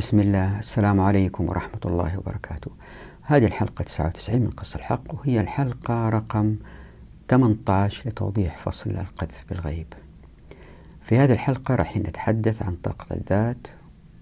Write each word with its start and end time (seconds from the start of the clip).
بسم 0.00 0.20
الله. 0.20 0.58
السلام 0.58 1.00
عليكم 1.00 1.48
ورحمة 1.48 1.80
الله 1.84 2.18
وبركاته. 2.18 2.70
هذه 3.22 3.46
الحلقة 3.46 3.82
99 3.82 4.40
من 4.40 4.50
قص 4.50 4.74
الحق 4.74 5.14
وهي 5.14 5.40
الحلقة 5.40 6.08
رقم 6.08 6.56
18 7.28 8.08
لتوضيح 8.08 8.58
فصل 8.58 8.90
القذف 8.90 9.44
بالغيب. 9.48 9.86
في 11.02 11.18
هذه 11.18 11.32
الحلقة 11.32 11.74
راح 11.74 11.96
نتحدث 11.96 12.62
عن 12.62 12.76
طاقة 12.76 13.16
الذات 13.16 13.66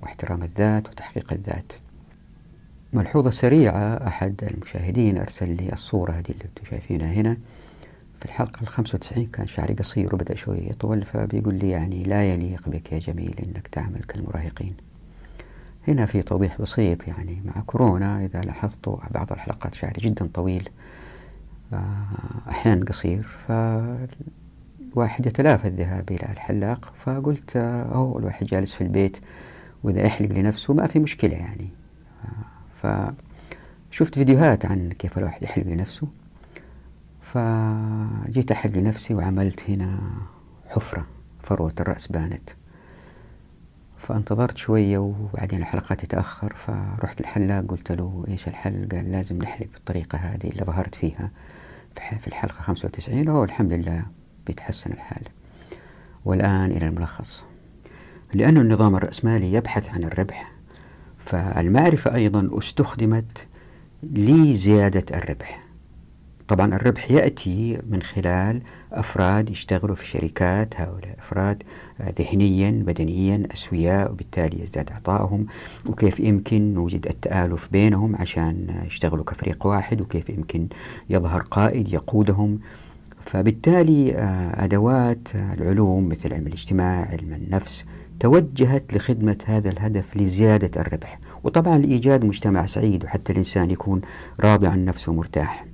واحترام 0.03 0.43
الذات 0.43 0.88
وتحقيق 0.88 1.33
الذات. 1.33 1.72
ملحوظة 2.92 3.30
سريعة 3.30 4.06
أحد 4.06 4.45
المشاهدين 4.45 5.18
أرسل 5.18 5.56
لي 5.56 5.72
الصورة 5.72 6.12
هذه 6.12 6.30
اللي 6.30 6.45
أنتم 6.45 6.64
شايفينها 6.70 7.12
هنا. 7.12 7.36
في 8.20 8.24
الحلقة 8.24 8.62
الخمسة 8.62 8.96
وتسعين 8.96 9.26
كان 9.26 9.46
شعري 9.46 9.74
قصير 9.74 10.14
وبدأ 10.14 10.34
شوية 10.34 10.70
يطول 10.70 11.02
فبيقول 11.04 11.54
لي 11.54 11.70
يعني 11.70 12.02
لا 12.02 12.32
يليق 12.32 12.68
بك 12.68 12.92
يا 12.92 12.98
جميل 12.98 13.34
أنك 13.38 13.66
تعمل 13.66 14.00
كالمراهقين. 14.00 14.88
هنا 15.89 16.07
في 16.07 16.23
توضيح 16.23 16.61
بسيط 16.61 17.09
يعني 17.09 17.42
مع 17.45 17.62
كورونا 17.66 18.24
إذا 18.24 18.41
لاحظتوا 18.41 18.97
بعض 19.10 19.33
الحلقات 19.33 19.74
شعري 19.74 20.01
جدا 20.01 20.28
طويل 20.34 20.69
آه، 21.73 22.06
أحيانا 22.48 22.84
قصير 22.84 23.23
فالواحد 23.48 25.27
يتلافى 25.27 25.69
الذهاب 25.69 26.11
إلى 26.11 26.33
الحلاق 26.33 26.92
فقلت 27.05 27.56
أهو 27.56 28.19
الواحد 28.19 28.47
جالس 28.47 28.74
في 28.74 28.80
البيت 28.80 29.16
وإذا 29.83 30.06
يحلق 30.06 30.33
لنفسه 30.33 30.74
ما 30.74 30.87
في 30.87 30.98
مشكلة 30.98 31.34
يعني. 31.34 31.69
آه، 32.84 33.14
فشفت 33.91 34.14
فيديوهات 34.14 34.66
عن 34.66 34.92
كيف 34.92 35.19
الواحد 35.19 35.42
يحلق 35.42 35.66
لنفسه 35.66 36.09
فجيت 37.23 38.52
أحلق 38.52 38.77
لنفسي 38.77 39.14
وعملت 39.14 39.70
هنا 39.70 39.98
حفرة 40.69 41.06
فروة 41.42 41.73
الرأس 41.80 42.06
بانت. 42.06 42.50
فانتظرت 43.98 44.57
شوية 44.57 44.98
وبعدين 44.98 45.61
الحلقة 45.61 45.95
تتأخر 45.95 46.55
فرحت 46.55 47.20
الحلاق 47.20 47.65
قلت 47.69 47.93
له 47.93 48.25
إيش 48.29 48.48
الحل؟ 48.48 48.89
قال 48.93 49.12
لازم 49.12 49.39
نحلق 49.39 49.69
بالطريقة 49.75 50.19
هذه 50.19 50.50
اللي 50.50 50.64
ظهرت 50.64 50.95
فيها 50.95 51.31
في 52.20 52.27
الحلقة 52.27 52.62
95 52.62 53.28
وهو 53.28 53.45
الحمد 53.45 53.72
لله 53.72 54.06
بيتحسن 54.47 54.92
الحال. 54.92 55.22
والآن 56.25 56.70
إلى 56.70 56.87
الملخص. 56.87 57.45
لأن 58.34 58.56
النظام 58.56 58.97
الرأسمالي 58.97 59.53
يبحث 59.53 59.89
عن 59.89 60.05
الربح 60.05 60.53
فالمعرفة 61.19 62.15
أيضا 62.15 62.59
استخدمت 62.59 63.47
لزيادة 64.03 65.17
الربح. 65.17 65.67
طبعا 66.48 66.74
الربح 66.74 67.10
يأتي 67.10 67.78
من 67.91 68.02
خلال 68.02 68.60
أفراد 68.92 69.50
يشتغلوا 69.50 69.96
في 69.96 70.06
شركات 70.06 70.80
هؤلاء 70.80 71.16
أفراد 71.18 71.62
ذهنيا 72.18 72.70
بدنيا 72.70 73.48
أسوياء 73.52 74.12
وبالتالي 74.12 74.62
يزداد 74.62 74.92
عطائهم 74.92 75.46
وكيف 75.88 76.20
يمكن 76.20 76.74
نوجد 76.74 77.06
التآلف 77.06 77.69
بينهم 77.72 78.16
عشان 78.16 78.82
يشتغلوا 78.86 79.24
كفريق 79.24 79.66
واحد 79.66 80.00
وكيف 80.00 80.28
يمكن 80.30 80.66
يظهر 81.10 81.41
قائد 81.41 81.92
يقودهم. 81.92 82.58
فبالتالي 83.26 84.14
آه، 84.14 84.64
أدوات 84.64 85.28
العلوم 85.34 86.08
مثل 86.08 86.32
علم 86.32 86.46
الاجتماع 86.46 87.08
علم 87.10 87.34
النفس 87.34 87.84
توجهت 88.20 88.94
لخدمة 88.94 89.36
هذا 89.44 89.70
الهدف 89.70 90.16
لزيادة 90.16 90.80
الربح. 90.80 91.19
وطبعا 91.44 91.78
لإيجاد 91.78 92.24
مجتمع 92.24 92.66
سعيد 92.66 93.04
وحتى 93.04 93.32
الإنسان 93.32 93.70
يكون 93.70 94.00
راضي 94.41 94.66
عن 94.66 94.84
نفسه 94.84 95.12
ومرتاح. 95.12 95.64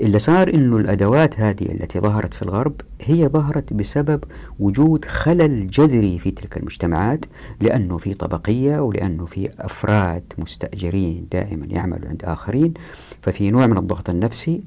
اللي 0.00 0.18
صار 0.18 0.54
إنه 0.54 0.76
الأدوات 0.76 1.40
هذه 1.40 1.72
التي 1.72 2.00
ظهرت 2.00 2.34
في 2.34 2.42
الغرب 2.42 2.80
هي 3.00 3.28
ظهرت 3.28 3.72
بسبب 3.72 4.24
وجود 4.58 5.04
خلل 5.04 5.70
جذري 5.70 6.18
في 6.18 6.30
تلك 6.30 6.56
المجتمعات 6.56 7.24
لأنه 7.60 7.98
في 7.98 8.14
طبقية 8.14 8.80
ولأنه 8.80 9.26
في 9.26 9.50
أفراد 9.58 10.22
مستأجرين 10.38 11.26
دائما 11.32 11.66
يعملوا 11.66 12.08
عند 12.08 12.24
آخرين 12.24 12.74
ففي 13.22 13.50
نوع 13.50 13.66
من 13.66 13.78
الضغط 13.78 14.10
النفسي 14.10 14.62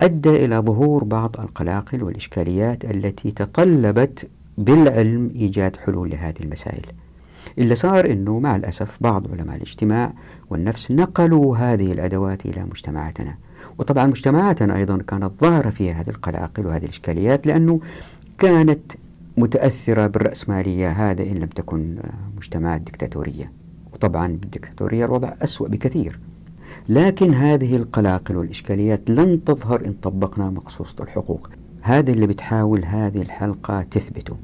أدى 0.00 0.44
إلى 0.44 0.58
ظهور 0.58 1.04
بعض 1.04 1.36
القلاقل 1.40 2.02
والإشكاليات 2.02 2.84
التي 2.84 3.30
تطلبت 3.30 4.28
بالعلم 4.58 5.30
إيجاد 5.34 5.76
حلول 5.76 6.10
لهذه 6.10 6.40
المسائل. 6.40 6.86
اللي 7.58 7.74
صار 7.74 8.10
إنه 8.10 8.38
مع 8.38 8.56
الأسف 8.56 8.96
بعض 9.00 9.32
علماء 9.32 9.56
الاجتماع 9.56 10.12
والنفس 10.50 10.90
نقلوا 10.90 11.56
هذه 11.56 11.92
الأدوات 11.92 12.46
إلى 12.46 12.64
مجتمعاتنا. 12.64 13.34
وطبعا 13.82 14.06
مجتمعاتنا 14.06 14.76
أيضا 14.76 14.98
كانت 14.98 15.40
ظاهرة 15.40 15.70
فيها 15.70 16.00
هذه 16.00 16.10
القلاقل 16.10 16.66
وهذه 16.66 16.84
الإشكاليات 16.84 17.46
لأنه 17.46 17.80
كانت 18.38 18.92
متأثرة 19.36 20.06
بالرأسمالية 20.06 20.90
هذا 20.90 21.22
إن 21.22 21.34
لم 21.34 21.46
تكن 21.46 21.96
مجتمعات 22.36 22.80
دكتاتورية. 22.80 23.52
وطبعا 23.92 24.26
بالدكتاتورية 24.28 25.04
الوضع 25.04 25.32
أسوأ 25.42 25.68
بكثير. 25.68 26.18
لكن 26.88 27.34
هذه 27.34 27.76
القلاقل 27.76 28.36
والإشكاليات 28.36 29.10
لن 29.10 29.44
تظهر 29.44 29.86
إن 29.86 29.92
طبقنا 29.92 30.50
مقصوصة 30.50 31.04
الحقوق. 31.04 31.50
هذا 31.80 32.10
اللي 32.10 32.26
بتحاول 32.26 32.84
هذه 32.84 33.22
الحلقة 33.22 33.82
تثبته. 33.82 34.36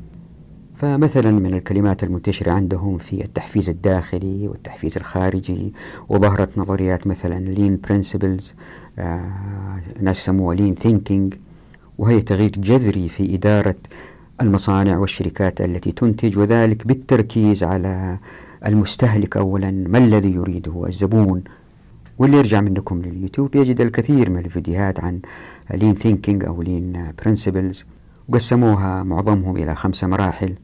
فمثلا 0.77 1.31
من 1.31 1.55
الكلمات 1.55 2.05
المنتشرة 2.05 2.51
عندهم 2.51 2.99
في 2.99 3.25
التحفيز 3.25 3.69
الداخلي 3.69 4.49
والتحفيز 4.49 4.97
الخارجي 4.97 5.73
وظهرت 6.09 6.59
نظريات 6.59 7.07
مثلا 7.07 7.39
lean 7.39 7.81
principles 7.89 8.55
ناس 10.01 10.21
يسموها 10.21 10.55
lean 10.55 10.75
thinking 10.75 11.35
وهي 11.99 12.21
تغيير 12.21 12.51
جذري 12.51 13.09
في 13.09 13.35
إدارة 13.35 13.75
المصانع 14.41 14.99
والشركات 14.99 15.61
التي 15.61 15.93
تنتج 15.93 16.39
وذلك 16.39 16.87
بالتركيز 16.87 17.63
على 17.63 18.19
المستهلك 18.67 19.37
أولا 19.37 19.71
ما 19.71 19.99
الذي 19.99 20.35
يريده 20.35 20.87
الزبون؟ 20.87 21.45
واللي 22.19 22.37
يرجع 22.37 22.61
منكم 22.61 23.03
لليوتيوب 23.03 23.57
يجد 23.57 23.81
الكثير 23.81 24.31
من 24.31 24.39
الفيديوهات 24.39 25.01
عن 25.01 25.21
lean 25.75 25.95
thinking 25.95 26.45
أو 26.45 26.63
lean 26.63 27.13
principles 27.25 27.85
وقسموها 28.29 29.03
معظمهم 29.03 29.57
إلى 29.57 29.75
خمسة 29.75 30.07
مراحل. 30.07 30.55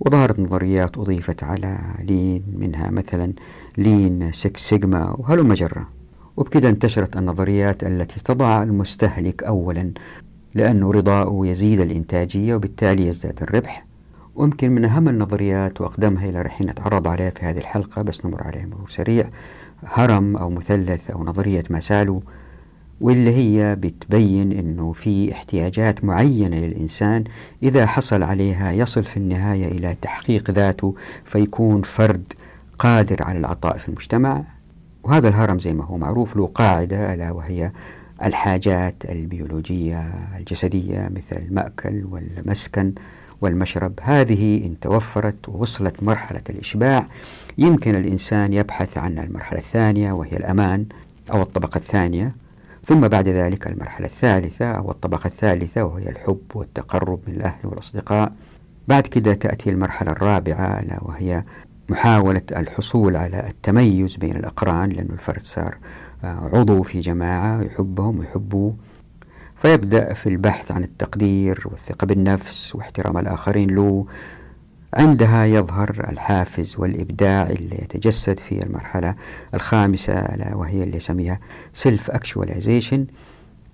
وظهرت 0.00 0.40
نظريات 0.40 0.98
أضيفت 0.98 1.44
على 1.44 1.78
لين 2.04 2.42
منها 2.56 2.90
مثلا 2.90 3.32
لين 3.78 4.32
سكس 4.32 4.68
سيجما 4.68 5.16
وهلم 5.18 5.54
جرة 5.54 5.97
وبكذا 6.38 6.68
انتشرت 6.68 7.16
النظريات 7.16 7.84
التي 7.84 8.20
تضع 8.20 8.62
المستهلك 8.62 9.42
أولا 9.42 9.90
لأنه 10.54 10.92
رضاؤه 10.92 11.46
يزيد 11.46 11.80
الإنتاجية 11.80 12.54
وبالتالي 12.54 13.06
يزداد 13.06 13.42
الربح. 13.42 13.86
ويمكن 14.34 14.70
من 14.70 14.84
أهم 14.84 15.08
النظريات 15.08 15.80
وأقدمها 15.80 16.28
اللي 16.28 16.42
راح 16.42 16.60
نتعرض 16.60 17.08
عليها 17.08 17.30
في 17.30 17.44
هذه 17.44 17.58
الحلقة 17.58 18.02
بس 18.02 18.26
نمر 18.26 18.42
عليها 18.42 18.66
مرور 18.66 18.88
سريع 18.88 19.28
هرم 19.84 20.36
أو 20.36 20.50
مثلث 20.50 21.10
أو 21.10 21.24
نظرية 21.24 21.62
ماسالو 21.70 22.22
واللي 23.00 23.30
هي 23.30 23.76
بتبين 23.76 24.52
إنه 24.52 24.92
في 24.92 25.32
احتياجات 25.32 26.04
معينة 26.04 26.56
للإنسان 26.56 27.24
إذا 27.62 27.86
حصل 27.86 28.22
عليها 28.22 28.72
يصل 28.72 29.02
في 29.02 29.16
النهاية 29.16 29.66
إلى 29.66 29.96
تحقيق 30.02 30.50
ذاته 30.50 30.94
فيكون 31.24 31.82
فرد 31.82 32.32
قادر 32.78 33.22
على 33.22 33.38
العطاء 33.38 33.78
في 33.78 33.88
المجتمع. 33.88 34.57
وهذا 35.08 35.28
الهرم 35.28 35.58
زي 35.58 35.74
ما 35.74 35.84
هو 35.84 35.98
معروف 35.98 36.36
له 36.36 36.46
قاعدة 36.46 37.14
ألا 37.14 37.30
وهي 37.30 37.70
الحاجات 38.24 38.94
البيولوجية 39.04 40.12
الجسدية 40.36 41.10
مثل 41.14 41.36
المأكل 41.36 42.04
والمسكن 42.10 42.92
والمشرب. 43.40 43.92
هذه 44.02 44.66
إن 44.66 44.80
توفرت 44.80 45.48
ووصلت 45.48 46.02
مرحلة 46.02 46.40
الإشباع 46.50 47.06
يمكن 47.58 47.94
الإنسان 47.94 48.52
يبحث 48.52 48.98
عن 48.98 49.18
المرحلة 49.18 49.58
الثانية 49.58 50.12
وهي 50.12 50.36
الأمان 50.36 50.86
أو 51.32 51.42
الطبقة 51.42 51.76
الثانية 51.76 52.34
ثم 52.84 53.08
بعد 53.08 53.28
ذلك 53.28 53.66
المرحلة 53.66 54.06
الثالثة 54.06 54.72
أو 54.72 54.90
الطبقة 54.90 55.26
الثالثة 55.26 55.84
وهي 55.84 56.08
الحب 56.08 56.42
والتقرب 56.54 57.20
من 57.28 57.34
الأهل 57.34 57.60
والأصدقاء. 57.64 58.32
بعد 58.88 59.06
كده 59.06 59.34
تأتي 59.34 59.70
المرحلة 59.70 60.10
الرابعة 60.10 60.80
ألا 60.80 60.98
وهي 61.02 61.44
محاولة 61.88 62.42
الحصول 62.56 63.16
على 63.16 63.48
التميز 63.48 64.16
بين 64.16 64.36
الأقران 64.36 64.88
لأن 64.88 65.08
الفرد 65.12 65.42
صار 65.42 65.76
آه، 66.24 66.50
عضو 66.52 66.82
في 66.82 67.00
جماعة 67.00 67.62
يحبهم 67.62 68.18
ويحبوه 68.18 68.74
فيبدأ 69.56 70.14
في 70.14 70.28
البحث 70.28 70.72
عن 70.72 70.84
التقدير 70.84 71.62
والثقة 71.64 72.04
بالنفس 72.04 72.74
واحترام 72.74 73.18
الآخرين. 73.18 73.70
له 73.70 74.06
عندها 74.94 75.44
يظهر 75.44 76.06
الحافز 76.10 76.76
والإبداع 76.78 77.42
اللي 77.42 77.76
يتجسد 77.82 78.38
في 78.38 78.62
المرحلة 78.62 79.14
الخامسة 79.54 80.12
ألا 80.12 80.54
وهي 80.54 80.82
اللي 80.82 80.96
يسميها 80.96 81.40
self 81.72 82.10
actualization 82.10 83.06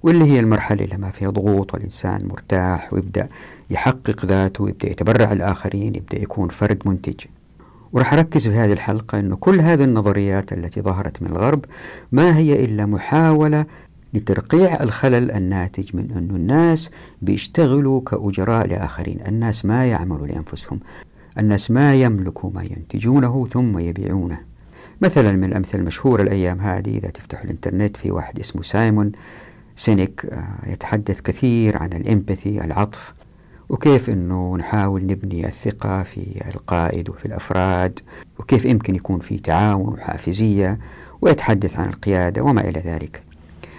واللي 0.02 0.24
هي 0.24 0.40
المرحلة 0.40 0.84
اللي 0.84 0.96
ما 0.96 1.10
فيها 1.10 1.30
ضغوط 1.30 1.74
والإنسان 1.74 2.18
مرتاح 2.28 2.92
ويبدأ 2.92 3.28
يحقق 3.70 4.24
ذاته 4.26 4.64
ويبدأ 4.64 4.90
يتبرع 4.90 5.32
الآخرين 5.32 5.94
يبدأ 5.94 6.22
يكون 6.22 6.48
فرد 6.48 6.82
منتج. 6.86 7.20
وراح 7.94 8.12
أركز 8.12 8.48
في 8.48 8.54
هذه 8.54 8.72
الحلقة 8.72 9.18
أنه 9.18 9.36
كل 9.36 9.60
هذه 9.60 9.84
النظريات 9.84 10.52
التي 10.52 10.80
ظهرت 10.80 11.22
من 11.22 11.28
الغرب 11.28 11.64
ما 12.12 12.36
هي 12.36 12.64
إلا 12.64 12.86
محاولة 12.86 13.66
لترقيع 14.14 14.82
الخلل 14.82 15.30
الناتج 15.30 15.96
من 15.96 16.10
أن 16.10 16.36
الناس 16.36 16.90
بيشتغلوا 17.22 18.00
كأجراء 18.00 18.66
لآخرين. 18.66 19.18
الناس 19.28 19.64
ما 19.64 19.86
يعملوا 19.86 20.26
لأنفسهم. 20.26 20.80
الناس 21.38 21.70
ما 21.70 21.94
يملكوا 21.94 22.50
ما 22.54 22.62
ينتجونه 22.62 23.46
ثم 23.46 23.78
يبيعونه. 23.78 24.38
مثلا 25.00 25.32
من 25.32 25.44
الأمثلة 25.44 25.80
المشهورة 25.80 26.22
الأيام 26.22 26.60
هذه 26.60 26.98
إذا 26.98 27.08
تفتح 27.08 27.42
الإنترنت 27.42 27.96
في 27.96 28.10
واحد 28.10 28.38
اسمه 28.40 28.62
سايمون 28.62 29.12
سينيك 29.76 30.26
آه، 30.26 30.70
يتحدث 30.72 31.20
كثير 31.20 31.76
عن 31.76 31.92
الإمباثي 31.92 32.64
العطف. 32.64 33.14
وكيف 33.68 34.10
أنه 34.10 34.56
نحاول 34.56 35.06
نبني 35.06 35.46
الثقة 35.46 36.02
في 36.02 36.42
القائد 36.54 37.08
وفي 37.10 37.26
الأفراد 37.26 38.00
وكيف 38.38 38.64
يمكن 38.64 38.94
يكون 38.94 39.18
في 39.18 39.38
تعاون 39.38 39.94
وحافزية 39.94 40.78
ويتحدث 41.20 41.78
عن 41.78 41.88
القيادة 41.88 42.42
وما 42.42 42.60
إلى 42.60 42.80
ذلك. 42.80 43.22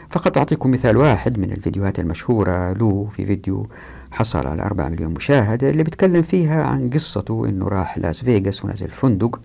فقط 0.10 0.38
أعطيكم 0.38 0.72
مثال 0.72 0.98
واحد 0.98 1.40
من 1.40 1.52
الفيديوهات 1.52 2.00
المشهورة 2.00 2.74
له 2.74 3.08
في 3.16 3.26
فيديو 3.26 3.68
حصل 4.12 4.48
على 4.48 4.64
4 4.64 4.90
مليون 4.90 5.14
مشاهدة 5.14 5.70
اللي 5.70 5.84
بيتكلم 5.84 6.22
فيها 6.22 6.64
عن 6.64 6.90
قصته 6.90 7.46
أنه 7.50 7.68
راح 7.68 7.98
لاس 7.98 8.24
فيغاس 8.24 8.66
ونزل 8.66 8.90
فندق 8.90 9.40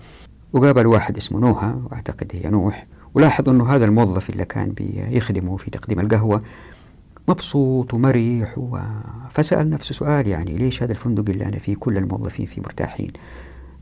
وقابل 0.53 0.87
واحد 0.87 1.17
اسمه 1.17 1.41
نوحة 1.41 1.79
وأعتقد 1.91 2.33
هي 2.35 2.51
نوح 2.51 2.87
ولاحظ 3.15 3.49
أنه 3.49 3.75
هذا 3.75 3.85
الموظف 3.85 4.31
اللي 4.31 4.45
كان 4.45 4.71
بيخدمه 4.71 5.57
في 5.57 5.71
تقديم 5.71 6.01
القهوة 6.01 6.43
مبسوط 7.31 7.95
ومريح 7.95 8.59
و... 8.59 8.79
فسأل 9.31 9.71
نفسه 9.71 9.95
سؤال 9.95 10.27
يعني 10.27 10.57
ليش 10.57 10.83
هذا 10.83 10.93
الفندق 10.93 11.31
اللي 11.31 11.45
أنا 11.47 11.59
فيه 11.59 11.77
كل 11.77 11.97
الموظفين 11.97 12.47
فيه 12.47 12.63
مرتاحين 12.63 13.13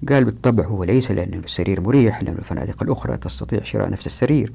قال 0.09 0.25
بالطبع 0.25 0.65
هو 0.65 0.85
ليس 0.85 1.11
لأن 1.11 1.41
السرير 1.45 1.81
مريح 1.81 2.23
لأن 2.23 2.35
الفنادق 2.39 2.83
الأخرى 2.83 3.17
تستطيع 3.17 3.63
شراء 3.63 3.91
نفس 3.91 4.07
السرير 4.07 4.53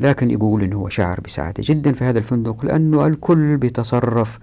لكن 0.00 0.30
يقول 0.30 0.62
أنه 0.62 0.76
هو 0.76 0.88
شعر 0.88 1.20
بسعادة 1.20 1.62
جدا 1.66 1.92
في 1.92 2.04
هذا 2.04 2.18
الفندق 2.18 2.64
لأنه 2.64 3.06
الكل 3.06 3.56
بيتصرف 3.56 4.38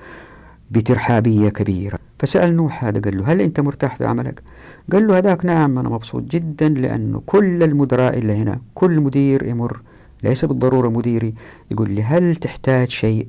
بترحابية 0.71 1.49
كبيرة 1.49 1.99
فسأل 2.19 2.55
نوح 2.55 2.83
هذا 2.83 3.01
قال 3.01 3.17
له 3.17 3.31
هل 3.31 3.41
أنت 3.41 3.59
مرتاح 3.59 3.95
في 3.97 4.05
عملك؟ 4.05 4.43
قال 4.91 5.07
له 5.07 5.17
هذاك 5.17 5.45
نعم 5.45 5.79
أنا 5.79 5.89
مبسوط 5.89 6.23
جدا 6.23 6.69
لأنه 6.69 7.21
كل 7.25 7.63
المدراء 7.63 8.17
اللي 8.17 8.33
هنا 8.33 8.59
كل 8.73 8.99
مدير 8.99 9.47
يمر 9.47 9.81
ليس 10.23 10.45
بالضرورة 10.45 10.89
مديري 10.89 11.33
يقول 11.71 11.89
لي 11.91 12.03
هل 12.03 12.35
تحتاج 12.35 12.89
شيء؟ 12.89 13.27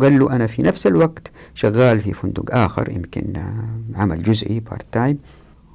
قال 0.00 0.18
له 0.18 0.32
أنا 0.32 0.46
في 0.46 0.62
نفس 0.62 0.86
الوقت 0.86 1.30
شغال 1.54 2.00
في 2.00 2.12
فندق 2.12 2.54
آخر 2.54 2.90
يمكن 2.90 3.42
عمل 3.94 4.22
جزئي 4.22 4.60
part 4.60 4.86
time 4.92 5.18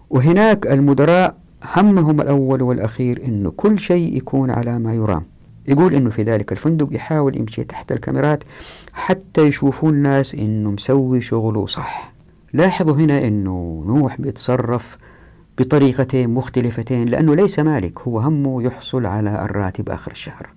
وهناك 0.09 0.67
المدراء 0.67 1.35
همهم 1.75 2.21
الأول 2.21 2.61
والأخير 2.61 3.25
أنه 3.25 3.51
كل 3.51 3.79
شيء 3.79 4.17
يكون 4.17 4.51
على 4.51 4.79
ما 4.79 4.93
يرام. 4.93 5.23
يقول 5.67 5.93
إنه 5.93 6.09
في 6.09 6.23
ذلك 6.23 6.51
الفندق 6.51 6.87
يحاول 6.91 7.37
يمشي 7.37 7.63
تحت 7.63 7.91
الكاميرات 7.91 8.43
حتى 8.93 9.41
يشوفوا 9.41 9.89
الناس 9.89 10.35
إنه 10.35 10.71
مسوي 10.71 11.21
شغله 11.21 11.65
صح. 11.65 12.13
لاحظوا 12.53 12.95
هنا 12.95 13.27
إنه 13.27 13.83
نوح 13.87 14.21
بيتصرف 14.21 14.97
بطريقتين 15.57 16.29
مختلفتين 16.29 17.05
لأنه 17.07 17.35
ليس 17.35 17.59
مالك 17.59 17.99
هو 17.99 18.19
همه 18.19 18.63
يحصل 18.63 19.05
على 19.05 19.45
الراتب 19.45 19.89
آخر 19.89 20.11
الشهر. 20.11 20.49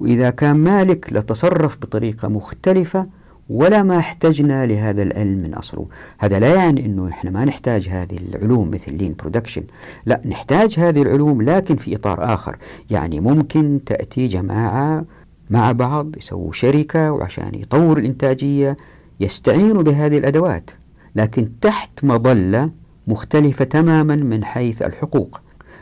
وإذا 0.00 0.30
كان 0.30 0.56
مالك 0.56 1.12
لتصرف 1.12 1.78
بطريقة 1.78 2.28
مختلفة 2.28 3.06
ولا 3.48 3.82
ما 3.82 3.98
احتجنا 3.98 4.66
لهذا 4.66 5.02
العلم 5.02 5.38
من 5.42 5.54
أصله. 5.54 5.86
هذا 6.18 6.38
لا 6.38 6.54
يعني 6.54 6.86
أنه 6.86 7.08
إحنا 7.08 7.30
ما 7.30 7.44
نحتاج 7.44 7.88
هذه 7.88 8.16
العلوم 8.16 8.70
مثل 8.70 8.94
لين 8.94 9.14
برودكشن 9.18 9.62
لا 10.06 10.20
نحتاج 10.24 10.74
هذه 10.78 11.02
العلوم 11.02 11.42
لكن 11.42 11.76
في 11.76 11.94
إطار 11.94 12.34
آخر. 12.34 12.56
يعني 12.90 13.20
ممكن 13.20 13.80
تأتي 13.86 14.26
جماعة 14.26 15.04
مع 15.50 15.72
بعض 15.72 16.16
يسووا 16.16 16.52
شركة 16.52 17.12
وعشان 17.12 17.54
يطور 17.54 17.98
الإنتاجية 17.98 18.76
يستعينوا 19.20 19.82
بهذه 19.82 20.18
الأدوات. 20.18 20.70
لكن 21.16 21.60
تحت 21.60 22.04
مظلة 22.04 22.70
مختلفة 23.06 23.64
تماما 23.64 24.16
من 24.16 24.44
حيث 24.44 24.82
الحقوق. 24.82 25.40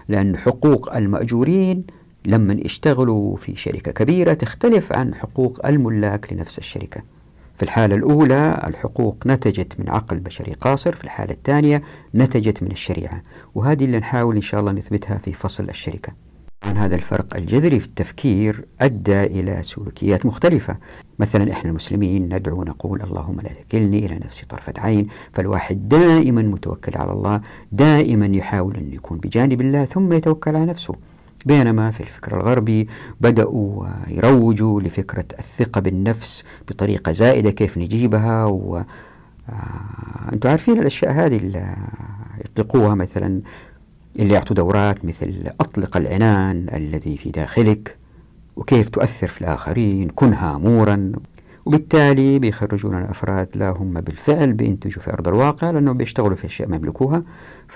لأن 0.08 0.36
حقوق 0.36 0.96
المأجورين 0.96 1.84
لما 2.26 2.56
يشتغلوا 2.64 3.36
في 3.36 3.56
شركة 3.56 3.92
كبيرة 3.92 4.34
تختلف 4.34 4.92
عن 4.92 5.14
حقوق 5.14 5.66
الملاك 5.66 6.32
لنفس 6.32 6.58
الشركة. 6.58 7.02
في 7.56 7.62
الحالة 7.62 7.96
الأولى 7.96 8.62
الحقوق 8.66 9.26
نتجت 9.26 9.80
من 9.80 9.90
عقل 9.90 10.18
بشري 10.18 10.52
قاصر 10.52 10.94
في 10.94 11.04
الحالة 11.04 11.32
الثانية 11.32 11.80
نتجت 12.14 12.62
من 12.62 12.70
الشريعة 12.70 13.22
وهذه 13.54 13.84
اللي 13.84 13.98
نحاول 13.98 14.36
إن 14.36 14.42
شاء 14.42 14.60
الله 14.60 14.72
نثبتها 14.72 15.18
في 15.18 15.32
فصل 15.32 15.68
الشركة. 15.68 16.12
عن 16.62 16.76
هذا 16.76 16.94
الفرق 16.94 17.36
الجذري 17.36 17.80
في 17.80 17.86
التفكير 17.86 18.64
أدى 18.80 19.24
إلى 19.24 19.62
سلوكيات 19.62 20.26
مختلفة. 20.26 20.76
مثلا 21.18 21.52
إحنا 21.52 21.70
المسلمين 21.70 22.34
ندعو 22.34 22.60
ونقول 22.60 23.02
اللهم 23.02 23.40
لا 23.40 23.50
تكلني 23.68 24.06
إلى 24.06 24.14
نفسي 24.14 24.46
طرفة 24.46 24.72
عين 24.78 25.06
فالواحد 25.32 25.88
دائما 25.88 26.42
متوكل 26.42 26.98
على 26.98 27.12
الله 27.12 27.40
دائما 27.72 28.26
يحاول 28.26 28.76
أن 28.76 28.92
يكون 28.92 29.18
بجانب 29.18 29.60
الله 29.60 29.84
ثم 29.84 30.12
يتوكل 30.12 30.56
على 30.56 30.66
نفسه. 30.66 30.94
بينما 31.46 31.90
في 31.90 32.00
الفكر 32.00 32.36
الغربي 32.36 32.88
بدأوا 33.20 33.86
يروجوا 34.08 34.80
لفكرة 34.80 35.24
الثقة 35.38 35.80
بالنفس 35.80 36.44
بطريقة 36.68 37.12
زائدة 37.12 37.50
كيف 37.50 37.78
نجيبها؟ 37.78 38.44
و 38.44 38.76
آه، 39.48 40.32
أنتم 40.32 40.48
عارفين 40.48 40.78
الأشياء 40.78 41.12
هذه 41.12 41.36
اللي 41.36 41.76
يطلقوها 42.44 42.94
مثلا 42.94 43.40
اللي 44.18 44.34
يعطوا 44.34 44.56
دورات 44.56 45.04
مثل 45.04 45.50
أطلق 45.60 45.96
العنان 45.96 46.66
الذي 46.74 47.16
في 47.16 47.30
داخلك 47.30 47.96
وكيف 48.56 48.88
تؤثر 48.88 49.26
في 49.26 49.40
الآخرين 49.40 50.08
كن 50.08 50.32
هامورا. 50.32 51.12
وبالتالي 51.66 52.38
بيخرجون 52.38 52.98
الأفراد 52.98 53.48
لا 53.54 53.70
هم 53.70 54.00
بالفعل 54.00 54.52
بينتجوا 54.52 55.02
في 55.02 55.12
أرض 55.12 55.28
الواقع 55.28 55.70
لأنهم 55.70 55.96
بيشتغلوا 55.96 56.36
في 56.36 56.46
أشياء 56.46 56.68
ما 56.68 56.76
يملكوها 56.76 57.22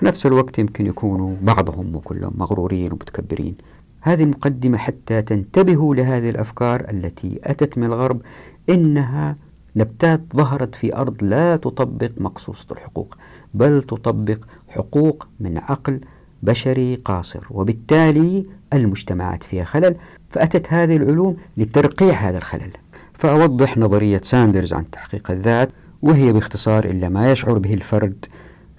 في 0.01 0.07
نفس 0.07 0.25
الوقت 0.25 0.59
يمكن 0.59 0.85
يكونوا 0.85 1.35
بعضهم 1.41 1.95
وكلهم 1.95 2.33
مغرورين 2.37 2.91
ومتكبرين. 2.91 3.55
هذه 4.01 4.23
المقدمة 4.23 4.77
حتى 4.77 5.21
تنتبهوا 5.21 5.95
لهذه 5.95 6.29
الأفكار 6.29 6.89
التي 6.89 7.39
أتت 7.43 7.77
من 7.77 7.83
الغرب 7.83 8.21
إنها 8.69 9.35
نبتات 9.75 10.21
ظهرت 10.35 10.75
في 10.75 10.95
أرض 10.95 11.23
لا 11.23 11.55
تطبق 11.55 12.11
مقصوصة 12.17 12.65
الحقوق 12.71 13.17
بل 13.53 13.83
تطبق 13.83 14.37
حقوق 14.67 15.27
من 15.39 15.57
عقل 15.57 16.01
بشري 16.43 16.95
قاصر 16.95 17.43
وبالتالي 17.51 18.43
المجتمعات 18.73 19.43
فيها 19.43 19.63
خلل. 19.63 19.95
فأتت 20.29 20.73
هذه 20.73 20.97
العلوم 20.97 21.37
لترقيع 21.57 22.13
هذا 22.13 22.37
الخلل. 22.37 22.71
فأوضح 23.13 23.77
نظرية 23.77 24.21
ساندرز 24.23 24.73
عن 24.73 24.89
تحقيق 24.91 25.31
الذات 25.31 25.69
وهي 26.01 26.33
باختصار 26.33 26.85
إلا 26.85 27.09
ما 27.09 27.31
يشعر 27.31 27.57
به 27.57 27.73
الفرد 27.73 28.25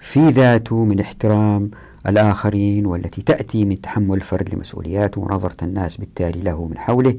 في 0.03 0.29
ذاته 0.29 0.85
من 0.85 0.99
احترام 0.99 1.71
الآخرين 2.07 2.85
والتي 2.85 3.21
تأتي 3.21 3.65
من 3.65 3.81
تحمل 3.81 4.15
الفرد 4.17 4.55
لمسؤولياته 4.55 5.21
ونظرة 5.21 5.55
الناس 5.63 5.97
بالتالي 5.97 6.41
له 6.41 6.67
من 6.67 6.77
حوله 6.77 7.15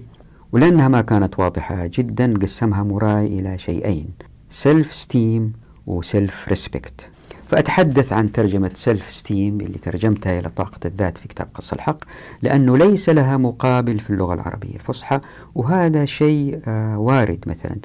ولأنها 0.53 0.89
ما 0.89 1.01
كانت 1.03 1.39
واضحة 1.39 1.87
جدا 1.87 2.39
قسمها 2.39 2.83
موراي 2.83 3.27
إلى 3.27 3.59
شيئين 3.59 4.09
self 4.51 4.95
esteem 4.95 5.53
و 5.87 5.99
self 5.99 6.49
respect 6.49 7.09
فأتحدث 7.49 8.13
عن 8.13 8.33
ترجمة 8.33 8.71
self 8.75 9.11
esteem 9.11 9.61
اللي 9.61 9.79
ترجمتها 9.79 10.39
إلى 10.39 10.49
طاقة 10.49 10.81
الذات 10.85 11.19
في 11.19 11.29
كتاب 11.29 11.49
قص 11.55 11.73
الحق 11.73 11.99
لأنه 12.43 12.77
ليس 12.77 13.09
لها 13.09 13.37
مقابل 13.37 13.99
في 13.99 14.11
اللغة 14.11 14.35
العربية 14.35 14.75
الفصحى 14.75 15.21
وهذا 15.55 16.05
شيء 16.05 16.61
آه 16.67 16.99
وارد 16.99 17.45
مثلا. 17.47 17.77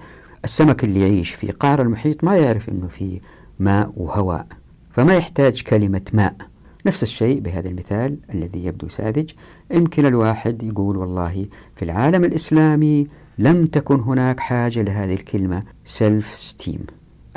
السمك 0.44 0.84
اللي 0.84 1.00
يعيش 1.00 1.30
في 1.32 1.52
قعر 1.52 1.82
المحيط 1.82 2.24
ما 2.24 2.38
يعرف 2.38 2.70
أنه 2.70 2.88
في 2.88 3.20
ماء 3.60 3.92
وهواء. 3.98 4.46
فما 4.90 5.16
يحتاج 5.16 5.62
كلمة 5.62 6.02
ماء 6.14 6.36
نفس 6.86 7.04
الشيء 7.04 7.40
بهذا 7.40 7.70
المثال 7.70 8.18
الذي 8.34 8.66
يبدو 8.66 8.88
ساذج. 8.88 9.32
يمكن 9.72 10.06
الواحد 10.06 10.64
يقول 10.64 10.98
والله 10.98 11.46
في 11.76 11.86
العالم 11.86 12.24
الإسلامي 12.24 13.08
لم 13.38 13.66
تكن 13.66 14.00
هناك 14.00 14.40
حاجة 14.40 14.82
لهذه 14.82 15.14
الكلمة. 15.14 15.64
self 15.86 16.36
esteem 16.36 16.80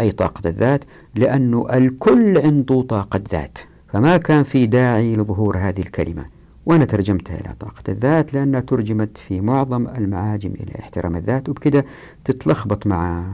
أي 0.00 0.12
طاقة 0.12 0.49
الذات 0.49 0.85
لأنه 1.14 1.66
الكل 1.73 2.38
عنده 2.38 2.82
طاقة 2.82 3.21
ذات. 3.30 3.59
فما 3.88 4.16
كان 4.16 4.42
في 4.42 4.66
داعي 4.66 5.16
لظهور 5.16 5.59
هذه 5.59 5.80
الكلمة. 5.80 6.25
وأنا 6.66 6.85
ترجمتها 6.85 7.40
إلى 7.40 7.54
طاقة 7.61 7.82
الذات 7.88 8.35
لأنها 8.35 8.61
ترجمت 8.61 9.18
في 9.18 9.40
معظم 9.40 9.88
المعاجم 9.88 10.50
إلى 10.50 10.78
احترام 10.78 11.16
الذات 11.16 11.49
وبكده 11.49 11.85
تتلخبط 12.25 12.87
مع 12.87 13.25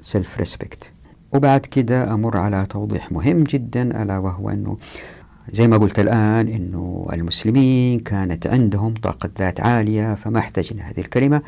self 0.00 0.38
respect 0.38 0.90
وبعد 1.32 1.60
كده 1.60 2.14
أمر 2.14 2.36
على 2.36 2.66
توضيح 2.66 3.12
مهم 3.12 3.44
جدا 3.44 4.02
ألا 4.02 4.18
وهو 4.18 4.50
أنه 4.50 4.76
زي 5.52 5.68
ما 5.68 5.76
قلت 5.76 5.98
الآن 5.98 6.48
أنه 6.48 7.06
المسلمين 7.12 7.98
كانت 7.98 8.46
عندهم 8.46 8.94
طاقة 8.94 9.30
ذات 9.38 9.60
عالية 9.60 10.14
فما 10.14 10.38
احتاجنا 10.38 10.82
هذه 10.82 11.00
الكلمة. 11.00 11.42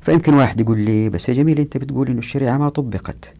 فيمكن 0.00 0.34
واحد 0.34 0.60
يقول 0.60 0.78
لي 0.78 1.08
بس 1.08 1.28
يا 1.28 1.34
جميل 1.34 1.58
أنت 1.58 1.76
بتقول 1.76 2.08
أنه 2.08 2.18
الشريعة 2.18 2.56
ما 2.56 2.68
طبقت. 2.68 3.32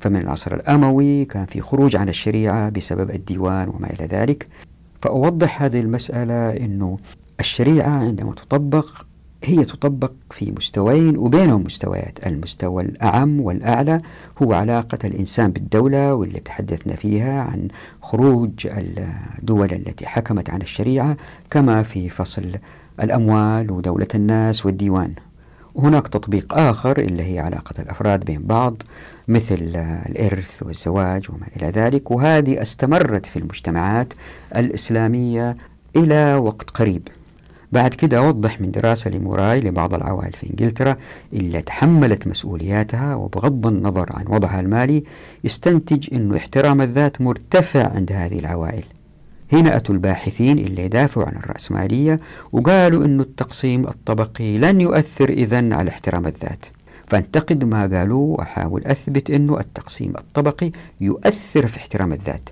فمن 0.00 0.20
العصر 0.20 0.54
الأموي 0.54 1.24
كان 1.24 1.46
في 1.46 1.60
خروج 1.60 1.96
عن 1.96 2.08
الشريعة 2.08 2.68
بسبب 2.68 3.10
الديوان 3.10 3.68
وما 3.68 3.90
إلى 3.90 4.06
ذلك. 4.06 4.48
فأوضح 5.02 5.62
هذه 5.62 5.80
المسألة 5.80 6.56
أنه 6.56 6.96
الشريعة 7.40 7.88
عندما 7.90 8.32
تطبق 8.32 8.86
هي 9.44 9.64
تطبق 9.64 10.12
في 10.30 10.52
مستويين 10.56 11.16
وبينهم 11.16 11.62
مستويات. 11.64 12.26
المستوى 12.26 12.82
الأعم 12.82 13.40
والأعلى 13.40 13.98
هو 14.42 14.52
علاقة 14.52 14.98
الإنسان 15.04 15.50
بالدولة 15.50 16.14
واللي 16.14 16.40
تحدثنا 16.40 16.96
فيها 16.96 17.42
عن 17.42 17.68
خروج 18.02 18.66
الدول 19.38 19.72
التي 19.72 20.06
حكمت 20.06 20.50
عن 20.50 20.62
الشريعة 20.62 21.16
كما 21.50 21.82
في 21.82 22.08
فصل 22.08 22.56
الأموال 23.02 23.70
ودولة 23.72 24.08
الناس 24.14 24.66
والديوان. 24.66 25.12
وهناك 25.74 26.08
تطبيق 26.08 26.54
آخر 26.58 26.98
اللي 26.98 27.34
هي 27.34 27.38
علاقة 27.38 27.74
الأفراد 27.82 28.24
بين 28.24 28.42
بعض 28.42 28.82
مثل 29.28 29.58
الإرث 30.08 30.62
والزواج 30.62 31.30
وما 31.30 31.46
إلى 31.56 31.70
ذلك 31.70 32.10
وهذه 32.10 32.62
استمرت 32.62 33.26
في 33.26 33.38
المجتمعات 33.38 34.12
الإسلامية 34.56 35.56
إلى 35.96 36.34
وقت 36.34 36.70
قريب. 36.70 37.08
بعد 37.72 37.94
كده 37.94 38.18
أوضح 38.18 38.60
من 38.60 38.70
دراسة 38.70 39.10
لموراي 39.10 39.60
لبعض 39.60 39.94
العوائل 39.94 40.32
في 40.32 40.50
إنجلترا 40.50 40.96
اللي 41.32 41.62
تحملت 41.62 42.26
مسؤولياتها 42.26 43.14
وبغض 43.14 43.66
النظر 43.66 44.12
عن 44.12 44.24
وضعها 44.28 44.60
المالي 44.60 45.04
استنتج 45.46 46.14
أنه 46.14 46.36
احترام 46.36 46.82
الذات 46.82 47.20
مرتفع 47.20 47.88
عند 47.94 48.12
هذه 48.12 48.38
العوائل. 48.38 48.84
هنا 49.52 49.76
أتوا 49.76 49.94
الباحثين 49.94 50.58
اللي 50.58 50.82
يدافعوا 50.84 51.26
عن 51.26 51.36
الرأسمالية 51.36 52.16
وقالوا 52.52 53.04
أنه 53.04 53.22
التقسيم 53.22 53.86
الطبقي 53.86 54.58
لن 54.58 54.80
يؤثر 54.80 55.28
إذن 55.28 55.72
على 55.72 55.90
احترام 55.90 56.26
الذات. 56.26 56.64
فانتقد 57.06 57.64
ما 57.64 57.86
قالوه 57.86 58.20
وأحاول 58.20 58.84
أثبت 58.84 59.30
أنه 59.30 59.60
التقسيم 59.60 60.12
الطبقي 60.18 60.70
يؤثر 61.00 61.66
في 61.66 61.76
احترام 61.76 62.12
الذات. 62.12 62.48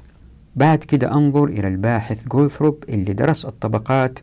بعد 0.57 0.79
كده 0.79 1.15
أنظر 1.15 1.45
إلى 1.45 1.69
الباحث 1.69 2.27
جولثروب 2.29 2.85
اللي 2.89 3.13
درس 3.13 3.47
الطبقات 3.47 4.19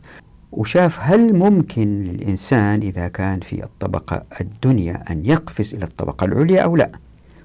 وشاف 0.56 0.98
هل 1.00 1.34
ممكن 1.34 2.04
للإنسان 2.04 2.80
إذا 2.80 3.08
كان 3.08 3.40
في 3.40 3.64
الطبقة 3.64 4.22
الدنيا 4.40 5.04
أن 5.10 5.26
يقفز 5.26 5.74
إلى 5.74 5.84
الطبقة 5.84 6.24
العليا 6.24 6.60
أو 6.62 6.76
لا. 6.76 6.90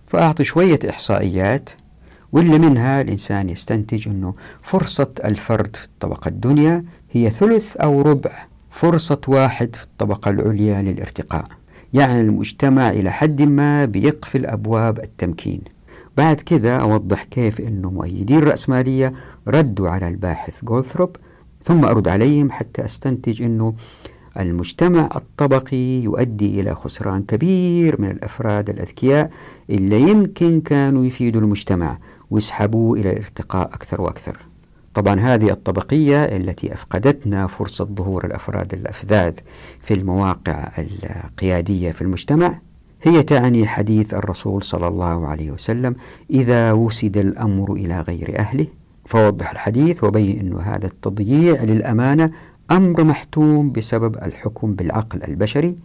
فأعطي 0.07 0.43
شوية 0.43 0.79
إحصائيات 0.89 1.69
واللي 2.31 2.59
منها 2.59 3.01
الإنسان 3.01 3.49
يستنتج 3.49 4.07
أنه 4.07 4.33
فرصة 4.61 5.11
الفرد 5.25 5.75
في 5.75 5.85
الطبقة 5.85 6.29
الدنيا 6.29 6.83
هي 7.11 7.29
ثلث 7.29 7.77
أو 7.77 8.01
ربع 8.01 8.31
فرصة 8.71 9.21
واحد 9.27 9.75
في 9.75 9.83
الطبقة 9.83 10.29
العليا 10.31 10.81
للارتقاء. 10.81 11.45
يعني 11.93 12.21
المجتمع 12.21 12.89
إلى 12.89 13.11
حد 13.11 13.41
ما 13.41 13.85
بيقفل 13.85 14.45
أبواب 14.45 14.99
التمكين. 14.99 15.61
بعد 16.17 16.35
كذا 16.35 16.77
أوضح 16.77 17.23
كيف 17.23 17.61
أنه 17.61 17.91
مؤيدين 17.91 18.37
الرأسمالية 18.37 19.11
ردوا 19.47 19.89
على 19.89 20.07
الباحث 20.07 20.65
جولثروب 20.65 21.15
ثم 21.63 21.85
أرد 21.85 22.07
عليهم 22.07 22.51
حتى 22.51 22.85
أستنتج 22.85 23.41
أنه 23.41 23.73
المجتمع 24.39 25.09
الطبقي 25.15 26.03
يؤدي 26.03 26.59
إلى 26.59 26.75
خسران 26.75 27.23
كبير 27.23 28.01
من 28.01 28.11
الأفراد 28.11 28.69
الأذكياء 28.69 29.31
اللي 29.69 30.01
يمكن 30.01 30.61
كانوا 30.61 31.05
يفيدوا 31.05 31.41
المجتمع 31.41 31.97
ويسحبوه 32.29 32.99
إلى 32.99 33.11
الارتقاء 33.11 33.67
أكثر 33.67 34.01
وأكثر. 34.01 34.37
طبعا 34.93 35.19
هذه 35.19 35.49
الطبقية 35.51 36.23
التي 36.23 36.73
أفقدتنا 36.73 37.47
فرصة 37.47 37.85
ظهور 37.85 38.25
الأفراد 38.25 38.73
الأفذاذ 38.73 39.35
في 39.79 39.93
المواقع 39.93 40.71
القيادية 40.77 41.91
في 41.91 42.01
المجتمع 42.01 42.59
هي 43.01 43.23
تعني 43.23 43.67
حديث 43.67 44.13
الرسول 44.13 44.63
صلى 44.63 44.87
الله 44.87 45.27
عليه 45.27 45.51
وسلم 45.51 45.95
إذا 46.29 46.71
وسد 46.71 47.17
الأمر 47.17 47.73
إلى 47.73 48.01
غير 48.01 48.39
أهله 48.39 48.67
فوضح 49.09 49.51
الحديث 49.51 50.03
وبين 50.03 50.39
أن 50.39 50.59
هذا 50.61 50.85
التضييع 50.85 51.63
للأمانة 51.63 52.29
أمر 52.71 53.03
محتوم 53.03 53.71
بسبب 53.71 54.15
الحكم 54.15 54.73
بالعقل 54.73 55.23
البشري 55.23 55.75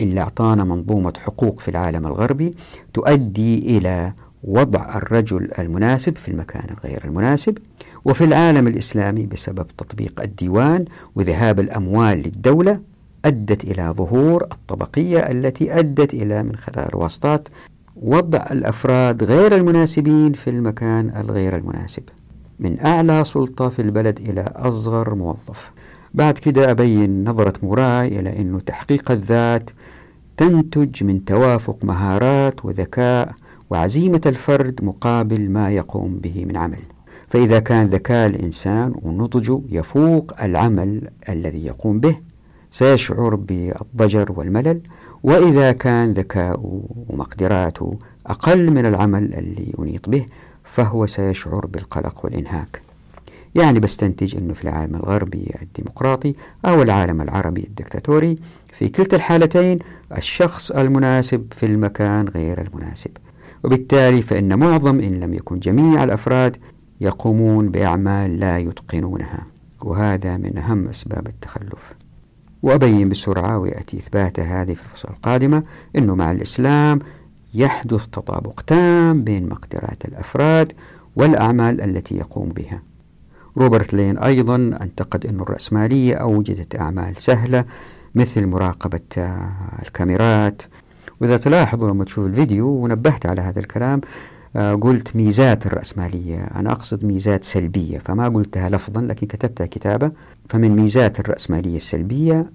اللي 0.00 0.20
أعطانا 0.20 0.64
منظومة 0.64 1.12
حقوق 1.18 1.60
في 1.60 1.68
العالم 1.68 2.06
الغربي 2.06 2.50
تؤدي 2.94 3.78
إلى 3.78 4.12
وضع 4.44 4.96
الرجل 4.96 5.50
المناسب 5.58 6.16
في 6.16 6.28
المكان 6.30 6.64
الغير 6.70 7.04
المناسب 7.04 7.58
وفي 8.04 8.24
العالم 8.24 8.66
الإسلامي 8.66 9.26
بسبب 9.26 9.66
تطبيق 9.78 10.20
الديوان 10.20 10.84
وذهاب 11.16 11.60
الأموال 11.60 12.18
للدولة 12.18 12.80
أدت 13.24 13.64
إلى 13.64 13.94
ظهور 13.96 14.42
الطبقية 14.42 15.18
التي 15.18 15.78
أدت 15.78 16.14
إلى 16.14 16.42
من 16.42 16.56
خلال 16.56 16.88
الواسطات 16.88 17.48
وضع 17.96 18.46
الأفراد 18.50 19.24
غير 19.24 19.54
المناسبين 19.54 20.32
في 20.32 20.50
المكان 20.50 21.12
الغير 21.16 21.56
المناسب. 21.56 22.02
من 22.60 22.80
أعلى 22.80 23.24
سلطة 23.24 23.68
في 23.68 23.82
البلد 23.82 24.18
إلى 24.20 24.52
أصغر 24.56 25.14
موظف. 25.14 25.72
بعد 26.14 26.38
كده 26.38 26.70
أبين 26.70 27.28
نظرة 27.28 27.52
موراي 27.62 28.20
إلى 28.20 28.40
أنه 28.40 28.60
تحقيق 28.60 29.10
الذات 29.10 29.70
تنتج 30.36 31.04
من 31.04 31.24
توافق 31.24 31.84
مهارات 31.84 32.64
وذكاء 32.64 33.32
وعزيمة 33.70 34.20
الفرد 34.26 34.80
مقابل 34.82 35.50
ما 35.50 35.70
يقوم 35.70 36.18
به 36.18 36.44
من 36.44 36.56
عمل. 36.56 36.80
فإذا 37.28 37.58
كان 37.60 37.86
ذكاء 37.86 38.26
الإنسان 38.26 38.94
ونضجه 39.02 39.60
يفوق 39.68 40.42
العمل 40.42 41.08
الذي 41.28 41.66
يقوم 41.66 42.00
به 42.00 42.16
سيشعر 42.70 43.34
بالضجر 43.34 44.32
والملل. 44.36 44.80
وإذا 45.22 45.72
كان 45.72 46.12
ذكاؤه 46.12 46.82
ومقدراته 47.08 47.98
أقل 48.26 48.70
من 48.70 48.86
العمل 48.86 49.34
اللي 49.34 49.74
ينيط 49.78 50.08
به 50.08 50.26
فهو 50.72 51.06
سيشعر 51.06 51.66
بالقلق 51.66 52.24
والإنهاك. 52.24 52.80
يعني 53.54 53.80
بستنتج 53.80 54.36
أنه 54.36 54.54
في 54.54 54.64
العالم 54.64 54.94
الغربي 54.96 55.54
الديمقراطي 55.62 56.34
أو 56.64 56.82
العالم 56.82 57.20
العربي 57.20 57.60
الدكتاتوري 57.60 58.36
في 58.72 58.88
كلتا 58.88 59.16
الحالتين 59.16 59.78
الشخص 60.16 60.70
المناسب 60.70 61.46
في 61.56 61.66
المكان 61.66 62.28
غير 62.28 62.60
المناسب. 62.60 63.10
وبالتالي 63.64 64.22
فإن 64.22 64.58
معظم 64.58 65.00
إن 65.00 65.20
لم 65.20 65.34
يكن 65.34 65.58
جميع 65.58 66.04
الأفراد 66.04 66.56
يقومون 67.00 67.70
بأعمال 67.70 68.40
لا 68.40 68.58
يتقنونها 68.58 69.46
وهذا 69.82 70.36
من 70.36 70.58
أهم 70.58 70.88
أسباب 70.88 71.26
التخلف. 71.26 71.92
وأبين 72.62 73.08
بسرعة 73.08 73.58
ويأتي 73.58 73.96
إثبات 73.96 74.40
هذه 74.40 74.74
في 74.74 74.82
الفصول 74.82 75.10
القادمة 75.10 75.62
أنه 75.96 76.14
مع 76.14 76.32
الإسلام 76.32 76.98
يحدث 77.54 78.06
تطابق 78.06 78.60
تام 78.60 79.24
بين 79.24 79.48
مقدرات 79.48 80.04
الأفراد 80.04 80.72
والأعمال 81.16 81.80
التي 81.80 82.16
يقوم 82.16 82.48
بها. 82.48 82.82
روبرت 83.56 83.94
لين 83.94 84.18
أيضا 84.18 84.56
انتقد 84.56 85.26
أن 85.26 85.40
الرأسمالية 85.40 86.14
أوجدت 86.14 86.80
أعمال 86.80 87.16
سهلة 87.16 87.64
مثل 88.14 88.46
مراقبة 88.46 89.00
الكاميرات. 89.82 90.62
وإذا 91.20 91.36
تلاحظوا 91.36 91.90
لما 91.90 92.04
تشوف 92.04 92.26
الفيديو 92.26 92.68
ونبهت 92.68 93.26
على 93.26 93.40
هذا 93.40 93.60
الكلام 93.60 94.00
آه، 94.56 94.74
قلت 94.74 95.16
ميزات 95.16 95.66
الرأسمالية. 95.66 96.38
أنا 96.38 96.72
أقصد 96.72 97.04
ميزات 97.04 97.44
سلبية 97.44 97.98
فما 97.98 98.28
قلتها 98.28 98.68
لفظا 98.70 99.00
لكن 99.00 99.26
كتبتها 99.26 99.66
كتابة. 99.66 100.12
فمن 100.48 100.76
ميزات 100.76 101.20
الرأسمالية 101.20 101.76
السلبية 101.76 102.50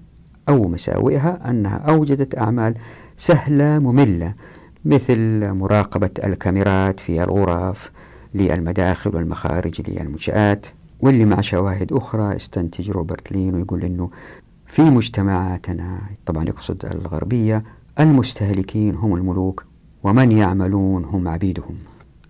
أو 0.48 0.68
مساوئها 0.68 1.50
أنها 1.50 1.76
أوجدت 1.76 2.38
أعمال 2.38 2.74
سهلة 3.16 3.78
مملة. 3.78 4.34
مثل 4.84 5.50
مراقبة 5.52 6.10
الكاميرات 6.24 7.00
في 7.00 7.24
الغرف 7.24 7.90
للمداخل 8.34 9.16
والمخارج 9.16 9.90
للمنشآت 9.90 10.66
واللي 11.00 11.24
مع 11.24 11.40
شواهد 11.40 11.92
أخرى 11.92 12.36
استنتج 12.36 12.90
روبرت 12.90 13.32
لين 13.32 13.54
ويقول 13.54 13.82
أنه 13.82 14.10
في 14.66 14.82
مجتمعاتنا 14.82 15.98
طبعا 16.26 16.44
يقصد 16.44 16.84
الغربية 16.84 17.62
المستهلكين 18.00 18.94
هم 18.94 19.14
الملوك 19.14 19.64
ومن 20.02 20.32
يعملون 20.32 21.04
هم 21.04 21.28
عبيدهم. 21.28 21.76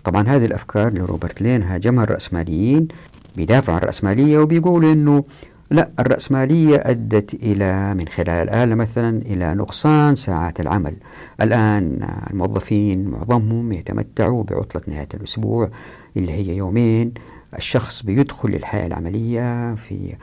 طبعا 0.04 0.22
هذه 0.28 0.44
الأفكار 0.44 0.92
لروبرت 0.92 1.42
لين 1.42 1.62
هاجمها 1.62 2.04
الرأسماليين 2.04 2.88
بيدافعوا 3.36 3.76
عن 3.76 3.82
الرأسمالية 3.82 4.38
وبيقولوا 4.38 4.92
أنه 4.92 5.24
لا 5.74 5.90
الرأسمالية 5.98 6.82
أدت 6.84 7.34
إلى 7.34 7.94
من 7.94 8.08
خلال 8.08 8.28
الآلة 8.30 8.74
مثلا 8.74 9.22
إلى 9.22 9.54
نقصان 9.54 10.14
ساعات 10.14 10.60
العمل. 10.60 10.96
الآن 11.40 12.08
الموظفين 12.30 13.08
معظمهم 13.08 13.72
يتمتعوا 13.72 14.44
بعطلة 14.44 14.82
نهاية 14.86 15.08
الأسبوع 15.14 15.70
اللي 16.16 16.32
هي 16.32 16.56
يومين. 16.56 17.14
الشخص 17.56 18.02
بيدخل 18.02 18.48
للحياة 18.48 18.86
العملية 18.86 19.74
في 19.74 20.14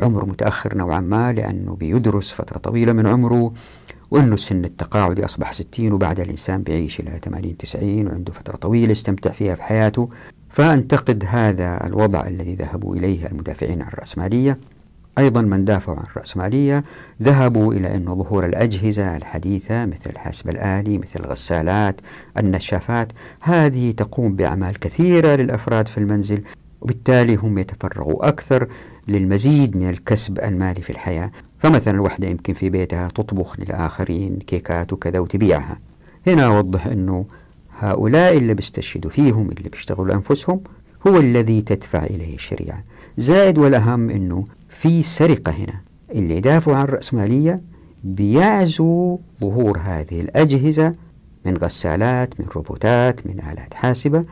عمر 0.00 0.24
متأخر 0.24 0.76
نوعا 0.76 1.00
ما 1.00 1.32
لأنه 1.32 1.74
بيدرس 1.76 2.30
فترة 2.32 2.58
طويلة 2.58 2.92
من 2.92 3.06
عمره 3.06 3.52
وأنه 4.10 4.34
السن 4.34 4.64
التقاعدي 4.64 5.24
أصبح 5.24 5.52
60 5.52 5.92
وبعد 5.92 6.20
الإنسان 6.20 6.62
بيعيش 6.62 7.00
إلى 7.00 7.20
80 7.24 7.56
90 7.56 8.06
وعنده 8.06 8.32
فترة 8.32 8.56
طويلة 8.56 8.92
يستمتع 8.92 9.30
فيها 9.30 9.54
في 9.54 9.62
حياته. 9.62 10.08
فأنتقد 10.50 11.24
هذا 11.28 11.86
الوضع 11.86 12.26
الذي 12.26 12.54
ذهبوا 12.54 12.96
إليه 12.96 13.26
المدافعين 13.26 13.82
عن 13.82 13.88
الرأسمالية. 13.88 14.58
أيضا 15.18 15.42
من 15.42 15.64
دافعوا 15.64 15.98
عن 15.98 16.04
الرأسمالية 16.04 16.82
ذهبوا 17.22 17.74
إلى 17.74 17.94
أن 17.96 18.04
ظهور 18.04 18.46
الأجهزة 18.46 19.16
الحديثة 19.16 19.86
مثل 19.86 20.10
الحاسب 20.10 20.48
الآلي 20.48 20.98
مثل 20.98 21.20
الغسالات 21.20 22.00
النشافات 22.38 23.12
هذه 23.42 23.90
تقوم 23.90 24.36
بأعمال 24.36 24.78
كثيرة 24.78 25.36
للأفراد 25.36 25.88
في 25.88 25.98
المنزل 25.98 26.42
وبالتالي 26.80 27.34
هم 27.36 27.58
يتفرغوا 27.58 28.28
أكثر 28.28 28.68
للمزيد 29.08 29.76
من 29.76 29.88
الكسب 29.88 30.38
المالي 30.38 30.82
في 30.82 30.90
الحياة. 30.90 31.30
فمثلا 31.58 31.94
الوحدة 31.94 32.28
يمكن 32.28 32.54
في 32.54 32.70
بيتها 32.70 33.08
تطبخ 33.08 33.60
للآخرين 33.60 34.38
كيكات 34.38 34.92
وكذا 34.92 35.18
وتبيعها. 35.18 35.76
هنا 36.26 36.46
أوضح 36.46 36.86
أنه 36.86 37.24
هؤلاء 37.78 38.36
اللي 38.36 38.54
بيستشهدوا 38.54 39.10
فيهم 39.10 39.50
اللي 39.50 39.68
بيشتغلوا 39.68 40.14
أنفسهم 40.14 40.60
هو 41.06 41.16
الذي 41.16 41.62
تدفع 41.62 42.04
إليه 42.04 42.34
الشريعة. 42.34 42.84
زائد 43.18 43.58
والأهم 43.58 44.10
أنه 44.10 44.44
في 44.78 45.02
سرقة 45.02 45.52
هنا. 45.52 45.80
اللي 46.14 46.36
يدافعوا 46.36 46.76
عن 46.76 46.84
الرأسمالية 46.84 47.56
بيعزوا 48.04 49.18
ظهور 49.40 49.78
هذه 49.78 50.20
الأجهزة 50.20 50.92
من 51.44 51.56
غسالات 51.56 52.40
من 52.40 52.46
روبوتات 52.46 53.26
من 53.26 53.40
آلات 53.40 53.74
حاسبة 53.74 54.24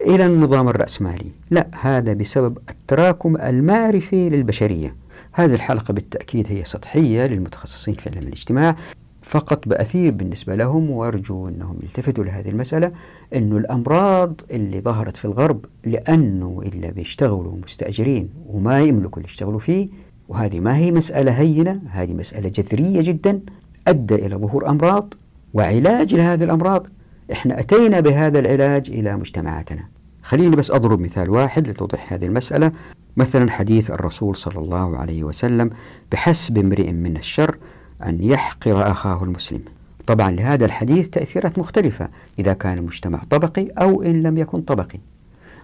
إلى 0.00 0.26
النظام 0.26 0.68
الرأسمالي. 0.68 1.32
لا 1.50 1.66
هذا 1.80 2.12
بسبب 2.12 2.58
التراكم 2.70 3.36
المعرفي 3.36 4.28
للبشرية. 4.28 4.96
هذه 5.32 5.54
الحلقة 5.54 5.92
بالتأكيد 5.92 6.46
هي 6.52 6.64
سطحية 6.64 7.26
للمتخصصين 7.26 7.94
في 7.94 8.10
علم 8.10 8.28
الاجتماع. 8.28 8.76
فقط 9.24 9.68
بأثير 9.68 10.12
بالنسبة 10.12 10.54
لهم 10.54 10.90
وأرجو 10.90 11.48
أنهم 11.48 11.76
يلتفتوا 11.82 12.24
لهذه 12.24 12.48
المسألة 12.48 12.92
أنه 13.34 13.56
الأمراض 13.56 14.40
اللي 14.50 14.80
ظهرت 14.80 15.16
في 15.16 15.24
الغرب 15.24 15.64
لأنه 15.84 16.62
إلا 16.66 16.90
بيشتغلوا 16.90 17.56
مستأجرين 17.64 18.28
وما 18.48 18.80
يملكوا 18.80 19.18
اللي 19.18 19.30
يشتغلوا 19.32 19.58
فيه 19.58 19.88
وهذه 20.28 20.60
ما 20.60 20.76
هي 20.76 20.90
مسألة 20.90 21.32
هينة 21.32 21.80
هذه 21.90 22.12
مسألة 22.14 22.48
جذرية 22.48 23.00
جدا 23.02 23.40
أدى 23.88 24.14
إلى 24.14 24.36
ظهور 24.36 24.68
أمراض 24.68 25.14
وعلاج 25.54 26.14
لهذه 26.14 26.44
الأمراض. 26.44 26.86
إحنا 27.32 27.60
أتينا 27.60 28.00
بهذا 28.00 28.38
العلاج 28.38 28.90
إلى 28.90 29.16
مجتمعاتنا. 29.16 29.84
خليني 30.22 30.56
بس 30.56 30.70
أضرب 30.70 31.00
مثال 31.00 31.30
واحد 31.30 31.68
لتوضيح 31.68 32.12
هذه 32.12 32.24
المسألة. 32.26 32.72
مثلا 33.16 33.50
حديث 33.50 33.90
الرسول 33.90 34.36
صلى 34.36 34.58
الله 34.58 34.96
عليه 34.96 35.24
وسلم 35.24 35.70
بحسب 36.12 36.58
امرئ 36.58 36.92
من 36.92 37.16
الشر 37.16 37.56
أن 38.04 38.24
يحقر 38.24 38.90
أخاه 38.90 39.24
المسلم. 39.24 39.60
طبعا 40.06 40.30
لهذا 40.30 40.64
الحديث 40.64 41.08
تأثيرات 41.08 41.58
مختلفة 41.58 42.08
إذا 42.38 42.52
كان 42.52 42.78
المجتمع 42.78 43.22
طبقي 43.30 43.66
أو 43.78 44.02
إن 44.02 44.22
لم 44.22 44.38
يكن 44.38 44.60
طبقي. 44.60 44.98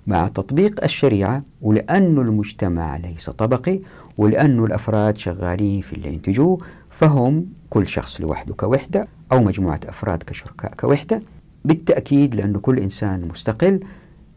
مع 0.07 0.29
تطبيق 0.29 0.85
الشريعة 0.85 1.43
ولأن 1.63 2.19
المجتمع 2.19 2.97
ليس 2.97 3.31
طبقي 3.31 3.81
ولأن 4.19 4.65
الأفراد 4.65 5.17
شغالين 5.17 5.81
في 5.81 5.93
اللي 5.93 6.09
ينتجوه 6.09 6.59
فهم 6.91 7.47
كل 7.71 7.89
شخص 7.89 8.21
لوحده 8.21 8.55
كوحدة 8.55 9.09
أو 9.33 9.41
مجموعة 9.43 9.81
أفراد 9.89 10.23
كشركاء 10.23 10.75
كوحدة. 10.75 11.21
بالتأكيد 11.65 12.35
لأن 12.35 12.53
كل 12.59 12.79
إنسان 12.79 13.29
مستقل 13.29 13.81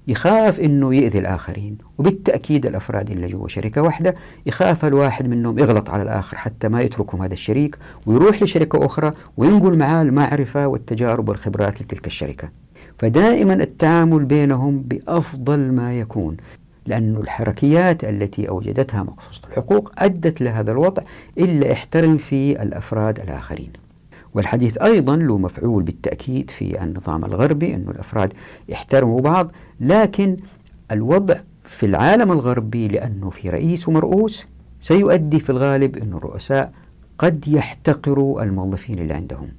يخاف 0.07 0.60
إنه 0.60 0.95
يأذي 0.95 1.19
الآخرين. 1.19 1.77
وبالتأكيد 1.98 2.65
الأفراد 2.65 3.12
اللي 3.12 3.27
جوا 3.27 3.48
شركة 3.48 3.81
واحدة 3.81 4.15
يخاف 4.45 4.86
الواحد 4.86 5.27
منهم 5.27 5.60
يغلط 5.60 5.89
على 5.89 6.03
الآخر 6.03 6.38
حتى 6.38 6.69
ما 6.69 6.81
يتركهم 6.81 7.22
هذا 7.22 7.33
الشريك 7.33 7.77
ويروح 8.05 8.43
لشركة 8.43 8.86
أخرى 8.86 9.12
وينقل 9.38 9.77
معاه 9.77 10.01
المعرفة 10.01 10.67
والتجارب 10.67 11.29
والخبرات 11.29 11.81
لتلك 11.81 12.07
الشركة. 12.07 12.50
فدائما 13.00 13.53
التعامل 13.53 14.25
بينهم 14.25 14.81
بأفضل 14.81 15.60
ما 15.60 15.95
يكون 15.95 16.38
لأن 16.86 17.15
الحركيات 17.15 18.03
التي 18.03 18.50
أوجدتها 18.50 19.03
مقصوصة 19.03 19.41
الحقوق 19.48 19.91
أدت 19.98 20.41
لهذا 20.41 20.72
الوضع 20.72 21.03
إلا 21.38 21.72
احترم 21.72 22.17
في 22.17 22.62
الأفراد 22.62 23.19
الآخرين. 23.19 23.83
والحديث 24.34 24.78
أيضا 24.78 25.16
له 25.16 25.38
مفعول 25.38 25.84
بالتأكيد 25.84 26.50
في 26.52 26.84
النظام 26.84 27.25
الغربي 27.25 27.75
أن 27.75 27.86
الأفراد 27.90 28.34
يحترموا 28.70 29.22
بعض 29.22 29.52
لكن 29.80 30.38
الوضع 30.92 31.36
في 31.63 31.86
العالم 31.86 32.32
الغربي 32.32 32.88
لأنه 32.88 33.30
في 33.30 33.50
رئيس 33.50 33.88
ومرؤوس 33.88 34.46
سيؤدي 34.82 35.40
في 35.40 35.50
الغالب 35.50 35.98
أن 35.98 36.13
الرؤساء 36.13 36.72
قد 37.18 37.48
يحتقروا 37.48 38.44
الموظفين 38.44 39.00
اللي 39.00 39.13
عندهم. 39.13 39.50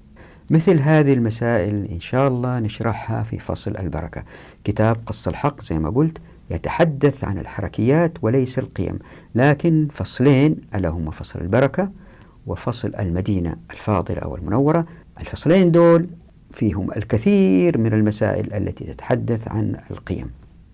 مثل 0.51 0.79
هذه 0.79 1.13
المسائل 1.13 1.85
إن 1.85 2.01
شاء 2.01 2.29
الله 2.29 2.59
نشرحها 2.59 3.23
في 3.23 3.39
فصل 3.39 3.77
البركة. 3.77 4.23
كتاب 4.65 4.97
قص 5.07 5.29
الحق 5.29 5.63
زي 5.63 5.79
ما 5.79 5.91
قلت 5.91 6.19
يتحدث 6.51 7.25
عن 7.25 7.39
الحركيات 7.39 8.13
وليس 8.23 8.59
القيم 8.59 8.99
لكن 9.35 9.89
فصلين 9.93 10.57
ألا 10.75 10.89
هما 10.89 11.11
فصل 11.11 11.41
البركة 11.41 11.91
وفصل 12.47 12.93
المدينة 12.99 13.57
الفاضلة 13.71 14.19
أو 14.19 14.37
المنورة. 14.37 14.87
الفصلين 15.21 15.71
دول 15.71 16.07
فيهم 16.53 16.91
الكثير 16.93 17.79
من 17.79 17.93
المسائل 17.93 18.55
التي 18.55 18.85
تتحدث 18.85 19.49
عن 19.49 19.77
القيم. 19.91 20.31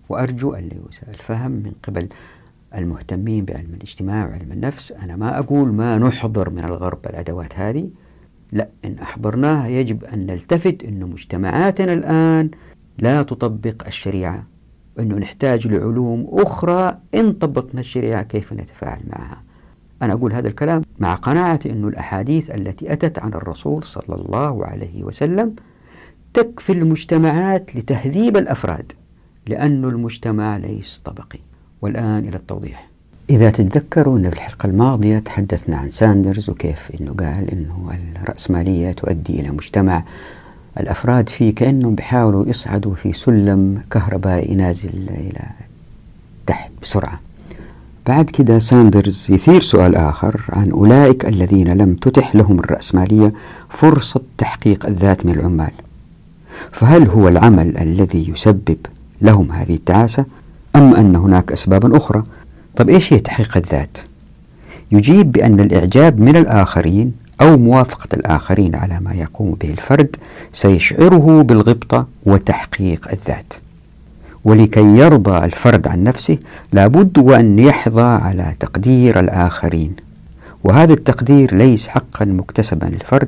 وأرجو 0.09 0.53
أن 0.53 0.69
يساء 0.89 1.09
الفهم 1.09 1.51
من 1.51 1.71
قبل 1.83 2.07
المهتمين 2.75 3.45
بعلم 3.45 3.73
الاجتماع 3.73 4.27
وعلم 4.27 4.51
النفس. 4.51 4.91
أنا 4.91 5.15
ما 5.15 5.39
أقول 5.39 5.73
ما 5.73 5.97
نحضر 5.97 6.49
من 6.49 6.63
الغرب 6.63 7.05
الأدوات 7.05 7.55
هذه. 7.55 7.89
لا 8.51 8.69
إن 8.85 8.95
أحضرناها 9.01 9.67
يجب 9.67 10.03
أن 10.03 10.25
نلتفت 10.25 10.83
أن 10.83 10.99
مجتمعاتنا 10.99 11.93
الآن 11.93 12.49
لا 12.97 13.23
تطبق 13.23 13.87
الشريعة 13.87 14.43
وأنه 14.97 15.15
نحتاج 15.15 15.67
لعلوم 15.67 16.27
أخرى 16.31 16.97
إن 17.15 17.33
طبقنا 17.33 17.79
الشريعة 17.79 18.23
كيف 18.23 18.53
نتفاعل 18.53 19.01
معها. 19.07 19.39
أنا 20.01 20.13
أقول 20.13 20.33
هذا 20.33 20.47
الكلام 20.47 20.81
مع 20.99 21.15
قناعتي 21.15 21.71
أن 21.71 21.87
الأحاديث 21.87 22.49
التي 22.49 22.93
أتت 22.93 23.19
عن 23.19 23.33
الرسول 23.33 23.83
صلى 23.83 24.15
الله 24.15 24.65
عليه 24.65 25.03
وسلم 25.03 25.55
تكفي 26.33 26.71
المجتمعات 26.71 27.75
لتهذيب 27.75 28.37
الأفراد 28.37 28.91
لأن 29.47 29.85
المجتمع 29.85 30.57
ليس 30.57 31.01
طبقي. 31.05 31.39
والآن 31.81 32.27
إلى 32.27 32.37
التوضيح. 32.37 32.87
إذا 33.29 33.49
تتذكروا 33.49 34.17
أن 34.17 34.29
في 34.29 34.35
الحلقة 34.35 34.67
الماضية 34.67 35.19
تحدثنا 35.19 35.77
عن 35.77 35.89
ساندرز 35.89 36.49
وكيف 36.49 36.91
أنه 37.01 37.13
قال 37.13 37.51
أنه 37.51 37.97
الرأسمالية 38.21 38.91
تؤدي 38.91 39.39
إلى 39.39 39.51
مجتمع 39.51 40.03
الأفراد 40.79 41.29
فيه 41.29 41.55
كأنهم 41.55 41.95
بيحاولوا 41.95 42.47
يصعدوا 42.47 42.95
في 42.95 43.13
سلم 43.13 43.81
كهربائي 43.91 44.55
نازل 44.55 45.09
إلى 45.09 45.43
تحت 46.47 46.71
بسرعة. 46.81 47.19
بعد 48.07 48.25
كده 48.25 48.59
ساندرز 48.59 49.27
يثير 49.29 49.61
سؤال 49.61 49.95
آخر 49.95 50.41
عن 50.49 50.71
أولئك 50.71 51.25
الذين 51.25 51.67
لم 51.67 51.95
تتح 51.95 52.35
لهم 52.35 52.59
الرأسمالية 52.59 53.33
فرصة 53.69 54.21
تحقيق 54.37 54.85
الذات 54.85 55.25
من 55.25 55.33
العمال. 55.33 55.71
فهل 56.71 57.07
هو 57.07 57.27
العمل 57.27 57.77
الذي 57.77 58.29
يسبب 58.29 58.77
لهم 59.21 59.51
هذه 59.51 59.75
التعاسة 59.75 60.25
أم 60.75 60.95
أن 60.95 61.15
هناك 61.15 61.51
أسباب 61.51 61.95
أخرى؟ 61.95 62.23
طب 62.75 62.89
إيش 62.89 63.13
هي 63.13 63.19
تحقيق 63.19 63.57
الذات؟ 63.57 63.97
يجيب 64.91 65.31
بأن 65.31 65.59
الإعجاب 65.59 66.19
من 66.19 66.35
الآخرين 66.35 67.13
أو 67.41 67.57
موافقة 67.57 68.07
الآخرين 68.13 68.75
على 68.75 68.99
ما 68.99 69.13
يقوم 69.13 69.51
به 69.51 69.69
الفرد 69.69 70.15
سيشعره 70.53 71.41
بالغبطة 71.41 72.07
وتحقيق 72.25 73.11
الذات. 73.11 73.53
ولكي 74.45 74.97
يرضى 74.97 75.45
الفرد 75.45 75.87
عن 75.87 76.03
نفسه 76.03 76.37
لابد 76.73 77.17
وأن 77.17 77.59
يحظى 77.59 78.01
على 78.01 78.55
تقدير 78.59 79.19
الآخرين. 79.19 79.95
وهذا 80.63 80.93
التقدير 80.93 81.55
ليس 81.55 81.87
حقا 81.87 82.25
مكتسبا 82.25 82.85
للفرد 82.85 83.27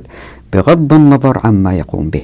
بغض 0.52 0.92
النظر 0.92 1.40
عما 1.44 1.72
يقوم 1.72 2.10
به. 2.10 2.22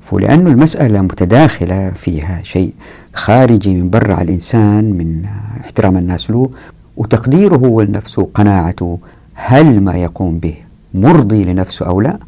فلأن 0.00 0.46
المسألة 0.46 1.00
متداخلة 1.00 1.90
فيها 1.90 2.40
شيء 2.42 2.72
خارجي 3.14 3.74
من 3.74 3.90
برع 3.90 4.22
الإنسان 4.22 4.84
من 4.92 5.24
احترام 5.60 5.96
الناس 5.96 6.30
له 6.30 6.50
وتقديره 6.96 7.56
هو 7.56 7.80
لنفسه 7.80 8.22
وقناعته 8.22 8.98
هل 9.34 9.80
ما 9.80 9.94
يقوم 9.94 10.38
به 10.38 10.54
مرضي 10.94 11.44
لنفسه 11.44 11.86
أو 11.86 12.00
لا 12.00 12.18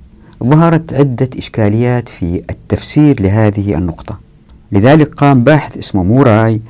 ظهرت 0.45 0.95
عدة 0.95 1.29
إشكاليات 1.38 2.09
في 2.09 2.43
التفسير 2.51 3.23
لهذه 3.23 3.75
النقطة. 3.75 4.30
لذلك 4.73 5.15
قام 5.15 5.45
باحث 5.45 5.79
اسمه 5.79 6.03
موراي 6.03 6.61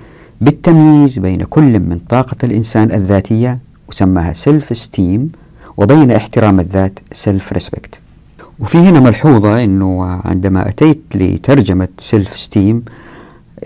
بالتمييز 0.41 1.19
بين 1.19 1.43
كل 1.45 1.81
من 1.81 2.01
طاقة 2.09 2.37
الإنسان 2.45 2.93
الذاتية 2.93 3.59
وسماها 3.89 4.33
self 4.33 4.77
esteem 4.77 5.29
وبين 5.77 6.11
احترام 6.11 6.61
الذات 6.61 6.99
self 7.13 7.53
respect 7.53 7.99
وفي 8.59 8.79
هنا 8.79 9.01
ملحوظة 9.01 9.65
أنه 9.65 10.05
عندما 10.25 10.69
أتيت 10.69 11.01
لترجمة 11.15 11.89
self 11.99 12.37
esteem 12.37 12.85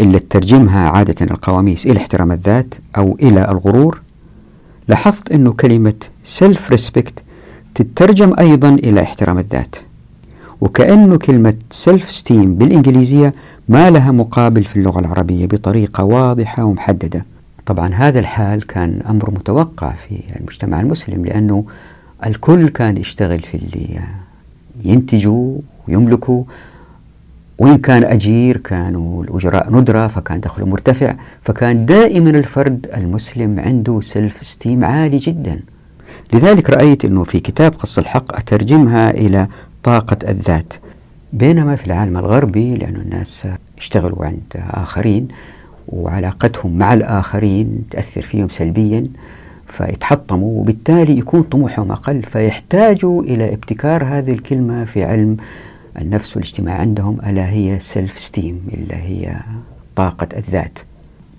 اللي 0.00 0.18
ترجمها 0.18 0.88
عادة 0.88 1.26
القواميس 1.26 1.86
إلى 1.86 1.98
احترام 1.98 2.32
الذات 2.32 2.74
أو 2.96 3.16
إلى 3.22 3.48
الغرور 3.50 4.00
لاحظت 4.88 5.32
أنه 5.32 5.52
كلمة 5.52 5.94
self 6.24 6.70
respect 6.70 7.22
تترجم 7.74 8.34
أيضا 8.38 8.68
إلى 8.68 9.02
احترام 9.02 9.38
الذات. 9.38 9.76
وكأنه 10.60 11.16
كلمة 11.16 11.54
self 11.70 12.10
esteem 12.10 12.54
بالإنجليزية 12.54 13.32
ما 13.68 13.90
لها 13.90 14.12
مقابل 14.12 14.64
في 14.64 14.76
اللغة 14.76 15.00
العربية 15.00 15.46
بطريقة 15.46 16.04
واضحة 16.04 16.64
ومحددة. 16.64 17.24
طبعا 17.66 17.94
هذا 17.94 18.18
الحال 18.18 18.66
كان 18.66 19.00
أمر 19.08 19.30
متوقع 19.30 19.90
في 19.90 20.20
المجتمع 20.40 20.80
المسلم 20.80 21.24
لأنه 21.24 21.64
الكل 22.26 22.68
كان 22.68 22.96
يشتغل 22.96 23.38
في 23.38 23.54
اللي 23.54 24.00
ينتجوا 24.84 25.58
ويملكوا. 25.88 26.44
وإن 27.58 27.78
كان 27.78 28.04
أجير 28.04 28.56
كانوا 28.56 29.24
الأجراء 29.24 29.72
ندرة 29.72 30.06
فكان 30.06 30.40
دخله 30.40 30.66
مرتفع. 30.66 31.14
فكان 31.42 31.86
دائما 31.86 32.30
الفرد 32.30 32.86
المسلم 32.96 33.60
عنده 33.60 34.00
self 34.00 34.46
esteem 34.46 34.84
عالي 34.84 35.18
جدا. 35.18 35.60
لذلك 36.32 36.70
رأيت 36.70 37.04
أنه 37.04 37.24
في 37.24 37.40
كتاب 37.40 37.74
قص 37.74 37.98
الحق 37.98 38.36
أترجمها 38.36 39.10
إلى 39.10 39.46
طاقة 39.82 40.16
الذات. 40.28 40.72
بينما 41.34 41.76
في 41.76 41.86
العالم 41.86 42.16
الغربي 42.16 42.74
لأن 42.74 42.96
الناس 42.96 43.46
يشتغلوا 43.78 44.26
عند 44.26 44.40
آخرين 44.56 45.28
وعلاقتهم 45.88 46.78
مع 46.78 46.94
الآخرين 46.94 47.82
تأثر 47.90 48.22
فيهم 48.22 48.48
سلبيا 48.48 49.06
فيتحطموا 49.66 50.60
وبالتالي 50.60 51.18
يكون 51.18 51.42
طموحهم 51.42 51.92
أقل 51.92 52.22
فيحتاجوا 52.22 53.22
إلى 53.22 53.54
ابتكار 53.54 54.04
هذه 54.04 54.32
الكلمة 54.32 54.84
في 54.84 55.04
علم 55.04 55.36
النفس 56.00 56.36
والاجتماع 56.36 56.74
عندهم 56.74 57.18
ألا 57.26 57.50
هي 57.50 57.78
self-esteem 57.80 58.60
اللي 58.74 58.94
هي 58.94 59.36
طاقة 59.96 60.28
الذات. 60.36 60.78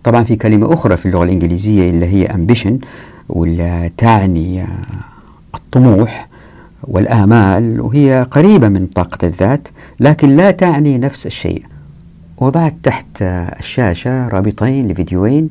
طبعا 0.04 0.24
في 0.24 0.36
كلمة 0.36 0.74
أخرى 0.74 0.98
في 0.98 1.06
اللغة 1.06 1.24
الإنجليزية 1.24 1.90
اللي 1.90 2.06
هي 2.06 2.28
ambition 2.28 2.86
واللي 3.30 3.92
تعني 3.98 4.66
الطموح 5.56 6.28
والآمال 6.88 7.82
وهي 7.82 8.28
قريبة 8.32 8.69
من 8.69 8.86
طاقة 8.86 9.17
الذات 9.26 9.67
لكن 10.00 10.36
لا 10.36 10.52
تعني 10.52 10.98
نفس 10.98 11.26
الشيء. 11.26 11.63
وضعت 12.38 12.76
تحت 12.84 13.21
الشاشة 13.60 14.28
رابطين 14.28 14.88
لفيديوين 14.88 15.50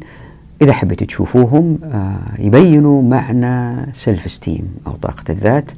إذا 0.62 0.72
حبيت 0.72 1.04
تشوفوهم 1.04 1.78
آه، 1.84 2.18
يبينوا 2.38 3.02
معنى 3.02 3.86
self-esteem 3.94 4.68
أو 4.86 4.92
طاقة 4.92 5.24
الذات. 5.30 5.70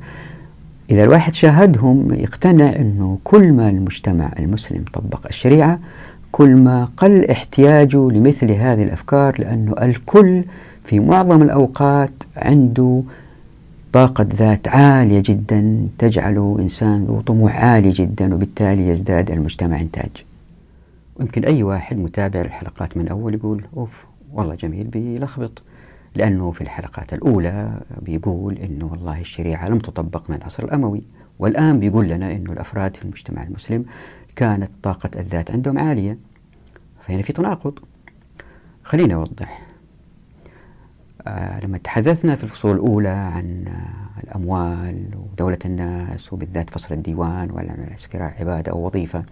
إذا 0.91 1.05
الواحد 1.05 1.35
شاهدهم 1.35 2.15
يقتنع 2.15 2.77
أنه 2.77 3.19
كل 3.25 3.53
ما 3.53 3.69
المجتمع 3.71 4.31
المسلم 4.39 4.85
طبق 4.93 5.27
الشريعة 5.27 5.79
كل 6.33 6.51
ما 6.57 6.89
قل 6.97 7.31
احتياجه 7.31 8.11
لمثل 8.11 8.51
هذه 8.51 8.83
الأفكار 8.83 9.41
لأنه 9.41 9.75
الكل 9.83 10.45
في 10.85 11.01
معظم 11.01 11.43
الأوقات 11.43 12.11
عنده 12.37 13.03
طاقة 13.97 14.27
ذات 14.33 14.69
عالية 14.69 15.23
جدا 15.25 15.89
تجعله 15.99 16.57
إنسان 16.61 17.05
ذو 17.05 17.21
طموح 17.21 17.57
عالي 17.57 17.91
جدا 17.91 18.35
وبالتالي 18.35 18.89
يزداد 18.89 19.31
المجتمع 19.31 19.81
إنتاج. 19.81 20.11
ويمكن 21.17 21.45
أي 21.45 21.63
واحد 21.63 21.97
متابع 21.99 22.41
الحلقات 22.41 22.97
من 22.97 23.09
أول 23.09 23.35
يقول 23.35 23.65
أوف 23.77 24.07
والله 24.33 24.55
جميل 24.55 24.87
بيلخبط. 24.87 25.63
لأنه 26.15 26.51
في 26.51 26.61
الحلقات 26.61 27.15
الأولى 27.15 27.81
بيقول 28.03 28.59
أنه 28.59 28.87
والله 28.87 29.21
الشريعة 29.21 29.69
لم 29.69 29.79
تطبق 29.79 30.31
من 30.31 30.37
العصر 30.37 30.65
الأموي 30.65 31.03
والآن 31.39 31.81
بيقول 31.81 32.09
لنا 32.09 32.33
أنه 32.33 32.53
الأفراد 32.53 32.97
في 32.97 33.03
المجتمع 33.03 33.43
المسلم 33.43 33.85
كانت 34.37 34.71
طاقة 34.83 35.11
الذات 35.17 35.51
عندهم 35.51 35.79
عالية. 35.79 36.19
فهنا 37.01 37.23
في 37.23 37.33
تناقض. 37.33 37.79
خليني 38.83 39.15
أوضح. 39.15 39.66
لما 41.63 41.79
تحدثنا 41.79 42.37
في 42.37 42.45
الفصول 42.45 42.75
الأولى 42.75 43.09
عن 43.09 43.65
آه 43.69 44.07
الأموال 44.25 45.05
ودولة 45.15 45.59
الناس 45.65 46.33
وبالذات 46.33 46.71
فصل 46.71 46.95
الديوان 46.95 47.51
والعمل 47.51 47.85
العسكري 47.89 48.23
عبادة 48.23 48.73
أو 48.73 48.85
وظيفة 48.87 49.25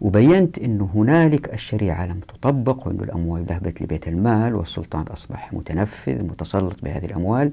وبينت 0.00 0.58
أنه 0.58 0.90
هنالك 0.94 1.54
الشريعة 1.54 2.06
لم 2.06 2.20
تطبق 2.20 2.86
وأن 2.86 3.00
الأموال 3.00 3.44
ذهبت 3.44 3.82
لبيت 3.82 4.08
المال 4.08 4.54
والسلطان 4.54 5.02
أصبح 5.02 5.52
متنفذ 5.52 6.24
متسلط 6.24 6.76
بهذه 6.82 7.04
الأموال. 7.04 7.52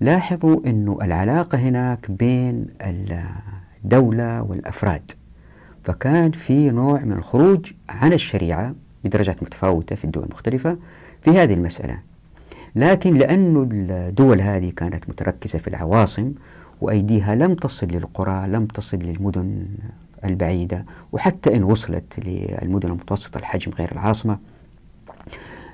لاحظوا 0.00 0.60
أنه 0.66 0.98
العلاقة 1.02 1.58
هناك 1.58 2.10
بين 2.10 2.66
الدولة 3.84 4.42
والأفراد 4.42 5.12
فكان 5.84 6.30
في 6.30 6.70
نوع 6.70 7.00
من 7.00 7.12
الخروج 7.12 7.72
عن 7.88 8.12
الشريعة 8.12 8.74
بدرجات 9.04 9.42
متفاوتة 9.42 9.96
في 9.96 10.04
الدول 10.04 10.24
المختلفة 10.24 10.76
في 11.22 11.30
هذه 11.30 11.54
المسألة. 11.54 11.98
لكن 12.74 13.14
لأن 13.14 13.68
الدول 13.90 14.40
هذه 14.40 14.70
كانت 14.76 15.08
متركزة 15.08 15.58
في 15.58 15.68
العواصم 15.68 16.32
وأيديها 16.80 17.34
لم 17.34 17.54
تصل 17.54 17.86
للقرى 17.86 18.48
لم 18.48 18.66
تصل 18.66 18.96
للمدن 18.96 19.66
البعيدة 20.24 20.84
وحتى 21.12 21.56
إن 21.56 21.62
وصلت 21.62 22.20
للمدن 22.24 22.88
المتوسطة 22.88 23.38
الحجم 23.38 23.72
غير 23.78 23.92
العاصمة 23.92 24.38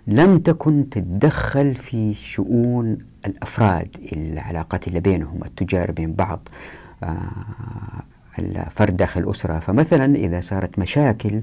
لم 0.07 0.39
تكن 0.39 0.89
تتدخل 0.91 1.75
في 1.75 2.15
شؤون 2.15 2.99
الأفراد 3.27 3.89
العلاقات 4.13 4.89
اللي 4.89 5.01
بينهم 5.01 5.45
التجار 5.45 5.91
بين 5.91 6.13
بعض 6.13 6.49
آه 7.03 7.19
الفرد 8.39 8.97
داخل 8.97 9.21
الأسرة 9.21 9.59
فمثلا 9.59 10.17
إذا 10.17 10.41
صارت 10.41 10.79
مشاكل 10.79 11.43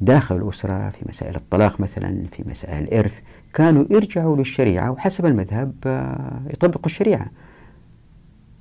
داخل 0.00 0.36
الأسرة 0.36 0.90
في 0.90 1.04
مسائل 1.08 1.36
الطلاق 1.36 1.80
مثلا 1.80 2.24
في 2.32 2.44
مسائل 2.46 2.84
الإرث. 2.84 3.20
كانوا 3.54 3.84
يرجعوا 3.90 4.36
للشريعة 4.36 4.90
وحسب 4.90 5.26
المذهب 5.26 5.74
آه 5.86 6.40
يطبقوا 6.50 6.86
الشريعة. 6.86 7.26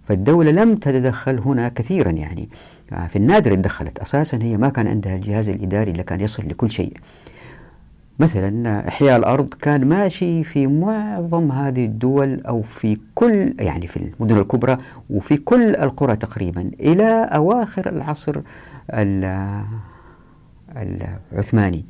فالدولة 0.07 0.51
لم 0.51 0.75
تتدخل 0.75 1.39
هنا 1.39 1.69
كثيرا 1.69 2.11
يعني. 2.11 2.49
آه، 2.91 3.07
في 3.07 3.15
النادر 3.15 3.55
تدخلت. 3.55 3.99
أساسا 3.99 4.39
هي 4.41 4.57
ما 4.57 4.69
كان 4.69 4.87
عندها 4.87 5.15
الجهاز 5.15 5.49
الإداري 5.49 5.91
اللي 5.91 6.03
كان 6.03 6.21
يصل 6.21 6.47
لكل 6.47 6.71
شيء. 6.71 6.93
مثلا 8.19 8.87
إحياء 8.87 9.17
الأرض 9.17 9.53
كان 9.53 9.87
ماشي 9.87 10.43
في 10.43 10.67
معظم 10.67 11.51
هذه 11.51 11.85
الدول 11.85 12.41
أو 12.41 12.61
في 12.61 12.97
كل 13.15 13.53
يعني 13.59 13.87
في 13.87 13.97
المدن 13.97 14.37
الكبرى 14.37 14.77
وفي 15.09 15.37
كل 15.37 15.75
القرى 15.75 16.15
تقريبا 16.15 16.71
إلى 16.79 17.29
أواخر 17.33 17.89
العصر 17.89 18.41
العثماني. 20.77 21.85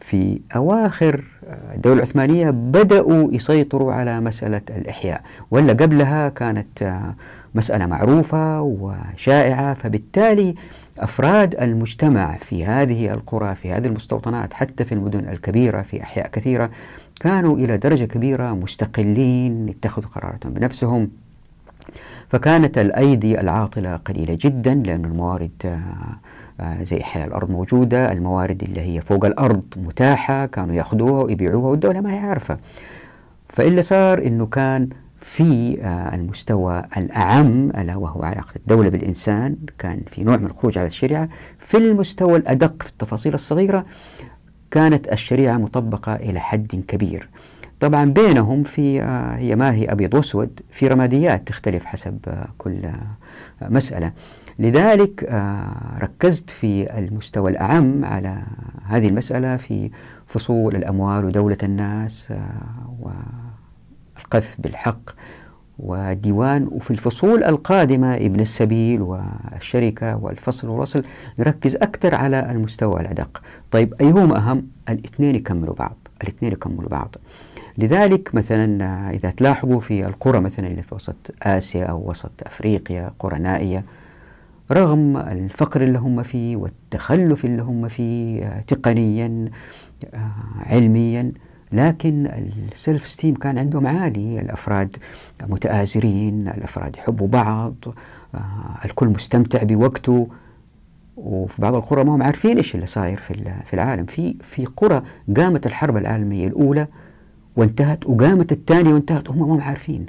في 0.00 0.40
أواخر 0.56 1.24
الدولة 1.74 1.96
العثمانية 1.96 2.50
بدأوا 2.50 3.32
يسيطروا 3.32 3.92
على 3.92 4.20
مسألة 4.20 4.60
الإحياء 4.70 5.22
ولا 5.50 5.72
قبلها 5.72 6.28
كانت 6.28 7.02
مسألة 7.54 7.86
معروفة 7.86 8.60
وشائعة 8.60 9.74
فبالتالي 9.74 10.54
أفراد 10.98 11.54
المجتمع 11.54 12.36
في 12.36 12.64
هذه 12.64 13.12
القرى 13.12 13.54
في 13.54 13.72
هذه 13.72 13.86
المستوطنات 13.86 14.54
حتى 14.54 14.84
في 14.84 14.92
المدن 14.92 15.28
الكبيرة 15.28 15.82
في 15.82 16.02
أحياء 16.02 16.28
كثيرة 16.28 16.70
كانوا 17.20 17.56
إلى 17.56 17.76
درجة 17.76 18.04
كبيرة 18.04 18.54
مستقلين 18.54 19.68
يتخذوا 19.68 20.10
قراراتهم 20.10 20.52
بنفسهم. 20.52 21.10
فكانت 22.28 22.78
الأيدي 22.78 23.40
العاطلة 23.40 23.96
قليلة 23.96 24.38
جدا 24.40 24.74
لأن 24.74 25.04
الموارد 25.04 25.80
زي 26.82 27.00
إحياء 27.00 27.26
الأرض 27.26 27.50
موجودة 27.50 28.12
الموارد 28.12 28.62
اللي 28.62 28.80
هي 28.80 29.00
فوق 29.00 29.24
الأرض 29.24 29.64
متاحة 29.76 30.46
كانوا 30.46 30.74
يأخذوها 30.74 31.22
ويبيعوها 31.24 31.70
والدولة 31.70 32.00
ما 32.00 32.14
هي 32.14 32.18
عارفة. 32.18 32.56
فإلا 33.48 33.82
صار 33.82 34.26
أنه 34.26 34.46
كان 34.46 34.88
في 35.20 35.78
آه، 35.82 36.14
المستوى 36.14 36.82
الأعم 36.96 37.70
ألا 37.70 37.96
وهو 37.96 38.22
علاقة 38.22 38.52
الدولة 38.56 38.88
بالإنسان 38.88 39.56
كان 39.78 40.00
في 40.10 40.24
نوع 40.24 40.36
من 40.36 40.46
الخروج 40.46 40.78
على 40.78 40.86
الشريعة. 40.86 41.28
في 41.58 41.76
المستوى 41.76 42.36
الأدق 42.36 42.82
في 42.82 42.88
التفاصيل 42.88 43.34
الصغيرة 43.34 43.84
كانت 44.70 45.12
الشريعة 45.12 45.56
مطبقة 45.56 46.14
إلى 46.14 46.40
حد 46.40 46.84
كبير. 46.88 47.28
طبعا 47.80 48.04
بينهم 48.04 48.62
في 48.62 49.02
آه، 49.02 49.36
هي 49.36 49.56
ما 49.56 49.74
هي 49.74 49.92
أبيض 49.92 50.14
وأسود 50.14 50.60
في 50.70 50.88
رماديات 50.88 51.48
تختلف 51.48 51.84
حسب 51.84 52.18
آه، 52.28 52.48
كل 52.58 52.78
مسألة. 53.62 54.12
لذلك 54.62 55.24
ركزت 56.02 56.50
في 56.50 56.98
المستوى 56.98 57.50
الأعم 57.50 58.04
على 58.04 58.42
هذه 58.86 59.08
المسألة 59.08 59.56
في 59.56 59.90
فصول 60.26 60.76
الأموال 60.76 61.24
ودولة 61.24 61.56
الناس 61.62 62.32
القذف 64.18 64.56
بالحق 64.58 65.10
والديوان. 65.78 66.68
وفي 66.70 66.90
الفصول 66.90 67.44
القادمة 67.44 68.14
ابن 68.14 68.40
السبيل 68.40 69.02
والشركة 69.02 70.16
والفصل 70.16 70.68
والوصل 70.68 71.02
نركز 71.38 71.76
أكثر 71.76 72.14
على 72.14 72.50
المستوى 72.50 73.00
الأدق 73.00 73.42
طيب 73.70 73.94
أيهما 74.00 74.36
أهم؟ 74.36 74.66
الاثنين 74.88 75.34
يكملوا 75.34 75.74
بعض 75.74 75.96
الاثنين 76.22 76.52
يكملوا 76.52 76.88
بعض. 76.88 77.14
لذلك 77.78 78.34
مثلا 78.34 79.10
إذا 79.10 79.30
تلاحظوا 79.30 79.80
في 79.80 80.06
القرى 80.06 80.40
مثلا 80.40 80.66
اللي 80.66 80.82
في 80.82 80.94
وسط 80.94 81.34
آسيا 81.42 81.84
أو 81.84 82.10
وسط 82.10 82.30
أفريقيا 82.46 83.12
قرى 83.18 83.38
نائية 83.38 83.84
رغم 84.72 85.16
الفقر 85.16 85.82
اللي 85.82 85.98
هم 85.98 86.22
فيه 86.22 86.56
والتخلف 86.56 87.44
اللي 87.44 87.62
هم 87.62 87.88
فيه 87.88 88.60
تقنيا 88.60 89.50
علميا 90.66 91.32
لكن 91.72 92.26
السيلف 92.72 93.06
ستيم 93.06 93.34
كان 93.34 93.58
عندهم 93.58 93.86
عالي. 93.86 94.40
الأفراد 94.40 94.96
متآزرين 95.42 96.48
الأفراد 96.48 96.96
يحبوا 96.96 97.28
بعض 97.28 97.74
آه، 98.34 98.38
الكل 98.84 99.08
مستمتع 99.08 99.62
بوقته. 99.62 100.28
وفي 101.16 101.62
بعض 101.62 101.74
القرى 101.74 102.04
ما 102.04 102.14
هم 102.14 102.22
عارفين 102.22 102.56
إيش 102.56 102.74
اللي 102.74 102.86
صاير 102.86 103.18
في 103.18 103.34
في 103.66 103.74
العالم. 103.74 104.04
في 104.04 104.36
في 104.42 104.64
قرى 104.64 105.02
قامت 105.36 105.66
الحرب 105.66 105.96
العالمية 105.96 106.48
الأولى 106.48 106.86
وانتهت 107.56 108.06
وقامت 108.06 108.52
الثانية 108.52 108.94
وانتهت 108.94 109.30
هم 109.30 109.38
ما 109.38 109.54
هم 109.54 109.60
عارفين. 109.60 110.06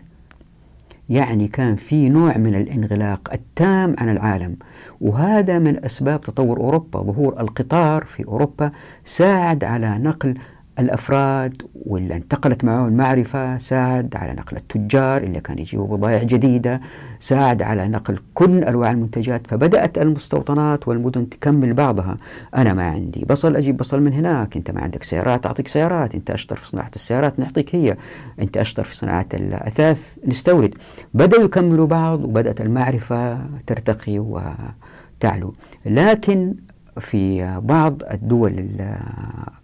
يعني 1.10 1.48
كان 1.48 1.76
في 1.76 2.10
نوع 2.10 2.38
من 2.38 2.56
الانغلاق 2.56 3.34
التام 3.34 3.96
عن 3.98 4.10
العالم. 4.10 4.56
وهذا 5.02 5.60
من 5.60 5.86
أسباب 5.86 6.22
تطور 6.22 6.58
أوروبا. 6.60 7.04
ظهور 7.04 7.40
القطار 7.40 8.06
في 8.06 8.26
أوروبا 8.28 8.72
ساعد 9.06 9.64
على 9.64 9.98
نقل 9.98 10.34
الأفراد 10.80 11.62
واللي 11.86 12.16
انتقلت 12.16 12.64
معه 12.64 12.88
المعرفة 12.88 13.58
ساعد 13.58 14.16
على 14.16 14.34
نقل 14.34 14.58
التجار 14.58 15.22
اللي 15.22 15.40
كانوا 15.40 15.62
يجيبوا 15.62 15.98
بضائع 15.98 16.24
جديدة 16.24 16.80
ساعد 17.20 17.62
على 17.62 17.88
نقل 17.88 18.20
كل 18.34 18.64
أنواع 18.64 18.92
المنتجات 18.92 19.48
فبدأت 19.48 19.98
المستوطنات 19.98 20.88
والمدن 20.88 21.30
تكمل 21.30 21.74
بعضها. 21.74 22.18
أنا 22.56 22.74
ما 22.74 22.84
عندي 22.84 23.26
بصل 23.26 23.56
أجيب 23.56 23.78
بصل 23.78 24.02
من 24.02 24.14
هناك. 24.14 24.58
أنت 24.58 24.72
ما 24.72 24.82
عندك 24.82 25.04
سيارات 25.04 25.46
أعطيك 25.46 25.68
سيارات. 25.68 26.16
أنت 26.16 26.32
أشطر 26.32 26.56
في 26.56 26.68
صناعة 26.68 26.92
السيارات 26.96 27.40
نعطيك 27.40 27.76
هي. 27.76 27.98
أنت 28.42 28.58
أشطر 28.58 28.84
في 28.84 28.96
صناعة 28.96 29.28
الأثاث 29.34 30.18
نستورد. 30.28 30.76
بدأوا 31.14 31.44
يكملوا 31.44 31.88
بعض 31.88 32.24
وبدأت 32.26 32.62
المعرفة 32.62 33.46
ترتقي 33.68 34.20
وتعلو. 34.20 35.54
لكن 35.86 36.56
في 37.00 37.60
بعض 37.64 38.04
الدول 38.12 38.52
ال 38.52 38.98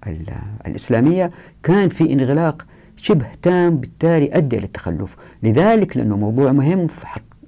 ال 0.08 0.26
الإسلامية 0.68 1.30
كان 1.64 1.90
في 1.90 2.14
انغلاق 2.14 2.66
شبه 2.98 3.26
تام 3.42 3.78
بالتالي 3.78 4.30
أدى 4.34 4.58
إلى 4.58 4.66
التخلف 4.66 5.16
لذلك 5.44 5.98
لأنه 5.98 6.18
موضوع 6.18 6.52
مهم 6.52 6.88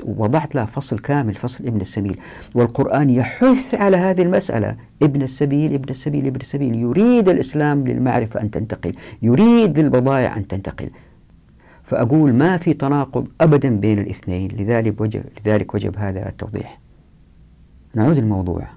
وضعت 0.06 0.56
له 0.56 0.66
فصل 0.66 1.00
كامل 1.00 1.34
فصل 1.34 1.66
ابن 1.68 1.82
السبيل. 1.82 2.20
والقرآن 2.56 3.10
يحث 3.10 3.76
على 3.76 3.98
هذه 3.98 4.22
المسألة. 4.22 4.76
ابن 5.04 5.22
السبيل 5.22 5.74
ابن 5.74 5.90
السبيل 5.90 6.28
ابن 6.28 6.40
السبيل. 6.42 6.76
يريد 6.76 7.30
الإسلام 7.30 7.88
للمعرفة 7.88 8.42
أن 8.42 8.52
تنتقل. 8.52 8.94
يريد 9.22 9.80
للبضائع 9.80 10.38
أن 10.38 10.48
تنتقل. 10.48 10.90
فأقول 11.84 12.34
ما 12.34 12.58
في 12.58 12.74
تناقض 12.74 13.28
أبدا 13.42 13.80
بين 13.80 14.00
الاثنين. 14.00 14.52
لذلك 14.52 15.02
وجب, 15.02 15.24
لذلك 15.46 15.74
وجب 15.76 15.98
هذا 15.98 16.30
التوضيح. 16.30 16.80
نعود 17.96 18.18
الموضوع 18.18 18.68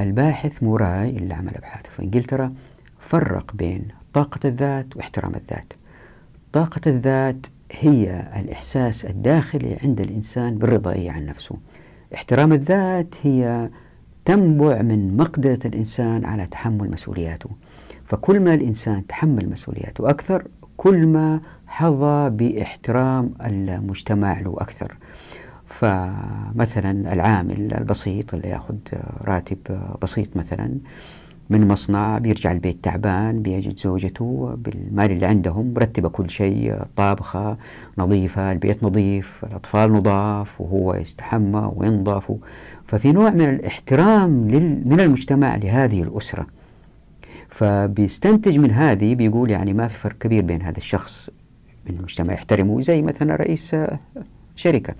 الباحث 0.00 0.62
موراي 0.62 1.10
اللي 1.10 1.34
عمل 1.34 1.56
أبحاث 1.56 1.86
في 1.86 2.02
إنجلترا 2.02 2.52
فرق 2.98 3.54
بين 3.54 3.88
طاقة 4.12 4.40
الذات 4.44 4.96
واحترام 4.96 5.34
الذات. 5.34 5.72
طاقة 6.52 6.80
الذات 6.86 7.46
هي 7.72 8.30
الإحساس 8.40 9.04
الداخلي 9.04 9.78
عند 9.82 10.00
الإنسان 10.00 10.58
بالرضائية 10.58 11.10
عن 11.10 11.26
نفسه. 11.26 11.56
احترام 12.14 12.52
الذات 12.52 13.14
هي 13.22 13.70
تنبع 14.24 14.82
من 14.82 15.16
مقدرة 15.16 15.58
الإنسان 15.64 16.24
على 16.24 16.46
تحمل 16.46 16.90
مسؤولياته. 16.90 17.50
فكل 18.04 18.44
ما 18.44 18.54
الإنسان 18.54 19.06
تحمل 19.06 19.50
مسؤولياته 19.50 20.10
أكثر 20.10 20.48
كل 20.76 21.06
ما 21.06 21.40
حظى 21.66 22.30
بإحترام 22.30 23.34
المجتمع 23.40 24.40
له 24.40 24.54
أكثر. 24.58 24.96
فمثلا 25.82 27.12
العامل 27.12 27.74
البسيط 27.74 28.34
اللي 28.34 28.48
ياخذ 28.48 28.74
راتب 29.24 29.58
بسيط 30.02 30.36
مثلا 30.36 30.74
من 31.50 31.68
مصنع 31.68 32.18
بيرجع 32.18 32.52
البيت 32.52 32.84
تعبان 32.84 33.42
بيجد 33.42 33.78
زوجته 33.78 34.54
بالمال 34.58 35.10
اللي 35.10 35.26
عندهم 35.26 35.74
مرتبة 35.74 36.08
كل 36.08 36.30
شيء 36.30 36.76
طابخة 36.96 37.56
نظيفة 37.98 38.52
البيت 38.52 38.84
نظيف 38.84 39.44
الأطفال 39.44 39.92
نظاف 39.92 40.60
وهو 40.60 40.94
يستحمى 40.94 41.72
وينظف. 41.76 42.32
ففي 42.86 43.12
نوع 43.12 43.30
من 43.30 43.48
الاحترام 43.48 44.30
من 44.86 45.00
المجتمع 45.00 45.56
لهذه 45.56 46.02
الأسرة. 46.02 46.46
فبيستنتج 47.48 48.58
من 48.58 48.70
هذه 48.70 49.14
بيقول 49.14 49.50
يعني 49.50 49.72
ما 49.72 49.88
في 49.88 49.98
فرق 49.98 50.18
كبير 50.18 50.42
بين 50.42 50.62
هذا 50.62 50.78
الشخص 50.78 51.30
من 51.86 51.96
المجتمع. 51.96 52.34
يحترمه 52.34 52.80
زي 52.80 53.02
مثلا 53.02 53.36
رئيس 53.36 53.76
شركة. 54.56 54.94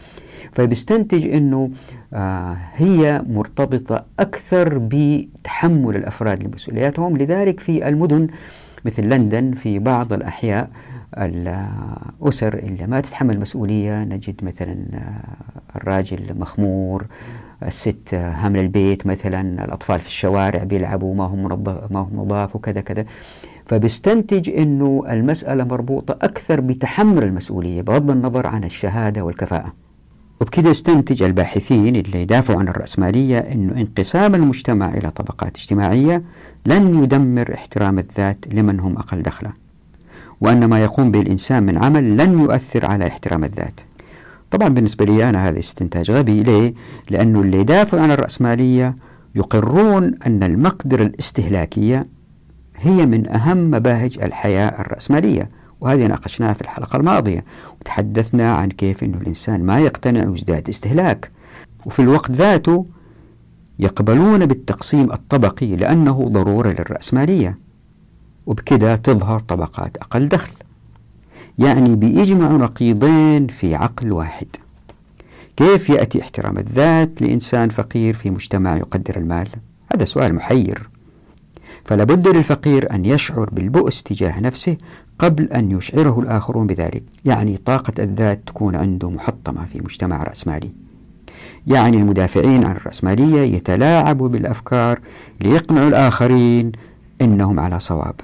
فبيستنتج 0.53 1.27
أنه 1.27 1.71
آه 2.15 2.57
هي 2.75 3.23
مرتبطة 3.29 4.05
أكثر 4.21 4.79
بتحمل 4.79 5.97
الأفراد 5.97 6.45
لمسؤولياتهم. 6.45 7.17
لذلك 7.17 7.61
في 7.61 7.89
المدن 7.89 8.29
مثل 8.85 9.03
لندن 9.09 9.53
في 9.53 9.79
بعض 9.79 10.13
الأحياء 10.13 10.71
الأسر 11.19 12.55
اللي 12.55 12.87
ما 12.87 13.01
تتحمل 13.01 13.41
مسؤولية 13.41 14.05
نجد 14.05 14.45
مثلا 14.45 14.77
آه، 14.95 15.77
الراجل 15.77 16.39
مخمور 16.39 17.07
الست 17.63 18.15
هامل 18.15 18.61
البيت 18.61 19.07
مثلا 19.07 19.65
الأطفال 19.65 20.01
في 20.01 20.07
الشوارع 20.07 20.65
بيلعبوا 20.65 21.15
ما 21.15 21.25
هم 21.25 21.63
ما 21.91 22.01
هم 22.01 22.11
نظاف 22.17 22.57
وكذا 22.57 22.81
كذا. 22.81 23.05
فبيستنتج 23.67 24.51
أنه 24.51 25.05
المسألة 25.11 25.65
مربوطة 25.65 26.13
أكثر 26.23 26.61
بتحمل 26.61 27.23
المسؤولية 27.23 27.83
بغض 27.83 28.11
النظر 28.11 28.47
عن 28.47 28.65
الشهادة 28.65 29.23
والكفاءة. 29.25 29.73
وبكذا 30.43 30.71
يستنتج 30.71 31.23
الباحثين 31.23 31.97
اللي 31.97 32.23
يدافعوا 32.23 32.59
عن 32.61 32.69
الرأسمالية 32.69 33.39
أنه 33.39 33.73
انقسام 33.81 34.35
المجتمع 34.35 34.95
إلى 34.95 35.11
طبقات 35.11 35.57
اجتماعية 35.57 36.23
لن 36.67 37.03
يدمر 37.03 37.55
احترام 37.55 37.99
الذات 37.99 38.45
لمن 38.53 38.81
هم 38.81 38.97
أقل 38.97 39.23
دخلا. 39.23 39.51
وأن 40.41 40.65
ما 40.65 40.83
يقوم 40.83 41.11
به 41.11 41.21
الإنسان 41.21 41.63
من 41.63 41.79
عمل 41.79 42.17
لن 42.17 42.41
يؤثر 42.41 42.87
على 42.87 43.07
احترام 43.07 43.45
الذات. 43.45 43.81
طبعا 44.51 44.69
بالنسبة 44.69 45.05
لي 45.05 45.29
أنا 45.29 45.49
هذا 45.49 45.59
استنتاج 45.59 46.11
غبي. 46.11 46.43
ليه؟ 46.43 46.75
لأنه 47.11 47.41
اللي 47.41 47.61
يدافعوا 47.61 48.03
عن 48.03 48.11
الرأسمالية 48.11 48.97
يقرون 49.35 50.15
أن 50.27 50.43
المقدرة 50.43 51.03
الاستهلاكية 51.03 52.07
هي 52.77 53.07
من 53.07 53.29
أهم 53.29 53.71
مباهج 53.71 54.19
الحياة 54.23 54.81
الرأسمالية. 54.81 55.49
وهذه 55.83 56.07
ناقشناها 56.07 56.53
في 56.53 56.61
الحلقة 56.61 56.97
الماضية. 56.97 57.45
وتحدثنا 57.81 58.55
عن 58.55 58.69
كيف 58.69 59.05
أن 59.05 59.15
الإنسان 59.15 59.65
ما 59.65 59.79
يقتنع 59.79 60.29
ويزداد 60.29 60.69
استهلاك. 60.69 61.31
وفي 61.87 62.03
الوقت 62.03 62.31
ذاته 62.31 62.85
يقبلون 63.79 64.47
بالتقسيم 64.47 65.13
الطبقي 65.13 65.77
لأنه 65.77 66.29
ضرورة 66.29 66.69
للرأسمالية 66.69 67.55
وبكذا 68.47 68.97
تظهر 68.97 69.41
طبقات 69.41 69.97
أقل 69.97 70.29
دخل. 70.29 70.53
يعني 71.59 71.97
بيجمع 71.97 72.53
نقيضين 72.53 73.47
في 73.47 73.75
عقل 73.75 74.13
واحد. 74.13 74.47
كيف 75.57 75.91
يأتي 75.91 76.23
احترام 76.23 76.59
الذات 76.59 77.23
لإنسان 77.23 77.69
فقير 77.69 78.15
في 78.15 78.31
مجتمع 78.31 78.77
يقدر 78.77 79.17
المال؟ 79.17 79.49
هذا 79.95 80.05
سؤال 80.05 80.35
محير. 80.35 80.89
فلا 81.85 82.05
بد 82.05 82.29
للفقير 82.29 82.95
أن 82.95 83.05
يشعر 83.05 83.51
بالبؤس 83.53 84.03
تجاه 84.03 84.41
نفسه 84.41 84.77
قبل 85.23 85.45
أن 85.45 85.71
يشعره 85.71 86.21
الآخرون 86.21 86.67
بذلك. 86.67 87.03
يعني 87.25 87.57
طاقة 87.57 87.93
الذات 87.99 88.41
تكون 88.47 88.77
عنده 88.77 89.11
محطمة 89.11 89.65
في 89.65 89.81
مجتمع 89.81 90.23
رأسمالي. 90.23 90.71
يعني 91.67 91.97
المدافعين 91.97 92.65
عن 92.65 92.77
الرأسمالية 92.77 93.57
يتلاعبوا 93.57 94.29
بالأفكار 94.29 95.01
ليقنعوا 95.41 95.89
الآخرين 95.89 96.73
أنهم 97.21 97.61
على 97.61 97.81
صواب. 97.81 98.15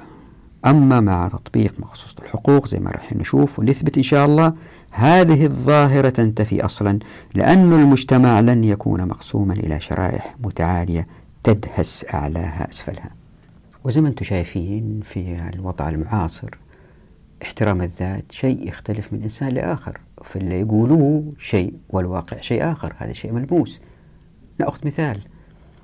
أما 0.66 1.00
مع 1.00 1.28
تطبيق 1.28 1.74
مخصوص 1.78 2.16
الحقوق 2.22 2.68
زي 2.68 2.78
ما 2.78 2.90
راح 2.90 3.12
نشوف 3.12 3.58
ونثبت 3.58 3.96
إن 3.96 4.02
شاء 4.02 4.26
الله 4.26 4.52
هذه 4.90 5.44
الظاهرة 5.46 6.08
تنتفي 6.08 6.64
أصلا 6.64 6.98
لأن 7.34 7.72
المجتمع 7.72 8.40
لن 8.40 8.64
يكون 8.64 9.08
مقسوما 9.08 9.54
إلى 9.54 9.80
شرائح 9.80 10.34
متعالية 10.44 11.06
تدهس 11.42 12.04
أعلاها 12.14 12.68
أسفلها. 12.70 13.11
وزي 13.84 14.00
ما 14.00 14.08
أنتم 14.08 14.24
شايفين 14.24 15.00
في 15.04 15.50
الوضع 15.54 15.88
المعاصر 15.88 16.58
احترام 17.42 17.83
الذات 17.83 18.33
شيء 18.33 18.68
يختلف 18.68 19.12
من 19.12 19.22
إنسان 19.22 19.48
لآخر 19.48 20.01
فاللي 20.24 20.61
يقولوه 20.61 21.33
شيء 21.38 21.74
والواقع 21.88 22.40
شيء 22.40 22.72
آخر 22.72 22.94
هذا 22.98 23.12
شيء 23.12 23.33
ملموس. 23.33 23.81
نأخذ 24.61 24.87
مثال 24.87 25.20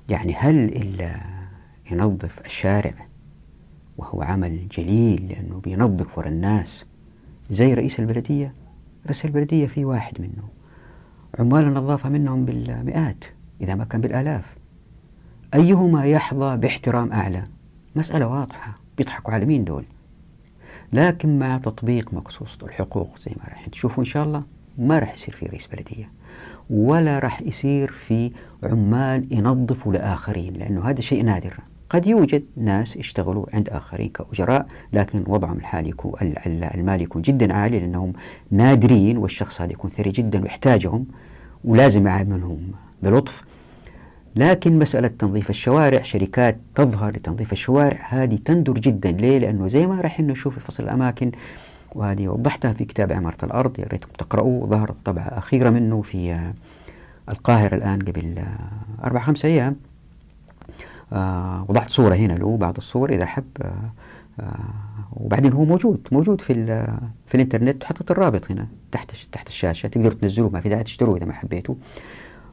يعني 0.09 0.33
هل 0.33 0.55
إلا 0.55 1.15
ينظف 1.91 2.45
الشارع 2.45 2.93
وهو 3.97 4.21
عمل 4.21 4.67
جليل 4.67 5.27
لأنه 5.29 5.59
بينظف 5.59 6.17
ورا 6.17 6.27
الناس 6.27 6.85
زي 7.49 7.73
رئيس 7.73 7.99
البلدية؟ 7.99 8.53
رئيس 9.05 9.25
البلدية 9.25 9.67
في 9.67 9.85
واحد 9.85 10.21
منه 10.21 10.49
عمال 11.39 11.67
النظافة 11.67 12.09
منهم 12.09 12.45
بالمئات 12.45 13.25
إذا 13.61 13.75
ما 13.75 13.85
كان 13.85 14.01
بالآلاف. 14.01 14.55
أيهما 15.53 16.05
يحظى 16.05 16.57
باحترام 16.57 17.11
أعلى؟ 17.11 17.43
مسألة 17.95 18.27
واضحة 18.27 18.77
بيضحكوا 18.97 19.33
على 19.33 19.45
مين 19.45 19.63
دول؟ 19.63 19.85
لكن 20.93 21.39
مع 21.39 21.57
تطبيق 21.57 22.13
مقصوصة 22.13 22.65
الحقوق 22.65 23.19
زي 23.19 23.31
ما 23.37 23.43
راح 23.49 23.67
تشوفوا 23.67 24.03
إن 24.03 24.07
شاء 24.09 24.23
الله 24.23 24.43
ما 24.77 24.99
راح 24.99 25.13
يصير 25.13 25.35
في 25.35 25.45
رئيس 25.45 25.67
بلدية 25.67 26.09
ولا 26.69 27.19
راح 27.19 27.41
يصير 27.41 27.91
في 27.91 28.31
عمال 28.63 29.27
ينظفوا 29.31 29.93
لآخرين 29.93 30.53
لأنه 30.53 30.89
هذا 30.89 31.01
شيء 31.01 31.23
نادر. 31.23 31.59
قد 31.89 32.07
يوجد 32.07 32.43
ناس 32.57 32.95
يشتغلوا 32.95 33.45
عند 33.53 33.69
آخرين 33.69 34.09
كأجراء 34.09 34.67
لكن 34.93 35.23
وضعهم 35.27 35.57
الحالي 35.57 35.89
يكون 35.89 36.13
المال 36.45 37.01
يكون 37.01 37.21
جدا 37.21 37.53
عالي 37.53 37.79
لأنهم 37.79 38.13
نادرين 38.51 39.17
والشخص 39.17 39.61
هذا 39.61 39.71
يكون 39.71 39.89
ثري 39.89 40.11
جدا 40.11 40.41
ويحتاجهم 40.41 41.05
ولازم 41.63 42.07
يعاملهم 42.07 42.71
بلطف. 43.03 43.43
لكن 44.35 44.79
مسألة 44.79 45.07
تنظيف 45.07 45.49
الشوارع 45.49 46.01
شركات 46.01 46.57
تظهر 46.75 47.09
لتنظيف 47.09 47.51
الشوارع 47.51 48.07
هذه 48.09 48.35
تندر 48.45 48.73
جدا. 48.73 49.11
ليه؟ 49.11 49.37
لأنه 49.39 49.67
زي 49.67 49.87
ما 49.87 50.01
راح 50.01 50.19
نشوف 50.19 50.53
في 50.53 50.59
فصل 50.59 50.83
الأماكن 50.83 51.31
وهذه 51.95 52.27
وضحتها 52.27 52.73
في 52.73 52.85
كتاب 52.85 53.11
عمارة 53.11 53.45
الأرض 53.45 53.79
يا 53.79 53.85
ريتكم 53.85 54.11
تقرأوه 54.17 54.67
ظهرت 54.67 54.95
طبعة 55.05 55.23
أخيرة 55.23 55.69
منه 55.69 56.01
في 56.01 56.51
القاهرة 57.29 57.75
الآن 57.75 57.99
قبل 57.99 58.43
أربع 59.03 59.21
خمس 59.21 59.45
أيام. 59.45 59.75
آه 61.13 61.65
وضعت 61.69 61.89
صورة 61.89 62.15
هنا 62.15 62.33
له 62.33 62.57
بعض 62.57 62.77
الصور 62.77 63.09
إذا 63.09 63.25
حب 63.25 63.43
آه 63.61 63.73
آه، 64.39 64.59
وبعدين 65.13 65.53
هو 65.53 65.65
موجود 65.65 66.07
موجود 66.11 66.41
في 66.41 66.53
في 67.27 67.35
الإنترنت 67.35 67.83
حطيت 67.83 68.11
الرابط 68.11 68.51
هنا 68.51 68.67
تحت 68.91 69.11
تحت 69.31 69.47
الشاشة. 69.47 69.87
تقدروا 69.87 70.13
تنزلوه 70.13 70.49
ما 70.49 70.61
في 70.61 70.69
داعي 70.69 70.83
تشتروه 70.83 71.17
إذا 71.17 71.25
ما 71.25 71.33
حبيتوا 71.33 71.75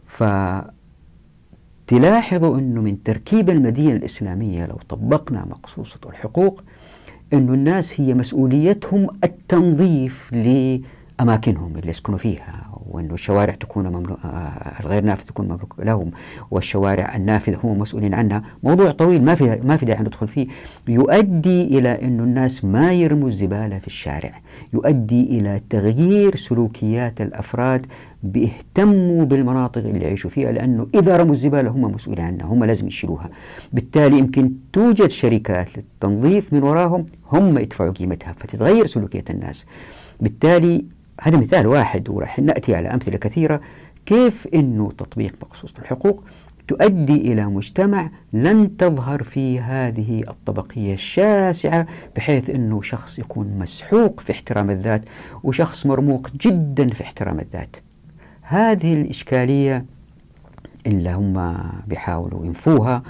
ف 0.06 0.22
تلاحظوا 1.86 2.58
إنه 2.58 2.80
من 2.80 3.02
تركيب 3.02 3.50
المدينة 3.50 3.92
الإسلامية 3.92 4.66
لو 4.66 4.78
طبقنا 4.88 5.44
مقصوصة 5.44 6.00
الحقوق 6.06 6.62
إنه 7.32 7.54
الناس 7.54 8.00
هي 8.00 8.14
مسؤوليتهم 8.14 9.08
التنظيف 9.24 10.32
لأماكنهم 10.32 11.76
اللي 11.76 11.90
يسكنوا 11.90 12.18
فيها. 12.18 12.71
وأنه 12.92 13.14
الشوارع 13.14 13.54
تكون 13.54 13.86
مملو... 13.86 14.16
آه، 14.24 14.80
الغير 14.80 15.04
نافذ 15.04 15.24
تكون 15.24 15.44
مملوك 15.44 15.74
لهم 15.78 16.10
والشوارع 16.50 17.16
النافذة 17.16 17.58
هم 17.64 17.78
مسؤولين 17.78 18.14
عنها. 18.14 18.42
موضوع 18.62 18.90
طويل 18.90 19.24
ما 19.24 19.34
في 19.34 19.60
ما 19.64 19.76
في 19.76 19.86
داعي 19.86 20.00
ندخل 20.02 20.28
فيه. 20.28 20.46
يؤدي 20.88 21.78
إلى 21.78 21.88
انه 21.88 22.22
الناس 22.22 22.64
ما 22.64 22.92
يرموا 22.92 23.28
الزبالة 23.28 23.78
في 23.78 23.86
الشارع. 23.86 24.40
يؤدي 24.72 25.38
إلى 25.38 25.60
تغيير 25.70 26.36
سلوكيات 26.36 27.20
الأفراد 27.20 27.86
بيهتموا 28.22 29.24
بالمناطق 29.24 29.78
اللي 29.78 30.04
يعيشوا 30.04 30.30
فيها 30.30 30.52
لأنه 30.52 30.86
إذا 30.94 31.16
رموا 31.16 31.32
الزبالة 31.32 31.70
هم 31.70 31.80
مسؤولين 31.80 32.24
عنها 32.24 32.46
هم 32.46 32.64
لازم 32.64 32.86
يشيلوها. 32.86 33.28
بالتالي 33.72 34.18
يمكن 34.18 34.52
توجد 34.72 35.10
شركات 35.10 35.70
للتنظيف 35.78 36.52
من 36.52 36.62
وراهم 36.62 37.06
هم 37.32 37.58
يدفعوا 37.58 37.90
قيمتها 37.90 38.32
فتتغير 38.32 38.86
سلوكية 38.86 39.24
الناس. 39.30 39.66
بالتالي 40.20 40.84
هذا 41.20 41.36
مثال 41.36 41.66
واحد 41.66 42.08
وراح 42.08 42.38
نأتي 42.38 42.74
على 42.74 42.88
أمثلة 42.88 43.16
كثيرة 43.16 43.60
كيف 44.06 44.48
أنه 44.54 44.90
تطبيق 44.90 45.34
مقصوص 45.42 45.74
الحقوق 45.78 46.24
تؤدي 46.68 47.32
إلى 47.32 47.46
مجتمع 47.46 48.10
لن 48.32 48.76
تظهر 48.76 49.22
فيه 49.22 49.60
هذه 49.60 50.24
الطبقية 50.28 50.94
الشاسعة 50.94 51.86
بحيث 52.16 52.50
أنه 52.50 52.82
شخص 52.82 53.18
يكون 53.18 53.58
مسحوق 53.58 54.20
في 54.20 54.32
احترام 54.32 54.70
الذات 54.70 55.02
وشخص 55.42 55.86
مرموق 55.86 56.30
جدا 56.30 56.88
في 56.88 57.02
احترام 57.02 57.40
الذات. 57.40 57.76
هذه 58.42 58.94
الإشكالية 58.94 59.84
اللي 60.86 61.10
هم 61.10 61.56
بيحاولوا 61.86 62.46
ينفوها 62.46 63.02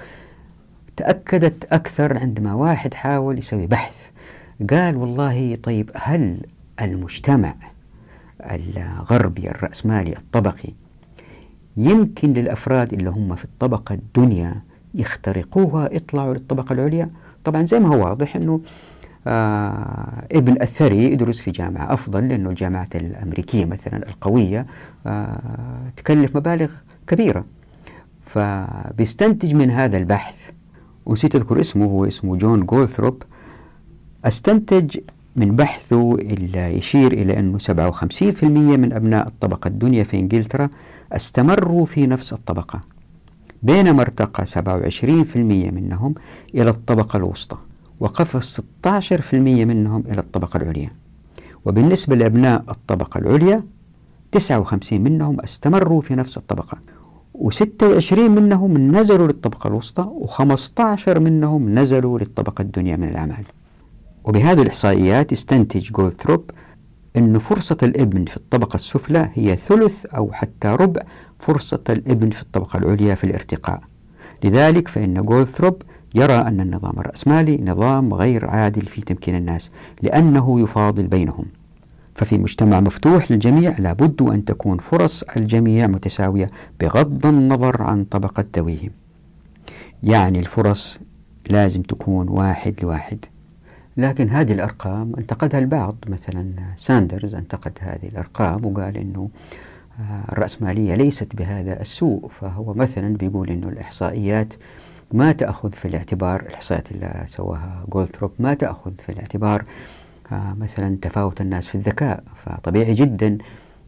تأكدت 0.97 1.65
أكثر 1.73 2.19
عندما 2.19 2.55
واحد 2.55 2.95
حاول 2.95 3.39
يسوي 3.39 3.67
بحث 3.67 4.09
قال 4.71 4.97
والله 4.97 5.57
طيب 5.63 5.91
هل 5.95 6.41
المجتمع 6.81 7.55
الغربي 8.45 9.51
الرأسمالي 9.51 10.17
الطبقي 10.17 10.69
يمكن 11.77 12.33
للأفراد 12.33 12.93
اللي 12.93 13.11
هم 13.11 13.35
في 13.35 13.45
الطبقة 13.45 13.95
الدنيا 13.95 14.63
يخترقوها 14.95 15.95
يطلعوا 15.95 16.35
للطبقة 16.35 16.73
العليا. 16.73 17.09
طبعا 17.45 17.65
زي 17.65 17.81
ما 17.81 17.89
هو 17.89 18.05
واضح 18.05 18.37
أنه 18.37 18.61
آه 19.27 20.27
ابن 20.33 20.63
الثري 20.63 21.13
يدرس 21.13 21.39
في 21.41 21.51
جامعة 21.51 21.93
أفضل 21.93 22.29
لأنه 22.29 22.51
الجامعات 22.51 22.97
الأمريكية 22.97 23.65
مثلا 23.65 24.09
القوية 24.09 24.67
آه 25.07 25.41
تكلف 25.97 26.37
مبالغ 26.37 26.73
كبيرة. 27.07 27.45
فبيستنتج 28.27 29.55
من 29.55 29.71
هذا 29.71 29.97
البحث 29.97 30.51
ونسيت 31.07 31.37
أذكر 31.37 31.61
اسمه 31.61 31.85
هو 31.87 32.05
اسمه 32.05 32.37
جون 32.37 32.67
جولثروب 32.67 33.23
أستنتج 34.25 34.99
من 35.37 35.57
بحثه 35.57 36.15
اللي 36.15 36.79
يشير 36.79 37.13
إلى 37.13 37.39
أنه 37.39 37.59
57% 37.59 38.45
من 38.45 38.93
أبناء 38.93 39.27
الطبقة 39.29 39.69
الدنيا 39.69 40.05
في 40.05 40.19
إنجلترا 40.19 40.69
استمروا 41.13 41.87
في 41.87 42.07
نفس 42.07 42.33
الطبقة 42.33 42.81
بينما 43.63 44.03
ارتقى 44.03 44.47
27% 44.47 45.37
منهم 45.37 46.15
إلى 46.55 46.71
الطبقة 46.71 47.17
الوسطى 47.17 47.57
وقفز 48.01 48.61
16% 48.87 49.35
منهم 49.35 50.05
إلى 50.09 50.21
الطبقة 50.21 50.57
العليا. 50.57 50.89
وبالنسبة 51.65 52.17
لأبناء 52.17 52.65
الطبقة 52.69 53.19
العليا 53.19 53.65
59 54.33 55.01
منهم 55.01 55.41
استمروا 55.41 56.01
في 56.01 56.15
نفس 56.15 56.37
الطبقة 56.37 56.79
و26 57.39 58.13
منهم 58.19 58.97
نزلوا 58.97 59.27
للطبقة 59.27 59.69
الوسطى 59.69 60.11
و15 60.21 61.09
منهم 61.09 61.79
نزلوا 61.79 62.19
للطبقة 62.19 62.63
الدنيا 62.63 62.97
من 62.97 63.09
الأعمال. 63.09 63.45
وبهذه 64.25 64.63
الإحصائيات 64.63 65.33
يستنتج 65.33 65.93
جولثروب 65.93 66.51
أن 67.17 67.39
فرصة 67.39 67.77
الإبن 67.83 68.25
في 68.25 68.37
الطبقة 68.37 68.75
السفلى 68.75 69.31
هي 69.35 69.57
ثلث 69.57 70.07
أو 70.07 70.33
حتى 70.33 70.69
ربع 70.69 71.03
فرصة 71.39 71.81
الإبن 71.91 72.31
في 72.31 72.43
الطبقة 72.43 72.77
العليا 72.77 73.15
في 73.15 73.25
الارتقاء. 73.25 73.81
لذلك 74.45 74.89
فإن 74.89 75.23
جولثروب 75.23 75.83
يرى 76.15 76.35
أن 76.35 76.61
النظام 76.61 76.99
الرأسمالي 76.99 77.59
نظام 77.63 78.15
غير 78.15 78.51
عادل 78.51 78.83
في 78.87 79.01
تمكين 79.01 79.37
الناس 79.37 79.71
لأنه 80.03 80.61
يفاضل 80.61 81.07
بينهم. 81.07 81.45
ففي 82.15 82.39
مجتمع 82.39 82.81
مفتوح 82.81 83.31
للجميع 83.33 83.79
لابد 83.79 84.23
أن 84.23 84.45
تكون 84.45 84.79
فرص 84.79 85.23
الجميع 85.37 85.87
متساوية 85.87 86.51
بغض 86.81 87.27
النظر 87.27 87.83
عن 87.83 88.05
طبقة 88.05 88.45
ذويهم. 88.57 88.91
يعني 90.03 90.39
الفرص 90.39 90.99
لازم 91.51 91.83
تكون 91.83 92.29
واحد 92.29 92.75
لواحد. 92.83 93.25
لكن 93.97 94.29
هذه 94.29 94.53
الأرقام 94.53 95.13
أنتقدها 95.19 95.61
البعض. 95.61 95.97
مثلا 96.07 96.53
ساندرز 96.77 97.35
أنتقد 97.35 97.73
هذه 97.81 98.09
الأرقام 98.09 98.65
وقال 98.65 98.97
أنه 98.97 99.31
آه، 100.01 100.33
الرأسمالية 100.33 100.95
ليست 100.95 101.37
بهذا 101.37 101.81
السوء. 101.81 102.29
فهو 102.29 102.75
مثلا 102.75 103.17
بيقول 103.17 103.51
أنه 103.51 103.69
الإحصائيات 103.69 104.55
ما 105.13 105.33
تأخذ 105.33 105.71
في 105.71 105.89
الاعتبار 105.89 106.41
الإحصائيات 106.41 106.93
اللي 106.93 107.25
سواها 107.27 107.85
جولثروب 107.89 108.33
ما 108.39 108.55
تأخذ 108.55 108.93
في 108.93 109.13
الاعتبار 109.13 109.65
آه، 110.33 110.55
مثلا 110.61 110.97
تفاوت 111.03 111.41
الناس 111.41 111.67
في 111.67 111.75
الذكاء. 111.75 112.25
فطبيعي 112.45 112.95
جدا 112.95 113.39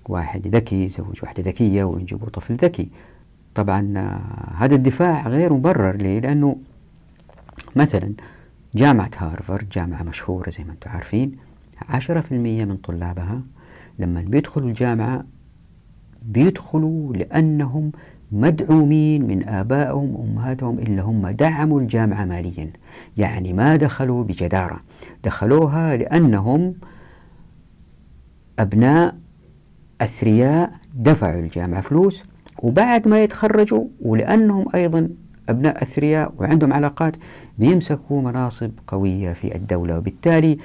واحد 0.09 0.49
ذكي 0.49 0.85
يزوج 0.85 1.19
واحدة 1.23 1.43
ذكية 1.43 1.85
وينجبوا 1.85 2.29
طفل 2.29 2.55
ذكي. 2.55 2.89
طبعا 3.55 3.95
آه، 3.97 4.65
هذا 4.65 4.75
الدفاع 4.75 5.29
غير 5.29 5.53
مبرر. 5.53 5.97
ليه؟ 5.97 6.21
لأنه 6.21 6.57
مثلا 7.77 8.13
جامعة 8.75 9.11
هارفارد 9.17 9.69
جامعة 9.69 10.03
مشهورة 10.03 10.51
زي 10.51 10.65
ما 10.65 10.73
أنتم 10.73 10.91
عارفين. 10.91 11.37
عشرة 11.89 12.21
في 12.21 12.33
المية 12.33 12.65
من 12.65 12.77
طلابها 12.77 13.43
لما 13.99 14.21
بيدخلوا 14.21 14.69
الجامعة 14.69 15.25
بيدخلوا 16.23 17.15
لأنهم 17.15 17.93
مدعومين 18.33 19.27
من 19.27 19.49
آبائهم 19.49 20.15
وأمهاتهم 20.17 20.79
إلا 20.79 21.03
هم 21.03 21.29
دعموا 21.29 21.81
الجامعة 21.81 22.25
ماليا. 22.25 22.71
يعني 23.17 23.53
ما 23.53 23.77
دخلوا 23.77 24.25
بجدارة. 24.25 24.81
دخلوها 25.25 25.97
لأنهم 25.97 26.75
أبناء 28.59 29.17
أثرياء 30.01 30.73
دفعوا 30.95 31.41
الجامعة 31.41 31.81
فلوس 31.81 32.25
وبعد 32.63 33.09
ما 33.09 33.23
يتخرجوا 33.23 33.85
ولأنهم 34.01 34.67
أيضا 34.75 35.09
أبناء 35.49 35.83
أثرياء 35.83 36.33
وعندهم 36.39 36.73
علاقات 36.73 37.17
بيمسكوا 37.59 38.23
مناصب 38.23 38.71
قوية 38.87 39.33
في 39.33 39.57
الدولة. 39.57 39.99
وبالتالي 39.99 40.59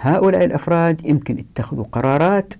هؤلاء 0.00 0.44
الأفراد 0.44 1.06
يمكن 1.06 1.38
اتخذوا 1.38 1.84
قرارات 1.92 2.54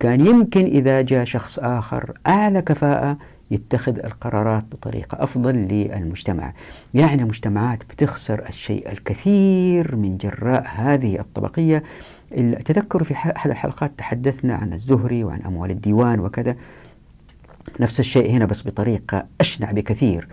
كان 0.00 0.20
يمكن 0.20 0.64
إذا 0.64 1.02
جاء 1.02 1.24
شخص 1.24 1.58
آخر 1.58 2.18
أعلى 2.26 2.62
كفاءة 2.62 3.18
يتخذ 3.50 3.98
القرارات 3.98 4.64
بطريقة 4.72 5.22
أفضل 5.22 5.54
للمجتمع. 5.54 6.52
يعني 6.94 7.22
المجتمعات 7.22 7.82
بتخسر 7.90 8.48
الشيء 8.48 8.92
الكثير 8.92 9.96
من 9.96 10.16
جراء 10.16 10.66
هذه 10.74 11.20
الطبقية. 11.20 11.82
تذكروا 12.64 13.04
في 13.04 13.14
أحد 13.14 13.50
الحلقات 13.50 13.92
تحدثنا 13.98 14.54
عن 14.54 14.72
الزهري 14.72 15.24
وعن 15.24 15.42
أموال 15.42 15.70
الديوان 15.70 16.20
وكذا. 16.20 16.56
نفس 17.80 18.00
الشيء 18.00 18.30
هنا 18.30 18.44
بس 18.44 18.66
بطريقة 18.66 19.26
أشنع 19.40 19.70
بكثير. 19.70 20.28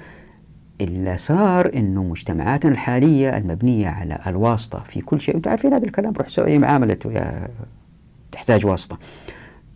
اللي 0.81 1.17
صار 1.17 1.71
إنه 1.75 2.03
مجتمعاتنا 2.03 2.71
الحالية 2.71 3.38
المبنية 3.38 3.88
على 3.88 4.19
الواسطة 4.27 4.79
في 4.79 5.01
كل 5.01 5.21
شيء. 5.21 5.35
أنتم 5.35 5.49
عارفين 5.49 5.73
هذا 5.73 5.85
الكلام 5.85 6.13
روح 6.13 6.27
سوي 6.27 6.57
معاملة 6.57 6.97
تحتاج 8.31 8.65
واسطة. 8.65 8.97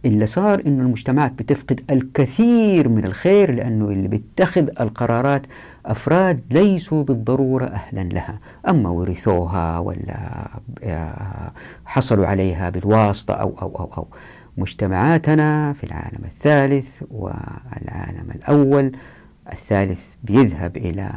اللي 0.05 0.25
صار 0.25 0.61
إنه 0.65 0.83
المجتمعات 0.83 1.31
بتفقد 1.31 1.81
الكثير 1.91 2.89
من 2.89 3.05
الخير 3.05 3.51
لأنه 3.51 3.85
اللي 3.85 4.07
بيتخذ 4.07 4.69
القرارات 4.79 5.45
أفراد 5.85 6.41
ليسوا 6.51 7.03
بالضرورة 7.03 7.65
أهلا 7.65 8.01
لها، 8.01 8.39
أما 8.67 8.89
ورثوها 8.89 9.79
ولا 9.79 10.47
آه، 10.83 11.51
حصلوا 11.85 12.27
عليها 12.27 12.69
بالواسطة 12.69 13.33
أو 13.33 13.55
أو 13.61 13.75
أو 13.75 13.89
أو. 13.97 14.07
مجتمعاتنا 14.57 15.73
في 15.73 15.83
العالم 15.83 16.25
الثالث 16.25 17.03
والعالم 17.11 18.31
الأول 18.35 18.91
الثالث 19.51 20.13
بيذهب 20.23 20.77
إلى 20.77 21.11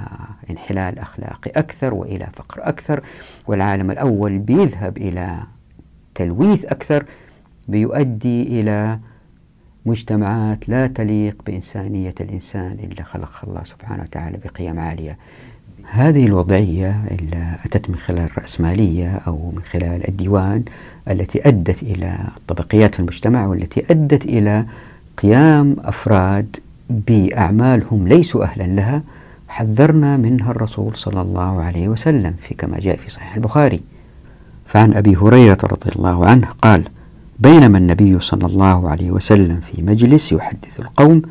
انحلال 0.50 0.98
أخلاقي 0.98 1.50
أكثر 1.50 1.94
وإلى 1.94 2.28
فقر 2.32 2.68
أكثر 2.68 3.04
والعالم 3.46 3.90
الأول 3.90 4.38
بيذهب 4.38 4.96
إلى 4.96 5.38
تلويث 6.14 6.64
أكثر 6.64 7.04
بيؤدي 7.68 8.60
إلى 8.60 8.98
مجتمعات 9.86 10.68
لا 10.68 10.86
تليق 10.86 11.42
بإنسانية 11.46 12.14
الإنسان 12.20 12.76
اللي 12.82 13.04
خلقها 13.04 13.42
الله 13.48 13.64
سبحانه 13.64 14.02
وتعالى 14.02 14.38
بقيم 14.44 14.78
عالية. 14.78 15.18
هذه 15.90 16.26
الوضعية 16.26 17.04
اللي 17.10 17.56
أتت 17.64 17.90
من 17.90 17.96
خلال 17.96 18.24
الرأسمالية 18.24 19.20
أو 19.26 19.50
من 19.50 19.62
خلال 19.62 20.08
الديوان 20.08 20.64
التي 21.10 21.48
أدت 21.48 21.82
إلى 21.82 22.18
الطبقيات 22.36 22.94
في 22.94 23.00
المجتمع 23.00 23.46
والتي 23.46 23.84
أدت 23.90 24.24
إلى 24.24 24.66
قيام 25.18 25.76
أفراد 25.80 26.56
بأعمال 26.90 27.82
هم 27.90 28.08
ليسوا 28.08 28.44
أهلا 28.44 28.64
لها 28.64 29.02
حذرنا 29.48 30.16
منها 30.16 30.50
الرسول 30.50 30.96
صلى 30.96 31.20
الله 31.20 31.62
عليه 31.62 31.88
وسلم 31.88 32.34
في 32.42 32.54
كما 32.54 32.78
جاء 32.78 32.96
في 32.96 33.10
صحيح 33.10 33.34
البخاري. 33.34 33.80
فعن 34.66 34.92
أبي 34.92 35.16
هريرة 35.16 35.58
رضي 35.64 35.90
الله 35.96 36.26
عنه 36.26 36.48
قال 36.62 36.84
بينما 37.38 37.78
النبي 37.78 38.20
صلى 38.20 38.46
الله 38.46 38.90
عليه 38.90 39.10
وسلم 39.10 39.60
في 39.60 39.82
مجلس 39.82 40.32
يحدث 40.32 40.80
القوم 40.80 41.22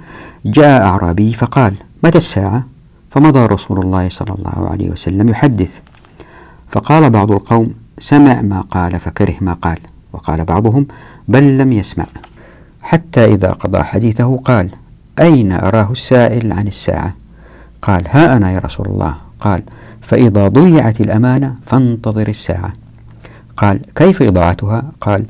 جاء 0.46 0.82
أعرابي 0.82 1.34
فقال 1.34 1.74
متى 2.04 2.18
الساعة؟ 2.18 2.66
فمضى 3.10 3.46
رسول 3.46 3.80
الله 3.80 4.10
صلى 4.10 4.36
الله 4.40 4.70
عليه 4.70 4.90
وسلم 4.90 5.30
يحدث. 5.30 5.80
فقال 6.70 7.10
بعض 7.10 7.32
القوم 7.32 7.74
سمع 8.00 8.42
ما 8.42 8.62
قال 8.62 9.00
فكره 9.00 9.34
ما 9.42 9.54
قال. 9.54 9.78
وقال 10.14 10.46
بعضهم 10.46 10.88
بل 11.28 11.58
لم 11.58 11.74
يسمع. 11.74 12.06
حتى 12.82 13.26
إذا 13.26 13.52
قضى 13.52 13.84
حديثه 13.84 14.38
قال 14.38 14.70
أين 15.20 15.52
أراه 15.52 15.92
السائل 15.92 16.52
عن 16.54 16.68
الساعة؟ 16.68 17.16
قال 17.82 18.08
ها 18.08 18.38
أنا 18.38 18.52
يا 18.52 18.60
رسول 18.60 18.88
الله. 18.88 19.16
قال 19.40 19.64
فإذا 20.02 20.48
ضيعت 20.48 21.02
الأمانة 21.02 21.56
فانتظر 21.66 22.28
الساعة. 22.28 22.74
قال 23.58 23.82
كيف 23.96 24.22
إضاعتها؟ 24.22 24.92
قال 25.00 25.26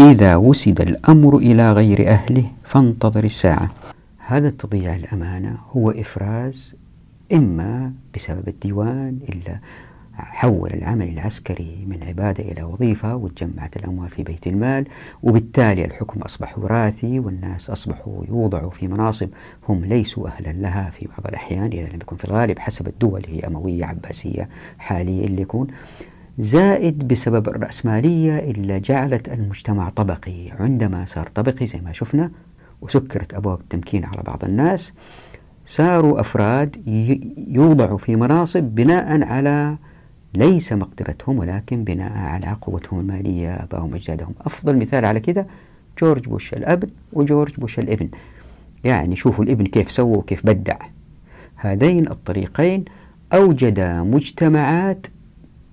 إذا 0.00 0.36
وسد 0.36 0.80
الأمر 0.80 1.36
إلى 1.36 1.72
غير 1.72 2.08
أهله 2.08 2.44
فانتظر 2.64 3.24
الساعة. 3.24 3.70
هذا 4.18 4.50
تضييع 4.50 4.94
الأمانة 4.96 5.56
هو 5.76 5.90
إفراز 5.90 6.74
إما 7.32 7.92
بسبب 8.14 8.48
الديوان 8.48 9.18
إلا 9.28 9.58
حول 10.16 10.70
العمل 10.74 11.08
العسكري 11.08 11.84
من 11.88 12.02
عبادة 12.02 12.44
إلى 12.44 12.62
وظيفة 12.62 13.16
وتجمعت 13.16 13.76
الأموال 13.76 14.08
في 14.08 14.22
بيت 14.22 14.46
المال 14.46 14.86
وبالتالي 15.22 15.84
الحكم 15.84 16.20
أصبح 16.20 16.58
وراثي 16.58 17.18
والناس 17.18 17.70
أصبحوا 17.70 18.24
يوضعوا 18.28 18.70
في 18.70 18.88
مناصب 18.88 19.28
هم 19.68 19.84
ليسوا 19.84 20.28
أهلا 20.28 20.52
لها 20.52 20.90
في 20.90 21.06
بعض 21.06 21.26
الأحيان 21.26 21.64
إذا 21.72 21.88
لم 21.88 21.94
يكن 21.94 22.16
في 22.16 22.24
الغالب 22.24 22.58
حسب 22.58 22.86
الدول 22.86 23.22
هي 23.28 23.40
أموية 23.40 23.84
عباسية 23.84 24.48
حالية 24.78 25.26
اللي 25.26 25.42
يكون. 25.42 25.66
زائد 26.38 27.08
بسبب 27.08 27.48
الرأسمالية 27.48 28.38
اللي 28.38 28.80
جعلت 28.80 29.28
المجتمع 29.28 29.88
طبقي. 29.88 30.50
عندما 30.50 31.04
صار 31.04 31.28
طبقي 31.34 31.66
زي 31.66 31.80
ما 31.80 31.92
شفنا 31.92 32.30
وسكرت 32.80 33.34
أبواب 33.34 33.60
التمكين 33.60 34.04
على 34.04 34.22
بعض 34.22 34.44
الناس 34.44 34.92
صاروا 35.66 36.20
أفراد 36.20 36.76
يوضعوا 37.48 37.98
في 37.98 38.16
مناصب 38.16 38.62
بناء 38.62 39.22
على 39.24 39.76
ليس 40.36 40.72
مقدرتهم 40.72 41.38
ولكن 41.38 41.84
بناء 41.84 42.12
على 42.12 42.56
قوتهم 42.60 43.00
المالية 43.00 43.54
أبائهم 43.54 43.94
أجدادهم. 43.94 44.34
أفضل 44.40 44.76
مثال 44.76 45.04
على 45.04 45.20
كذا 45.20 45.46
جورج 46.02 46.28
بوش 46.28 46.52
الأب 46.54 46.84
وجورج 47.12 47.54
بوش 47.54 47.78
الإبن. 47.78 48.08
يعني 48.84 49.16
شوفوا 49.16 49.44
الإبن 49.44 49.66
كيف 49.66 49.90
سوى 49.90 50.16
وكيف 50.18 50.46
بدع. 50.46 50.76
هذين 51.56 52.08
الطريقين 52.10 52.84
أوجدا 53.32 54.02
مجتمعات 54.02 55.06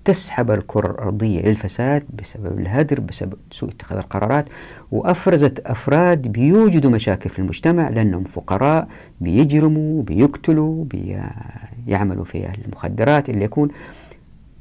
تسحب 0.04 0.50
الكرة 0.50 0.90
الأرضية 0.90 1.40
للفساد 1.42 2.02
بسبب 2.20 2.58
الهدر 2.58 3.00
بسبب 3.00 3.34
سوء 3.50 3.70
اتخاذ 3.70 3.98
القرارات 3.98 4.44
وأفرزت 4.92 5.60
أفراد 5.66 6.22
بيوجدوا 6.22 6.90
مشاكل 6.90 7.30
في 7.30 7.38
المجتمع 7.38 7.88
لأنهم 7.88 8.24
فقراء 8.24 8.88
بيجرموا 9.20 10.02
بيقتلوا 10.02 10.84
بيعملوا 10.84 12.24
في 12.24 12.48
المخدرات 12.66 13.30
اللي 13.30 13.44
يكون 13.44 13.68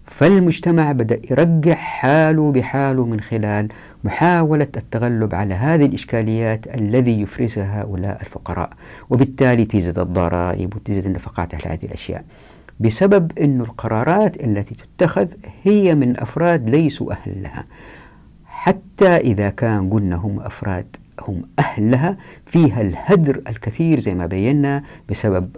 فالمجتمع 0.05 0.91
بدأ 0.91 1.21
يرجع 1.31 1.73
حاله 1.73 2.51
بحاله 2.51 3.05
من 3.05 3.19
خلال 3.19 3.67
محاولة 4.03 4.67
التغلب 4.77 5.35
على 5.35 5.53
هذه 5.53 5.85
الإشكاليات 5.85 6.67
الذي 6.75 7.21
يفرزها 7.21 7.81
هؤلاء 7.81 8.21
الفقراء. 8.21 8.69
وبالتالي 9.09 9.65
تزيد 9.65 9.99
الضرائب 9.99 10.75
وتزيد 10.75 11.05
النفقات 11.05 11.55
على 11.55 11.63
هذه 11.73 11.85
الأشياء. 11.85 12.23
بسبب 12.79 13.31
أن 13.39 13.61
القرارات 13.61 14.43
التي 14.43 14.75
تتخذ 14.75 15.27
هي 15.63 15.95
من 15.95 16.19
أفراد 16.19 16.69
ليسوا 16.69 17.11
أهل 17.11 17.43
لها 17.43 17.65
حتى 18.45 19.17
إذا 19.17 19.49
كان 19.49 19.89
قلنا 19.89 20.15
هم 20.15 20.39
أفراد 20.39 20.85
هم 21.27 21.41
أهل 21.59 21.91
لها 21.91 22.17
فيها 22.45 22.81
الهدر 22.81 23.41
الكثير 23.49 23.99
زي 23.99 24.15
ما 24.15 24.25
بينا 24.25 24.83
بسبب 25.09 25.49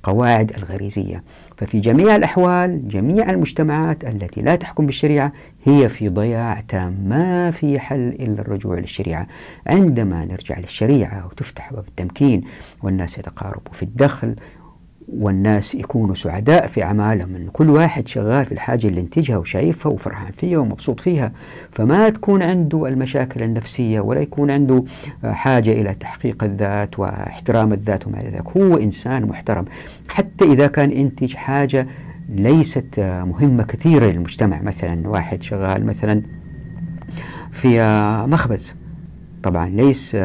القواعد 0.00 0.52
الغريزية. 0.56 1.22
ففي 1.56 1.80
جميع 1.80 2.16
الأحوال 2.16 2.88
جميع 2.88 3.30
المجتمعات 3.30 4.04
التي 4.04 4.40
لا 4.40 4.56
تحكم 4.56 4.86
بالشريعة 4.86 5.32
هي 5.64 5.88
في 5.88 6.08
ضياع 6.08 6.60
تام. 6.60 6.96
ما 7.08 7.50
في 7.50 7.80
حل 7.80 8.08
إلا 8.08 8.40
الرجوع 8.40 8.78
للشريعة. 8.78 9.26
عندما 9.66 10.24
نرجع 10.24 10.58
للشريعة 10.58 11.26
وتفتح 11.26 11.72
باب 11.72 11.84
التمكين 11.88 12.42
والناس 12.82 13.18
يتقاربوا 13.18 13.72
في 13.72 13.82
الدخل 13.82 14.34
والناس 15.16 15.74
يكونوا 15.74 16.14
سعداء 16.14 16.66
في 16.66 16.82
أعمالهم. 16.82 17.36
إن 17.36 17.48
كل 17.52 17.70
واحد 17.70 18.08
شغال 18.08 18.46
في 18.46 18.52
الحاجة 18.52 18.86
اللي 18.86 19.00
انتجها 19.00 19.36
وشايفها 19.36 19.92
وفرحان 19.92 20.32
فيها 20.32 20.58
ومبسوط 20.58 21.00
فيها 21.00 21.32
فما 21.72 22.08
تكون 22.08 22.42
عنده 22.42 22.86
المشاكل 22.86 23.42
النفسية 23.42 24.00
ولا 24.00 24.20
يكون 24.20 24.50
عنده 24.50 24.84
حاجة 25.24 25.72
إلى 25.72 25.94
تحقيق 25.94 26.44
الذات 26.44 26.98
واحترام 26.98 27.72
الذات 27.72 28.06
وما 28.06 28.20
إلى 28.20 28.28
ذلك. 28.28 28.56
هو 28.56 28.76
إنسان 28.76 29.26
محترم. 29.26 29.64
حتى 30.08 30.44
إذا 30.44 30.66
كان 30.66 30.90
ينتج 30.90 31.34
حاجة 31.34 31.86
ليست 32.28 33.00
مهمة 33.00 33.62
كثيرة 33.62 34.06
للمجتمع. 34.06 34.62
مثلا 34.62 35.08
واحد 35.08 35.42
شغال 35.42 35.86
مثلا 35.86 36.22
في 37.52 37.82
مخبز. 38.28 38.74
طبعا 39.42 39.68
ليس 39.68 40.16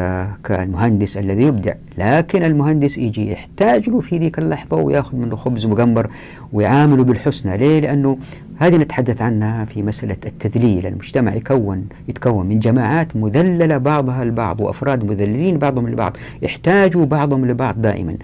كالمهندس 0.44 1.16
الذي 1.16 1.42
يبدع 1.42 1.74
لكن 1.98 2.42
المهندس 2.42 2.98
يجي 2.98 3.32
يحتاج 3.32 3.90
له 3.90 4.00
في 4.00 4.18
ذيك 4.18 4.38
اللحظة 4.38 4.76
ويأخذ 4.76 5.16
منه 5.16 5.36
خبز 5.36 5.66
مقمر 5.66 6.08
ويعامله 6.52 7.04
بالحسنى. 7.04 7.56
ليه؟ 7.56 7.80
لأنه 7.80 8.18
هذه 8.56 8.76
نتحدث 8.76 9.22
عنها 9.22 9.64
في 9.64 9.82
مسألة 9.82 10.16
التذليل. 10.26 10.86
المجتمع 10.86 11.34
يكون 11.34 11.88
يتكون 12.08 12.46
من 12.46 12.58
جماعات 12.58 13.16
مذللة 13.16 13.78
بعضها 13.78 14.22
البعض 14.22 14.60
وأفراد 14.60 15.04
مذللين 15.04 15.58
بعضهم 15.58 15.88
لبعض 15.88 16.16
يحتاجوا 16.42 17.06
بعضهم 17.06 17.46
لبعض 17.46 17.82
دائما. 17.82 18.16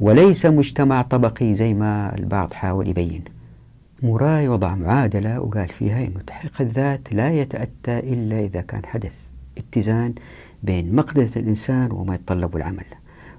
وليس 0.00 0.46
مجتمع 0.46 1.02
طبقي 1.02 1.54
زي 1.54 1.74
ما 1.74 2.14
البعض 2.18 2.52
حاول 2.52 2.88
يبين. 2.88 3.24
موراي 4.02 4.48
وضع 4.48 4.74
معادلة 4.74 5.40
وقال 5.40 5.68
فيها 5.68 6.02
أن 6.02 6.12
تحقيق 6.26 6.60
الذات 6.60 7.12
لا 7.12 7.32
يتأتى 7.32 7.98
إلا 7.98 8.40
إذا 8.40 8.60
كان 8.60 8.84
حدث. 8.84 9.23
اتزان 9.58 10.14
بين 10.62 10.96
مقدرة 10.96 11.30
الإنسان 11.36 11.92
وما 11.92 12.14
يتطلب 12.14 12.56
العمل. 12.56 12.84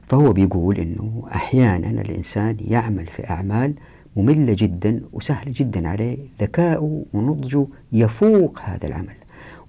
فهو 0.07 0.33
بيقول 0.33 0.77
أنه 0.77 1.23
أحيانا 1.35 2.01
الإنسان 2.01 2.57
يعمل 2.67 3.05
في 3.05 3.29
أعمال 3.29 3.73
مملة 4.15 4.55
جدا 4.59 5.01
وسهلة 5.13 5.53
جدا 5.55 5.89
عليه 5.89 6.17
ذكاؤه 6.41 7.05
ونضجه 7.13 7.67
يفوق 7.91 8.59
هذا 8.63 8.87
العمل. 8.87 9.15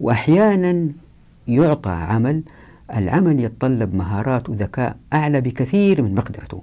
وأحيانا 0.01 0.89
يعطى 1.49 1.91
عمل 1.91 2.43
العمل 2.95 3.41
يتطلب 3.41 3.95
مهارات 3.95 4.49
وذكاء 4.51 4.97
أعلى 5.13 5.41
بكثير 5.41 6.03
من 6.03 6.15
مقدرته. 6.15 6.63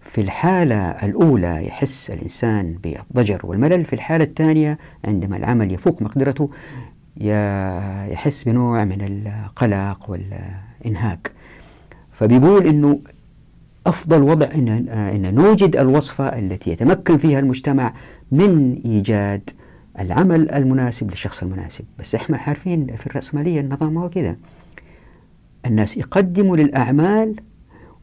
في 0.00 0.20
الحالة 0.20 0.76
الأولى 0.76 1.66
يحس 1.66 2.10
الإنسان 2.10 2.78
بالضجر 2.82 3.40
والملل 3.44 3.84
في 3.84 3.92
الحالة 3.92 4.24
الثانية 4.24 4.78
عندما 5.04 5.36
العمل 5.36 5.72
يفوق 5.72 6.02
مقدرته 6.02 6.50
يحس 7.20 8.44
بنوع 8.44 8.84
من 8.84 9.00
القلق 9.00 10.10
والإنهاك. 10.10 11.30
فبيقول 12.12 12.66
أنه 12.66 12.98
أفضل 13.86 14.22
وضع 14.22 14.46
أن, 14.54 14.68
أن 14.88 15.34
نوجد 15.34 15.76
الوصفة 15.76 16.24
التي 16.24 16.70
يتمكن 16.70 17.18
فيها 17.18 17.38
المجتمع 17.38 17.92
من 18.32 18.80
إيجاد 18.84 19.50
العمل 20.00 20.50
المناسب 20.50 21.10
للشخص 21.10 21.42
المناسب. 21.42 21.84
بس 21.98 22.14
إحنا 22.14 22.36
عارفين 22.36 22.96
في 22.96 23.06
الرأسمالية 23.06 23.60
النظام 23.60 23.98
هو 23.98 24.10
كذا 24.10 24.36
الناس 25.66 25.96
يقدموا 25.96 26.56
للأعمال 26.56 27.36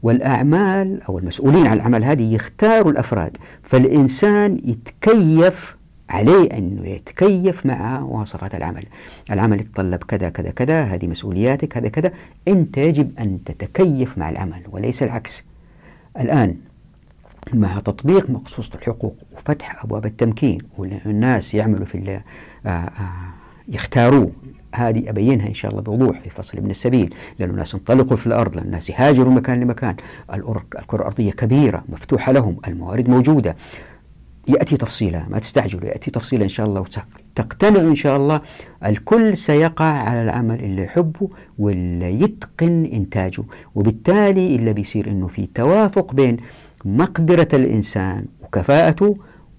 والأعمال 0.04 1.02
أو 1.04 1.20
المسؤولين 1.20 1.68
عن 1.68 1.74
العمل 1.78 2.04
هذه 2.04 2.34
يختاروا 2.34 2.92
الأفراد. 2.92 3.38
فالإنسان 3.64 4.58
يتكيف 4.64 5.78
عليه 6.14 6.58
أنه 6.58 6.88
يتكيف 6.88 7.66
مع 7.66 8.00
مواصفات 8.00 8.56
العمل. 8.56 8.84
العمل 9.32 9.60
يتطلب 9.60 10.04
كذا 10.04 10.30
كذا 10.30 10.52
كذا 10.52 10.84
هذه 10.84 11.08
مسؤولياتك 11.08 11.78
هذا 11.78 11.90
كذا. 11.90 12.12
أنت 12.48 12.78
يجب 12.78 13.12
أن 13.20 13.44
تتكيف 13.44 14.18
مع 14.18 14.30
العمل 14.30 14.62
وليس 14.72 15.04
العكس. 15.04 15.44
الآن 16.20 16.56
مع 17.54 17.80
تطبيق 17.80 18.30
مقصوصة 18.30 18.76
الحقوق 18.76 19.16
وفتح 19.36 19.84
أبواب 19.84 20.06
التمكين 20.06 20.58
والناس 20.78 21.54
يعملوا 21.54 21.86
في 21.86 22.22
آه، 22.66 22.70
آه، 22.70 22.90
يختاروه 23.68 24.32
هذه 24.76 25.10
أبينها 25.10 25.48
إن 25.48 25.54
شاء 25.54 25.72
الله 25.72 25.82
بوضوح 25.82 26.20
في 26.20 26.30
فصل 26.30 26.58
ابن 26.58 26.70
السبيل. 26.70 27.16
لأن 27.40 27.50
الناس 27.50 27.74
انطلقوا 27.76 28.18
في 28.18 28.28
الأرض 28.28 28.56
لأن 28.56 28.66
الناس 28.66 28.90
يهاجروا 28.90 29.34
مكان 29.34 29.60
لمكان. 29.60 29.96
الكرة 30.34 30.66
الأرضية 30.94 31.32
كبيرة 31.32 31.84
مفتوحة 31.90 32.32
لهم 32.32 32.58
الموارد 32.68 33.10
موجودة. 33.10 33.56
يأتي 34.48 34.78
تفصيلا 34.78 35.26
ما 35.30 35.40
تستعجلوا 35.40 35.90
يأتي 35.90 36.12
تفصيلا 36.12 36.44
إن 36.44 36.50
شاء 36.50 36.66
الله 36.66 36.82
وتقتنعوا 36.82 37.90
إن 37.90 37.96
شاء 37.96 38.18
الله 38.18 38.40
الكل 38.86 39.38
سيقع 39.38 39.86
على 39.86 40.24
العمل 40.24 40.64
اللي 40.64 40.84
يحبه 40.84 41.30
واللي 41.60 42.22
يتقن 42.22 42.86
إنتاجه 42.86 43.44
وبالتالي 43.76 44.56
اللي 44.56 44.74
بيصير 44.74 45.08
إنه 45.08 45.28
في 45.28 45.46
توافق 45.46 46.14
بين 46.14 46.38
مقدرة 46.86 47.48
الإنسان 47.54 48.26
وكفاءته 48.42 49.14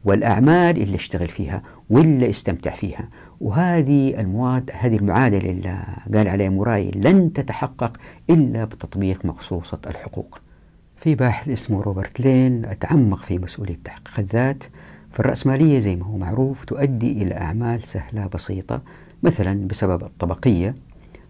والأعمال 0.05 0.83
اللي 0.83 0.97
اشتغل 0.97 1.29
فيها 1.29 1.63
واللي 1.91 2.31
استمتع 2.31 2.71
فيها. 2.71 3.09
وهذه 3.41 4.21
المواد 4.21 4.71
هذه 4.75 4.97
المعادلة 4.97 5.51
اللي 5.51 5.85
قال 6.15 6.29
عليها 6.29 6.49
موراي 6.51 6.91
لن 6.95 7.33
تتحقق 7.33 7.97
إلا 8.31 8.65
بتطبيق 8.65 9.25
مخصوصة 9.25 9.79
الحقوق. 9.87 10.41
في 11.05 11.15
باحث 11.15 11.49
اسمه 11.49 11.83
روبرت 11.83 12.21
لين 12.21 12.79
تعمق 12.79 13.19
في 13.19 13.39
مسؤولية 13.39 13.77
تحقيق 13.85 14.19
الذات. 14.19 14.65
فالرأسمالية 15.11 15.79
زي 15.79 15.97
ما 15.97 16.07
هو 16.07 16.17
معروف 16.17 16.65
تؤدي 16.65 17.23
إلى 17.23 17.35
أعمال 17.35 17.83
سهلة 17.83 18.27
بسيطة 18.27 18.83
مثلا 19.23 19.69
بسبب 19.69 20.03
الطبقية. 20.05 20.75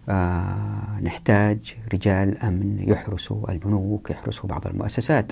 آه 0.09 0.99
نحتاج 1.01 1.77
رجال 1.93 2.37
أمن 2.37 2.83
يحرسوا 2.87 3.51
البنوك 3.51 4.09
يحرسوا 4.09 4.49
بعض 4.49 4.67
المؤسسات. 4.67 5.31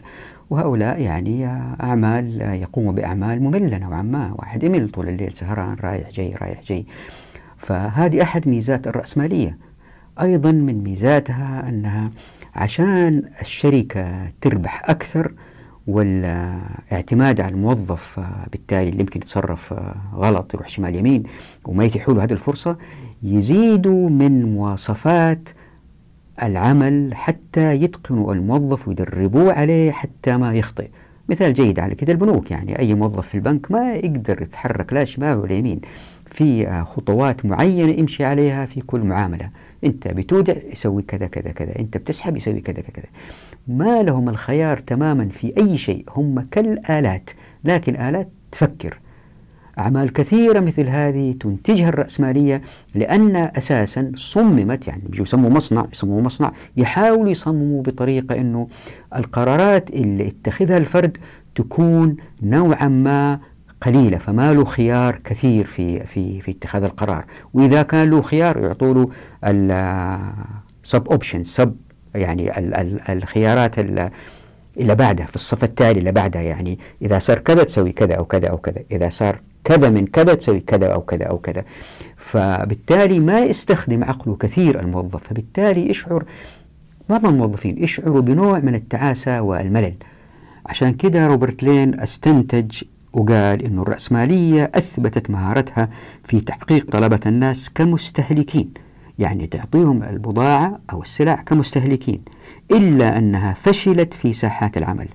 وهؤلاء 0.50 1.02
يعني 1.02 1.46
أعمال 1.84 2.42
يقوموا 2.42 2.92
بأعمال 2.92 3.44
مملة 3.44 3.78
نوعا 3.78 4.02
ما. 4.02 4.36
واحد 4.38 4.64
يمل 4.64 4.90
طول 4.90 5.10
الليل 5.10 5.34
سهران 5.34 5.76
رايح 5.82 6.10
جاي 6.10 6.34
رايح 6.34 6.62
جاي. 6.64 6.86
فهذه 7.58 8.22
أحد 8.22 8.48
ميزات 8.48 8.88
الرأسمالية. 8.88 9.58
أيضا 10.22 10.52
من 10.52 10.84
ميزاتها 10.84 11.70
أنها 11.70 12.12
عشان 12.56 13.24
الشركة 13.42 14.30
تربح 14.42 14.90
أكثر 14.90 15.34
والاعتماد 15.88 17.42
على 17.42 17.52
الموظف 17.54 18.20
بالتالي 18.52 18.90
اللي 18.90 19.00
يمكن 19.00 19.20
يتصرف 19.20 19.74
غلط 20.16 20.54
يروح 20.54 20.68
شمال 20.68 20.96
يمين 20.96 21.24
وما 21.66 21.86
يتيحوا 21.86 22.14
له 22.14 22.24
هذه 22.24 22.32
الفرصة 22.34 22.78
يزيدوا 23.24 24.10
من 24.10 24.54
مواصفات 24.54 25.50
العمل 26.44 27.10
حتى 27.16 27.74
يتقنوا 27.74 28.34
الموظف 28.34 28.88
ويدربوه 28.88 29.54
عليه 29.54 29.92
حتى 29.92 30.38
ما 30.38 30.54
يخطئ. 30.54 30.88
مثال 31.30 31.54
جيد 31.54 31.80
على 31.80 31.96
كده 31.96 32.14
البنوك 32.14 32.52
يعني 32.52 32.80
أي 32.80 32.94
موظف 32.94 33.28
في 33.28 33.36
البنك 33.36 33.72
ما 33.72 33.94
يقدر 33.94 34.42
يتحرك 34.42 34.94
لا 34.94 35.06
شمال 35.06 35.38
ولا 35.38 35.54
يمين 35.54 35.82
في 36.26 36.84
خطوات 36.84 37.46
معينة 37.46 37.92
يمشي 37.92 38.26
عليها 38.26 38.66
في 38.66 38.82
كل 38.82 39.00
معاملة. 39.00 39.50
أنت 39.86 40.08
بتودع 40.08 40.54
يسوي 40.72 41.02
كذا 41.02 41.28
كذا 41.28 41.52
كذا. 41.52 41.80
أنت 41.80 41.98
بتسحب 41.98 42.38
يسوي 42.38 42.62
كذا 42.62 42.82
كذا 42.82 43.06
ما 43.68 44.04
لهم 44.04 44.30
الخيار 44.30 44.78
تماما 44.78 45.30
في 45.30 45.54
أي 45.58 45.78
شيء. 45.78 46.06
هم 46.10 46.48
كالآلات. 46.52 47.30
لكن 47.64 47.96
آلات 47.96 48.30
تفكر. 48.52 49.00
أعمال 49.80 50.14
كثيرة 50.14 50.60
مثل 50.60 50.88
هذه 50.88 51.36
تنتجها 51.40 51.90
الرأسمالية 51.90 52.62
لأن 52.96 53.36
أساسا 53.36 54.12
صممت 54.16 54.88
يعني 54.88 55.02
بيجوا 55.06 55.24
يسموا 55.26 55.50
مصنع 55.50 55.86
يسموا 55.94 56.22
مصنع. 56.22 56.52
يحاولوا 56.78 57.32
يصمموا 57.32 57.84
بطريقة 57.84 58.36
أنه 58.36 58.68
القرارات 59.16 59.90
اللي 59.90 60.28
اتخذها 60.28 60.78
الفرد 60.78 61.18
تكون 61.56 62.18
نوعا 62.42 62.88
ما 62.88 63.40
قليلة 63.86 64.18
فما 64.18 64.54
له 64.54 64.66
خيار 64.66 65.16
كثير 65.16 65.66
في 65.66 66.06
في 66.06 66.42
في 66.42 66.52
اتخاذ 66.52 66.84
القرار. 66.84 67.26
وإذا 67.54 67.82
كان 67.84 68.10
له 68.10 68.22
خيار 68.22 68.58
يعطوا 68.58 68.94
له 68.94 69.10
ال 69.44 71.08
sub-option 71.08 71.44
sub 71.44 71.76
يعني 72.16 72.60
ال 72.60 72.74
ال 72.74 73.02
الخيارات 73.10 73.80
اللي 73.80 74.96
بعدها 74.96 75.26
في 75.26 75.36
الصف 75.36 75.64
التالي 75.64 76.00
اللي 76.00 76.12
بعدها 76.12 76.42
يعني 76.42 76.80
إذا 77.02 77.20
صار 77.20 77.40
كذا 77.40 77.64
تسوي 77.64 77.92
كذا 77.92 78.16
أو 78.16 78.26
كذا 78.26 78.48
أو 78.48 78.58
كذا 78.58 78.84
إذا 78.92 79.10
صار 79.10 79.42
كذا 79.64 79.90
من 79.90 80.06
كذا 80.08 80.34
تسوي 80.34 80.60
كذا 80.60 80.88
أو 80.88 81.02
كذا 81.02 81.26
أو 81.26 81.38
كذا. 81.38 81.64
فبالتالي 82.18 83.20
ما 83.20 83.40
يستخدم 83.40 84.04
عقله 84.04 84.36
كثير 84.36 84.80
الموظف 84.80 85.24
فبالتالي 85.24 85.90
يشعر 85.90 86.24
معظم 87.10 87.30
الموظفين 87.30 87.84
يشعروا 87.84 88.22
بنوع 88.22 88.60
من 88.60 88.76
التعاسة 88.76 89.42
والملل. 89.42 89.94
عشان 90.66 90.94
كده 90.94 91.28
روبرت 91.28 91.64
لين 91.64 92.00
استنتج 92.00 92.84
وقال 93.14 93.66
أن 93.66 93.80
الرأسمالية 93.80 94.72
أثبتت 94.76 95.30
مهارتها 95.30 95.90
في 96.24 96.40
تحقيق 96.40 96.92
طلبة 96.92 97.20
الناس 97.26 97.70
كمستهلكين 97.70 98.74
يعني 99.20 99.48
تعطيهم 99.48 100.04
البضاعة 100.04 100.80
أو 100.94 101.02
السلع 101.02 101.36
كمستهلكين 101.36 102.22
إلا 102.72 103.18
أنها 103.18 103.54
فشلت 103.54 104.14
في 104.14 104.34
ساحات 104.34 104.78
العمل. 104.78 105.08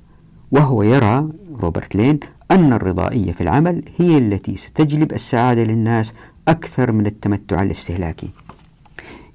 وهو 0.53 0.83
يرى 0.83 1.29
روبرت 1.61 1.97
لين 1.97 2.21
أن 2.51 2.73
الرضائية 2.73 3.33
في 3.33 3.41
العمل 3.41 3.83
هي 3.99 4.19
التي 4.19 4.57
ستجلب 4.57 5.13
السعادة 5.13 5.63
للناس 5.63 6.15
أكثر 6.49 6.93
من 6.93 7.07
التمتع 7.07 7.63
الاستهلاكي. 7.63 8.31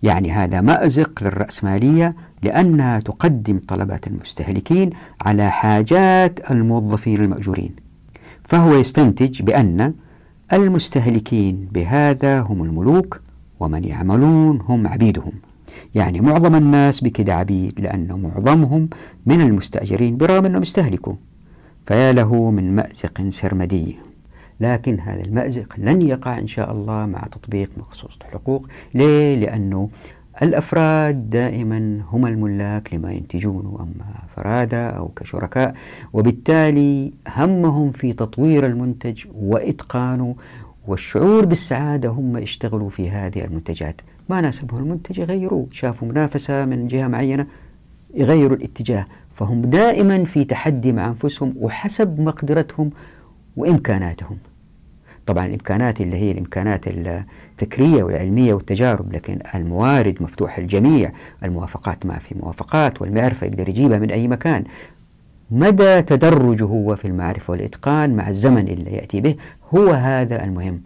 يعني 0.03 0.31
هذا 0.31 0.61
مأزق 0.61 1.23
للرأسمالية 1.23 2.13
لأنها 2.43 2.99
تقدم 2.99 3.59
طلبات 3.67 4.07
المستهلكين 4.07 4.89
على 5.25 5.51
حاجات 5.51 6.51
الموظفين 6.51 7.21
المأجورين. 7.23 7.82
فهو 8.53 8.75
يستنتج 8.75 9.41
بأن 9.41 9.93
المستهلكين 10.53 11.67
بهذا 11.71 12.41
هم 12.41 12.63
الملوك 12.63 13.21
ومن 13.59 13.83
يعملون 13.83 14.61
هم 14.61 14.87
عبيدهم. 14.87 15.31
يعني 15.95 16.21
معظم 16.21 16.55
الناس 16.55 17.01
بكده 17.01 17.35
عبيد 17.35 17.81
لأن 17.81 18.21
معظمهم 18.21 18.89
من 19.25 19.41
المستأجرين 19.41 20.17
برغم 20.17 20.45
أنهم 20.45 20.61
استهلكوا. 20.61 21.13
فيا 21.85 22.11
له 22.11 22.51
من 22.51 22.75
مأزق 22.75 23.29
سرمدي. 23.29 23.95
لكن 24.59 24.99
هذا 24.99 25.21
المأزق 25.21 25.73
لن 25.77 26.01
يقع 26.01 26.39
إن 26.39 26.47
شاء 26.47 26.71
الله 26.71 27.05
مع 27.05 27.19
تطبيق 27.19 27.69
مخصوص 27.77 28.17
الحقوق. 28.21 28.67
ليه؟ 28.93 29.35
لأنه 29.35 29.89
الأفراد 30.41 31.29
دائما 31.29 32.01
هم 32.07 32.25
الملاك 32.25 32.93
لما 32.93 33.11
ينتجونه 33.11 33.77
أما 33.79 34.05
فرادى 34.35 34.75
أو 34.75 35.07
كشركاء 35.07 35.75
وبالتالي 36.13 37.13
همهم 37.27 37.91
في 37.91 38.13
تطوير 38.13 38.65
المنتج 38.65 39.25
وإتقانه 39.35 40.35
والشعور 40.87 41.45
بالسعادة 41.45 42.09
هم 42.09 42.37
يشتغلوا 42.37 42.89
في 42.89 43.09
هذه 43.09 43.43
المنتجات. 43.43 44.01
ما 44.29 44.41
ناسبه 44.41 44.77
المنتج 44.77 45.19
يغيروه 45.19 45.67
شافوا 45.71 46.07
منافسة 46.07 46.65
من 46.65 46.87
جهة 46.87 47.07
معينة 47.07 47.47
يغيروا 48.13 48.57
الاتجاه. 48.57 49.05
فهم 49.35 49.61
دائما 49.61 50.25
في 50.25 50.43
تحدي 50.43 50.93
مع 50.93 51.07
أنفسهم 51.07 51.53
وحسب 51.57 52.19
مقدرتهم 52.21 52.89
وإمكاناتهم. 53.57 54.37
طبعا 55.25 55.45
الإمكانات 55.45 56.01
اللي 56.01 56.17
هي 56.17 56.31
الإمكانات 56.31 56.85
الفكرية 56.87 58.03
والعلمية 58.03 58.53
والتجارب 58.53 59.13
لكن 59.13 59.39
الموارد 59.55 60.17
مفتوحة 60.23 60.61
للجميع 60.61 61.11
الموافقات 61.43 62.05
ما 62.05 62.17
في 62.17 62.35
موافقات 62.35 63.01
والمعرفة 63.01 63.47
يقدر 63.47 63.69
يجيبها 63.69 63.99
من 63.99 64.11
أي 64.11 64.27
مكان. 64.27 64.63
مدى 65.51 66.01
تدرجه 66.01 66.63
هو 66.63 66.95
في 66.95 67.05
المعرفة 67.05 67.51
والإتقان 67.51 68.15
مع 68.15 68.29
الزمن 68.29 68.67
اللي 68.67 68.91
يأتي 68.91 69.21
به 69.21 69.35
هو 69.75 69.89
هذا 69.91 70.43
المهم. 70.43 70.81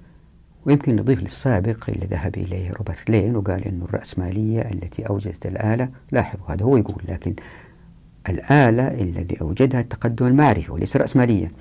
ويمكن 0.65 0.95
نضيف 0.95 1.21
للسابق 1.21 1.89
اللي 1.89 2.05
ذهب 2.05 2.37
إليه 2.37 2.71
روبرت 2.71 3.09
لين 3.09 3.35
وقال 3.35 3.65
أن 3.65 3.81
الرأسمالية 3.89 4.61
التي 4.61 5.03
أوجدت 5.03 5.45
الآلة 5.45 5.89
لاحظوا 6.11 6.45
هذا 6.47 6.65
هو 6.65 6.77
يقول 6.77 7.01
لكن 7.07 7.33
الآلة 8.29 8.87
الذي 8.87 9.41
أوجدها 9.41 9.79
التقدم 9.81 10.25
المعرفي 10.27 10.71
وليس 10.71 10.95
الرأسمالية 10.95 11.51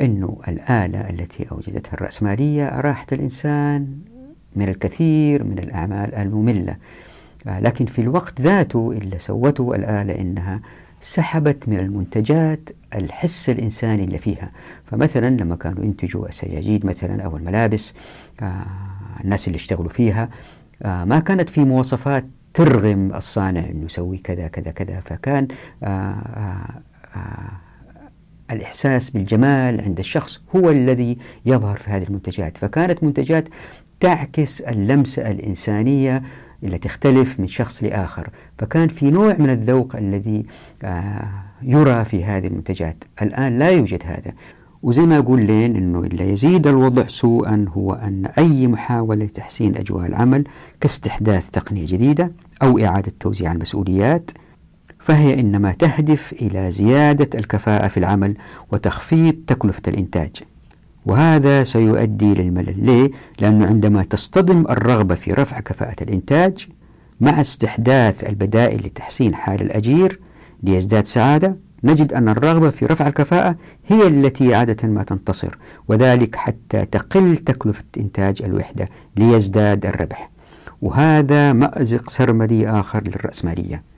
أنه 0.00 0.38
الآلة 0.48 1.00
التي 1.10 1.46
أوجدتها 1.52 1.94
الرأسمالية 1.94 2.80
راحت 2.80 3.12
الإنسان 3.12 3.98
من 4.56 4.68
الكثير 4.68 5.44
من 5.44 5.58
الأعمال 5.58 6.14
المملة. 6.14 6.76
لكن 7.46 7.86
في 7.86 8.00
الوقت 8.00 8.40
ذاته 8.40 8.92
اللي 8.92 9.18
سوته 9.18 9.74
الآلة 9.74 10.20
إنها 10.20 10.60
سحبت 11.00 11.68
من 11.68 11.78
المنتجات 11.78 12.68
الحس 12.94 13.50
الإنساني 13.50 14.04
اللي 14.04 14.18
فيها. 14.18 14.50
فمثلا 14.84 15.30
لما 15.30 15.56
كانوا 15.56 15.84
ينتجوا 15.84 16.28
السجاجيد 16.28 16.86
مثلا 16.86 17.22
أو 17.22 17.36
الملابس 17.36 17.92
آه 18.40 18.66
الناس 19.24 19.46
اللي 19.46 19.56
اشتغلوا 19.56 19.90
فيها 19.90 20.28
آه 20.82 21.04
ما 21.04 21.18
كانت 21.18 21.50
في 21.50 21.64
مواصفات 21.64 22.24
ترغم 22.54 23.14
الصانع 23.14 23.60
أنه 23.66 23.84
يسوي 23.84 24.18
كذا 24.18 24.48
كذا 24.48 24.70
كذا. 24.70 25.00
فكان 25.00 25.48
آه 25.82 25.86
آه, 25.86 26.82
آه، 27.16 27.50
الإحساس 28.50 29.10
بالجمال 29.10 29.80
عند 29.80 29.98
الشخص 29.98 30.40
هو 30.56 30.70
الذي 30.70 31.18
يظهر 31.46 31.76
في 31.76 31.90
هذه 31.90 32.02
المنتجات. 32.02 32.58
فكانت 32.58 33.04
منتجات 33.04 33.48
تعكس 34.00 34.60
اللمسة 34.60 35.30
الإنسانية 35.30 36.22
اللي 36.62 36.78
تختلف 36.78 37.40
من 37.40 37.46
شخص 37.46 37.82
لآخر. 37.82 38.30
فكان 38.58 38.88
في 38.88 39.10
نوع 39.10 39.36
من 39.38 39.50
الذوق 39.50 39.96
الذي 39.96 40.46
آه، 40.82 41.28
يرى 41.62 42.04
في 42.04 42.24
هذه 42.24 42.46
المنتجات. 42.46 43.04
الآن 43.22 43.58
لا 43.58 43.68
يوجد 43.68 44.02
هذا. 44.06 44.32
وزي 44.82 45.02
ما 45.02 45.16
يقول 45.16 45.40
لين 45.40 45.76
أنه 45.76 46.00
اللي 46.00 46.32
يزيد 46.32 46.66
الوضع 46.66 47.06
سوءا 47.06 47.64
هو 47.68 47.92
أن 47.92 48.26
أي 48.38 48.66
محاولة 48.66 49.24
لتحسين 49.24 49.76
أجواء 49.76 50.06
العمل 50.06 50.44
كاستحداث 50.80 51.50
تقنية 51.50 51.86
جديدة 51.86 52.32
أو 52.62 52.78
إعادة 52.78 53.12
توزيع 53.20 53.52
المسؤوليات 53.52 54.30
فهي 55.06 55.40
إنما 55.40 55.72
تهدف 55.72 56.32
إلى 56.32 56.72
زيادة 56.72 57.38
الكفاءة 57.38 57.88
في 57.88 57.96
العمل 57.96 58.34
وتخفيض 58.72 59.34
تكلفة 59.46 59.82
الإنتاج. 59.88 60.30
وهذا 61.06 61.64
سيؤدي 61.64 62.34
للملل. 62.34 62.86
ليه؟ 62.86 63.10
لأنه 63.40 63.66
عندما 63.66 64.02
تصطدم 64.02 64.64
الرغبة 64.70 65.14
في 65.14 65.32
رفع 65.32 65.60
كفاءة 65.60 66.02
الإنتاج 66.02 66.68
مع 67.20 67.40
استحداث 67.40 68.24
البدائل 68.24 68.86
لتحسين 68.86 69.34
حال 69.34 69.62
الأجير 69.62 70.20
ليزداد 70.62 71.06
سعادة 71.06 71.56
نجد 71.84 72.12
أن 72.12 72.28
الرغبة 72.28 72.70
في 72.70 72.86
رفع 72.86 73.06
الكفاءة 73.06 73.56
هي 73.86 74.06
التي 74.06 74.54
عادة 74.54 74.88
ما 74.88 75.02
تنتصر 75.02 75.56
وذلك 75.88 76.36
حتى 76.36 76.84
تقل 76.84 77.36
تكلفة 77.36 77.84
إنتاج 77.98 78.42
الوحدة 78.42 78.88
ليزداد 79.16 79.86
الربح. 79.86 80.30
وهذا 80.82 81.52
مأزق 81.52 82.10
سرمدي 82.10 82.68
آخر 82.68 83.02
للرأسمالية. 83.02 83.95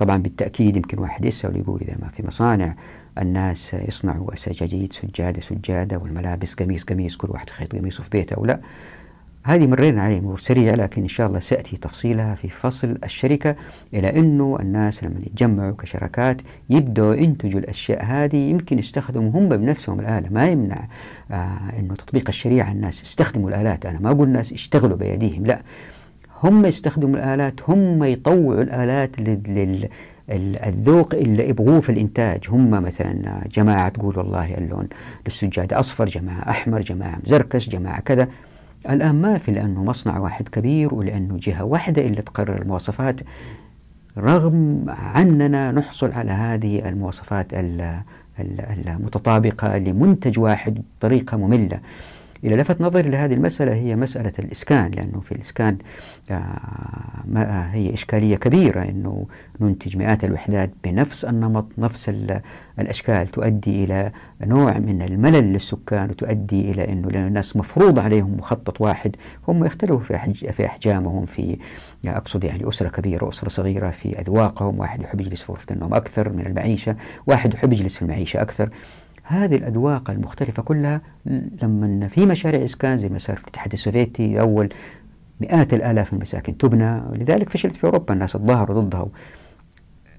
طبعا 0.00 0.16
بالتأكيد 0.16 0.76
يمكن 0.76 0.98
واحد 0.98 1.24
يسأل 1.24 1.56
ويقول 1.56 1.80
إذا 1.80 1.96
ما 2.02 2.08
في 2.08 2.26
مصانع 2.26 2.74
الناس 3.18 3.74
يصنعوا 3.74 4.34
سجاجيد 4.34 4.92
سجادة 4.92 5.40
سجادة 5.40 5.98
والملابس 5.98 6.54
قميص 6.54 6.84
قميص 6.84 7.16
كل 7.16 7.30
واحد 7.30 7.48
يخيط 7.48 7.76
قميصه 7.76 8.02
في 8.02 8.10
بيته 8.10 8.34
أو 8.34 8.44
لا. 8.44 8.60
هذه 9.42 9.66
مرينا 9.66 10.02
عليه 10.02 10.20
مرور 10.20 10.38
سريع 10.38 10.74
لكن 10.74 11.02
إن 11.02 11.08
شاء 11.08 11.26
الله 11.26 11.38
سيأتي 11.38 11.76
تفصيلها 11.76 12.34
في 12.34 12.48
فصل 12.48 12.98
الشركة 13.04 13.56
إلى 13.94 14.18
أنه 14.18 14.58
الناس 14.60 15.04
لما 15.04 15.20
يتجمعوا 15.26 15.76
كشركات 15.78 16.42
يبدأوا 16.70 17.14
ينتجوا 17.14 17.60
الأشياء 17.60 18.04
هذه 18.04 18.36
يمكن 18.36 18.78
يستخدموا 18.78 19.30
هم 19.30 19.48
بنفسهم 19.48 20.00
الآلة. 20.00 20.28
ما 20.30 20.48
يمنع 20.48 20.88
آه 21.30 21.60
أنه 21.78 21.94
تطبيق 21.94 22.28
الشريعة 22.28 22.72
الناس 22.72 23.02
يستخدموا 23.02 23.48
الآلات. 23.48 23.86
أنا 23.86 23.98
ما 23.98 24.10
أقول 24.10 24.28
الناس 24.28 24.52
يشتغلوا 24.52 24.96
بأيديهم 24.96 25.46
لا. 25.46 25.62
هم 26.44 26.66
يستخدموا 26.66 27.16
الآلات 27.16 27.70
هم 27.70 28.04
يطوعوا 28.04 28.62
الآلات 28.62 29.20
لل 29.20 29.88
اللي 31.14 31.48
يبغوه 31.48 31.80
في 31.80 31.92
الإنتاج. 31.92 32.40
هم 32.48 32.70
مثلا 32.70 33.44
جماعة 33.52 33.88
تقول 33.88 34.18
والله 34.18 34.54
اللون 34.54 34.88
للسجادة 35.26 35.80
أصفر 35.80 36.06
جماعة 36.06 36.50
أحمر 36.50 36.80
جماعة 36.80 37.18
مزركش 37.24 37.68
جماعة 37.68 38.00
كذا. 38.00 38.28
الآن 38.90 39.14
ما 39.14 39.38
في 39.38 39.52
لأنه 39.52 39.84
مصنع 39.84 40.18
واحد 40.18 40.48
كبير 40.48 40.94
ولأنه 40.94 41.36
جهة 41.36 41.64
واحدة 41.64 42.02
اللي 42.02 42.22
تقرر 42.22 42.62
المواصفات. 42.62 43.20
رغم 44.18 44.84
عننا 44.88 45.72
نحصل 45.72 46.12
على 46.12 46.30
هذه 46.30 46.88
المواصفات 46.88 47.46
المتطابقة 48.38 49.78
لمنتج 49.78 50.38
واحد 50.38 50.82
بطريقة 50.98 51.36
مملة. 51.36 51.80
إلى 52.44 52.56
لفت 52.56 52.80
نظري 52.80 53.10
لهذه 53.10 53.34
المسألة 53.34 53.74
هي 53.74 53.96
مسألة 53.96 54.32
الإسكان 54.38 54.90
لأنه 54.90 55.20
في 55.20 55.32
الإسكان 55.32 55.78
آه، 56.30 57.68
هي 57.72 57.94
إشكالية 57.94 58.36
كبيرة 58.36 58.82
أنه 58.82 59.26
ننتج 59.60 59.96
مئات 59.96 60.24
الوحدات 60.24 60.70
بنفس 60.84 61.24
النمط 61.24 61.66
نفس 61.78 62.12
الأشكال 62.78 63.28
تؤدي 63.28 63.84
إلى 63.84 64.12
نوع 64.42 64.78
من 64.78 65.02
الملل 65.02 65.52
للسكان 65.52 66.10
وتؤدي 66.10 66.70
إلى 66.70 66.92
أنه 66.92 67.08
الناس 67.08 67.56
مفروض 67.56 67.98
عليهم 67.98 68.36
مخطط 68.38 68.80
واحد 68.80 69.16
هم 69.48 69.64
يختلفوا 69.64 69.98
في 69.98 70.52
في 70.52 70.66
أحجامهم 70.66 71.26
في 71.26 71.58
أقصد 72.06 72.44
يعني 72.44 72.68
أسرة 72.68 72.88
كبيرة 72.88 73.28
أسرة 73.28 73.48
صغيرة 73.48 73.90
في 73.90 74.20
أذواقهم 74.20 74.78
واحد 74.78 75.02
يحب 75.02 75.20
يجلس 75.20 75.42
في 75.42 75.52
غرفة 75.52 75.74
النوم 75.74 75.94
أكثر 75.94 76.32
من 76.32 76.46
المعيشة 76.46 76.96
واحد 77.26 77.54
يحب 77.54 77.72
يجلس 77.72 77.96
في 77.96 78.02
المعيشة 78.02 78.42
أكثر. 78.42 78.70
هذه 79.30 79.56
الأذواق 79.56 80.10
المختلفة 80.10 80.62
كلها 80.62 81.00
لما 81.62 82.08
في 82.08 82.26
مشاريع 82.26 82.64
إسكان 82.64 82.98
زي 82.98 83.08
ما 83.08 83.18
صار 83.18 83.36
في 83.36 83.42
الاتحاد 83.42 83.72
السوفيتي 83.72 84.40
أول 84.40 84.68
مئات 85.40 85.74
الآلاف 85.74 86.12
من 86.12 86.16
المساكن 86.18 86.58
تبنى 86.58 87.02
ولذلك 87.10 87.50
فشلت 87.50 87.76
في 87.76 87.84
أوروبا 87.84 88.14
الناس 88.14 88.32
تظاهروا 88.32 88.80
ضدها. 88.80 89.08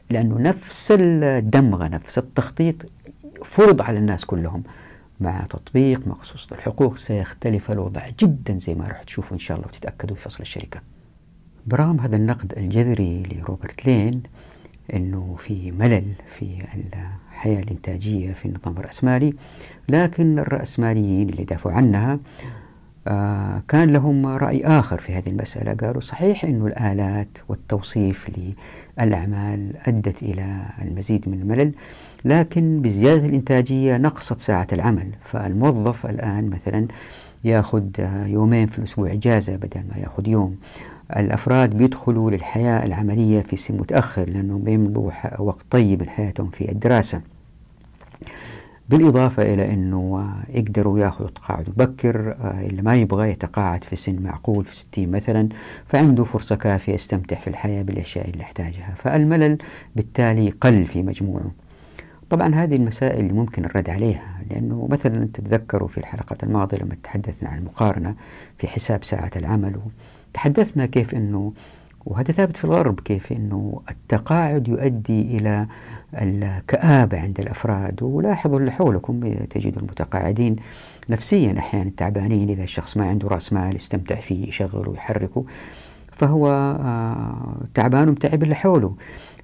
لأنه 0.09 0.39
نفس 0.39 0.93
الدمغة 0.99 1.88
نفس 1.88 2.18
التخطيط 2.18 2.76
فرض 3.43 3.82
على 3.82 3.99
الناس 3.99 4.26
كلهم. 4.26 4.64
مع 5.20 5.41
تطبيق 5.49 6.07
مخصوص 6.07 6.47
الحقوق 6.51 6.97
سيختلف 6.97 7.72
الوضع 7.72 8.09
جدا 8.20 8.59
زي 8.59 8.76
ما 8.76 8.88
راح 8.88 9.03
تشوفوا 9.03 9.34
إن 9.34 9.39
شاء 9.39 9.57
الله 9.57 9.68
وتتأكدوا 9.68 10.16
في 10.16 10.22
فصل 10.22 10.41
الشركة. 10.41 10.82
برغم 11.68 11.99
هذا 11.99 12.16
النقد 12.16 12.53
الجذري 12.57 13.24
لروبرت 13.24 13.86
لين 13.86 14.24
أنه 14.93 15.36
في 15.39 15.72
ملل 15.72 16.14
في 16.28 16.64
الحياة 17.42 17.64
الإنتاجية 17.64 18.34
في 18.34 18.46
النظام 18.46 18.78
الرأسمالي 18.78 19.34
لكن 19.89 20.39
الرأسماليين 20.39 21.30
اللي 21.30 21.44
دافعوا 21.44 21.76
عنها 21.76 22.20
آه 23.08 23.64
كان 23.68 23.89
لهم 23.94 24.26
رأي 24.26 24.66
آخر 24.66 24.98
في 24.98 25.14
هذه 25.14 25.28
المسألة. 25.30 25.74
قالوا 25.74 26.02
صحيح 26.02 26.46
أن 26.46 26.68
الآلات 26.68 27.28
والتوصيف 27.50 28.32
للأعمال 29.00 29.74
أدت 29.88 30.24
إلى 30.24 30.62
المزيد 30.82 31.30
من 31.30 31.42
الملل 31.42 31.72
لكن 32.26 32.82
بزيادة 32.82 33.26
الإنتاجية 33.26 33.98
نقصت 33.98 34.42
ساعة 34.42 34.68
العمل. 34.74 35.08
فالموظف 35.24 36.06
الآن 36.06 36.50
مثلا 36.50 36.88
يأخذ 37.44 37.84
يومين 38.26 38.68
في 38.68 38.80
الأسبوع 38.80 39.12
إجازة 39.12 39.56
بدل 39.56 39.82
ما 39.89 39.98
يأخذ 39.98 40.28
يوم. 40.28 40.56
الأفراد 41.18 41.78
بيدخلوا 41.78 42.32
للحياة 42.32 42.86
العملية 42.86 43.42
في 43.42 43.56
سن 43.58 43.78
متأخر 43.78 44.30
لأنهم 44.30 44.64
بيمضوا 44.64 45.12
وقت 45.39 45.66
طيب 45.72 46.02
من 46.02 46.10
حياتهم 46.10 46.50
في 46.50 46.72
الدراسة. 46.72 47.22
بالإضافة 48.90 49.54
إلى 49.54 49.74
أنه 49.74 50.34
يقدروا 50.50 51.00
ياخذوا 51.00 51.30
تقاعد 51.30 51.70
مبكر 51.70 52.32
آه، 52.32 52.62
اللي 52.62 52.82
ما 52.82 52.96
يبغى 52.96 53.32
يتقاعد 53.32 53.84
في 53.84 53.96
سن 53.96 54.22
معقول 54.22 54.66
في 54.66 54.76
60 54.76 55.12
مثلا 55.12 55.50
فعنده 55.88 56.24
فرصة 56.24 56.56
كافية 56.56 56.94
يستمتع 56.94 57.36
في 57.36 57.48
الحياة 57.48 57.84
بالأشياء 57.84 58.30
اللي 58.30 58.40
يحتاجها. 58.40 58.94
فالملل 58.98 59.58
بالتالي 59.96 60.50
قل 60.50 60.86
في 60.86 61.04
مجموعه. 61.04 61.52
طبعا 62.30 62.56
هذه 62.56 62.76
المسائل 62.76 63.20
اللي 63.20 63.34
ممكن 63.34 63.66
الرد 63.66 63.90
عليها 63.90 64.42
لأنه 64.50 64.88
مثلا 64.92 65.28
تتذكروا 65.34 65.88
في 65.88 65.98
الحلقات 65.98 66.44
الماضية 66.44 66.78
لما 66.78 66.96
تحدثنا 67.04 67.50
عن 67.50 67.58
المقارنة 67.58 68.16
في 68.58 68.68
حساب 68.68 69.04
ساعة 69.04 69.32
العمل 69.36 69.76
تحدثنا 70.34 70.86
كيف 70.86 71.16
أنه 71.16 71.54
وهذا 72.06 72.32
ثابت 72.32 72.58
في 72.58 72.66
الغرب 72.66 72.99
كيف 72.99 73.32
أنه 73.32 73.82
التقاعد 73.89 74.68
يؤدي 74.68 75.22
إلى 75.38 75.68
الكآبة 76.14 77.22
عند 77.22 77.39
الأفراد 77.39 78.04
ولاحظوا 78.04 78.60
اللي 78.60 78.72
حولكم 78.72 79.34
تجدوا 79.49 79.82
المتقاعدين 79.82 80.56
نفسيا 81.10 81.60
أحيانا 81.60 81.91
تعبانين 81.97 82.49
إذا 82.49 82.64
الشخص 82.64 82.97
ما 82.97 83.10
عنده 83.10 83.28
رأس 83.28 83.54
مال 83.54 83.76
يستمتع 83.76 84.16
فيه 84.16 84.47
يشغله 84.47 84.89
ويحركه 84.89 85.45
فهو 86.12 86.49
آه، 86.49 87.56
تعبان 87.74 88.10
ومتعب 88.10 88.43
اللي 88.43 88.56
حوله 88.56 88.95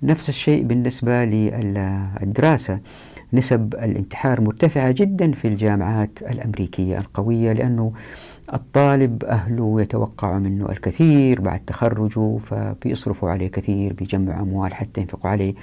نفس 0.03 0.29
الشيء 0.29 0.63
بالنسبة 0.63 1.25
للدراسة. 1.25 2.79
نسب 3.33 3.73
الانتحار 3.73 4.41
مرتفعة 4.41 4.91
جدا 4.91 5.31
في 5.31 5.47
الجامعات 5.47 6.19
الأمريكية 6.21 6.97
القوية 6.97 7.53
لأنه 7.53 7.93
الطالب 8.53 9.23
أهله 9.23 9.81
يتوقع 9.81 10.39
منه 10.39 10.69
الكثير 10.69 11.41
بعد 11.41 11.59
تخرجه 11.59 12.37
فبيصرفوا 12.37 13.29
عليه 13.29 13.47
كثير 13.47 13.93
بيجمعوا 13.93 14.41
أموال 14.41 14.73
حتى 14.73 15.01
ينفقوا 15.01 15.29
عليه. 15.29 15.53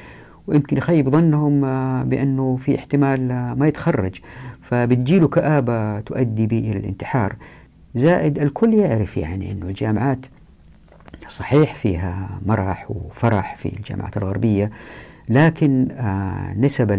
ويمكن 0.46 0.76
يخيب 0.76 1.08
ظنهم 1.08 1.60
بأنه 2.04 2.56
في 2.56 2.78
احتمال 2.78 3.52
ما 3.58 3.68
يتخرج. 3.68 4.20
فبتجيله 4.62 5.28
كآبة 5.28 6.00
تؤدي 6.00 6.46
به 6.46 6.58
إلى 6.58 6.78
الانتحار. 6.78 7.36
زائد 7.94 8.38
الكل 8.38 8.74
يعرف 8.74 9.16
يعني 9.16 9.52
أنه 9.52 9.66
الجامعات 9.66 10.26
صحيح 11.28 11.74
فيها 11.74 12.28
مرح 12.46 12.90
وفرح 12.90 13.56
في 13.56 13.76
الجامعات 13.76 14.16
الغربية 14.16 14.70
لكن 15.28 15.88
آه، 15.90 16.54
نسب 16.58 16.90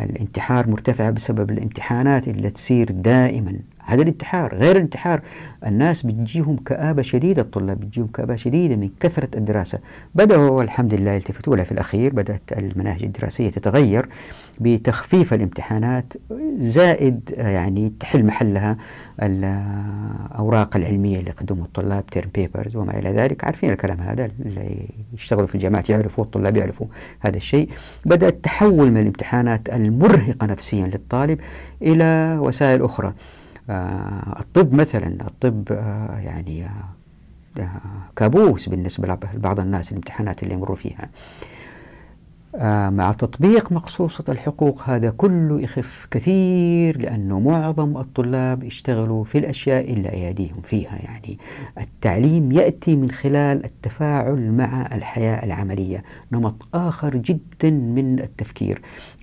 الانتحار 0.00 0.70
مرتفعة 0.70 1.10
بسبب 1.10 1.50
الامتحانات 1.50 2.28
اللي 2.28 2.50
تصير 2.50 2.90
دائما 2.90 3.58
هذا 3.84 4.02
الانتحار 4.02 4.54
غير 4.54 4.76
الانتحار. 4.76 5.20
الناس 5.66 6.02
بتجيهم 6.02 6.56
كآبة 6.56 7.02
شديدة 7.02 7.42
الطلاب 7.42 7.80
بتجيهم 7.80 8.06
كآبة 8.06 8.36
شديدة 8.36 8.76
من 8.76 8.90
كثرة 9.00 9.28
الدراسة. 9.36 9.78
بدأوا 10.14 10.62
الحمد 10.62 10.94
لله 10.94 11.10
يلتفتوا 11.10 11.56
لها 11.56 11.64
في 11.64 11.72
الأخير 11.72 12.12
بدأت 12.12 12.52
المناهج 12.56 13.02
الدراسية 13.02 13.50
تتغير 13.50 14.08
بتخفيف 14.60 15.34
الامتحانات 15.34 16.12
زائد 16.58 17.34
يعني 17.36 17.92
تحل 18.00 18.24
محلها 18.26 18.76
الأوراق 19.22 20.76
العلمية 20.76 21.18
اللي 21.18 21.30
يقدمها 21.30 21.64
الطلاب 21.64 22.06
تيرم 22.06 22.28
بيبرز 22.34 22.76
وما 22.76 22.98
إلى 22.98 23.10
ذلك. 23.10 23.44
عارفين 23.44 23.70
الكلام 23.70 24.00
هذا؟ 24.00 24.30
اللي 24.40 24.88
يشتغلوا 25.14 25.46
في 25.46 25.54
الجامعات 25.54 25.90
يعرفوا 25.90 26.24
الطلاب 26.24 26.56
يعرفوا 26.56 26.86
هذا 27.20 27.36
الشيء. 27.36 27.68
بدأ 28.04 28.28
التحول 28.28 28.90
من 28.90 29.00
الامتحانات 29.00 29.68
المرهقة 29.68 30.46
نفسيا 30.46 30.86
للطالب 30.86 31.38
إلى 31.82 32.38
وسائل 32.40 32.82
أخرى. 32.82 33.12
الطب 33.70 34.74
مثلا 34.74 35.26
الطب 35.26 35.72
آه، 35.72 36.18
يعني 36.18 36.66
آه، 37.58 37.70
كابوس 38.16 38.68
بالنسبة 38.68 39.18
لبعض 39.34 39.60
الناس 39.60 39.90
الامتحانات 39.90 40.42
اللي 40.42 40.54
يمروا 40.54 40.76
فيها. 40.76 41.08
آه، 42.56 42.90
مع 42.90 43.12
تطبيق 43.12 43.72
مقصوصة 43.72 44.24
الحقوق 44.28 44.82
هذا 44.82 45.10
كله 45.10 45.60
يخف 45.60 46.06
كثير 46.10 47.00
لأنه 47.00 47.40
معظم 47.40 47.96
الطلاب 47.96 48.62
يشتغلوا 48.62 49.24
في 49.24 49.38
الأشياء 49.38 49.92
اللي 49.92 50.08
أياديهم 50.08 50.60
فيها. 50.62 50.98
يعني 51.02 51.38
التعليم 51.78 52.52
يأتي 52.52 52.96
من 52.96 53.10
خلال 53.10 53.64
التفاعل 53.64 54.52
مع 54.52 54.88
الحياة 54.92 55.44
العملية 55.44 56.02
نمط 56.32 56.66
آخر 56.74 57.16
جدا 57.16 57.70
من 57.70 58.18
التفكير. 58.18 58.82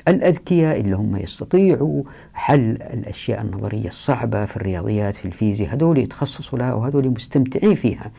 الأذكياء 0.09 0.79
اللي 0.79 0.95
هم 0.95 1.15
يستطيعوا 1.15 2.03
حل 2.33 2.69
الأشياء 2.69 3.41
النظرية 3.41 3.87
الصعبة 3.87 4.45
في 4.45 4.57
الرياضيات 4.57 5.15
في 5.15 5.25
الفيزياء 5.25 5.73
هذول 5.73 5.97
يتخصصوا 5.97 6.59
لها 6.59 6.73
وهذول 6.73 7.09
مستمتعين 7.09 7.75
فيها. 7.75 8.11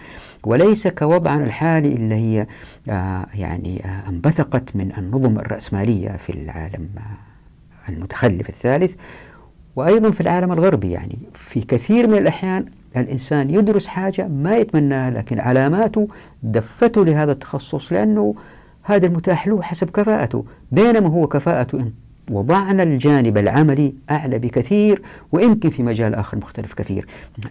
وليس 0.45 0.89
كوضعنا 0.89 1.45
الحالي 1.45 1.93
اللي 1.93 2.15
هي 2.15 2.47
آه 2.89 3.27
يعني 3.35 3.85
آه 3.85 4.09
انبثقت 4.09 4.77
من 4.77 4.93
النظم 4.99 5.39
الرأسمالية 5.39 6.17
في 6.17 6.31
العالم 6.31 6.89
آه 6.97 7.91
المتخلف 7.93 8.49
الثالث. 8.49 8.95
وأيضا 9.77 10.11
في 10.11 10.21
العالم 10.21 10.53
الغربي 10.53 10.91
يعني 10.91 11.19
في 11.35 11.61
كثير 11.61 12.07
من 12.07 12.19
الأحيان 12.19 12.65
الإنسان 12.97 13.51
يدرس 13.51 13.87
حاجة 13.87 14.29
ما 14.29 14.57
يتمناها 14.57 15.11
لكن 15.11 15.41
علاماته 15.41 16.09
دفته 16.43 17.05
لهذا 17.05 17.33
التخصص 17.33 17.93
لأنه 17.93 18.35
هذا 18.91 19.07
المتاح 19.07 19.49
له 19.49 19.63
حسب 19.63 19.91
كفاءته. 19.91 20.45
بينما 20.73 21.09
هو 21.09 21.27
كفاءته 21.27 21.79
إن 21.79 21.93
وضعنا 22.31 22.83
الجانب 22.83 23.39
العملي 23.39 23.95
أعلى 24.11 24.39
بكثير 24.39 25.03
ويمكن 25.33 25.71
في 25.71 25.83
مجال 25.83 26.15
آخر 26.15 26.37
مختلف 26.37 26.75
كثير 26.75 27.07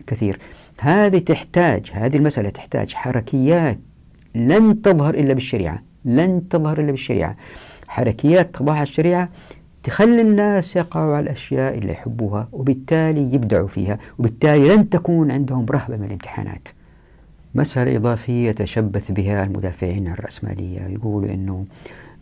كثير. 0.07 0.39
هذه 0.81 1.17
تحتاج 1.17 1.91
هذه 1.93 2.17
المسألة 2.17 2.49
تحتاج 2.49 2.93
حركيات 2.93 3.79
لن 4.35 4.81
تظهر 4.81 5.13
إلا 5.13 5.33
بالشريعة 5.33 5.79
لن 6.05 6.47
تظهر 6.49 6.79
إلا 6.79 6.91
بالشريعة. 6.91 7.35
حركيات 7.87 8.55
تضعها 8.55 8.83
الشريعة 8.83 9.29
تخلي 9.83 10.21
الناس 10.21 10.75
يقعوا 10.75 11.15
على 11.15 11.23
الأشياء 11.23 11.77
اللي 11.77 11.91
يحبوها 11.91 12.47
وبالتالي 12.51 13.33
يبدعوا 13.33 13.67
فيها 13.67 13.97
وبالتالي 14.19 14.75
لن 14.75 14.89
تكون 14.89 15.31
عندهم 15.31 15.65
رهبة 15.69 15.97
من 15.97 16.05
الامتحانات. 16.05 16.67
مسألة 17.55 17.95
إضافية 17.95 18.51
تشبث 18.51 19.11
بها 19.11 19.43
المدافعين 19.43 20.07
الرأسمالية. 20.07 20.81
يقولوا 20.81 21.33
أنه 21.33 21.65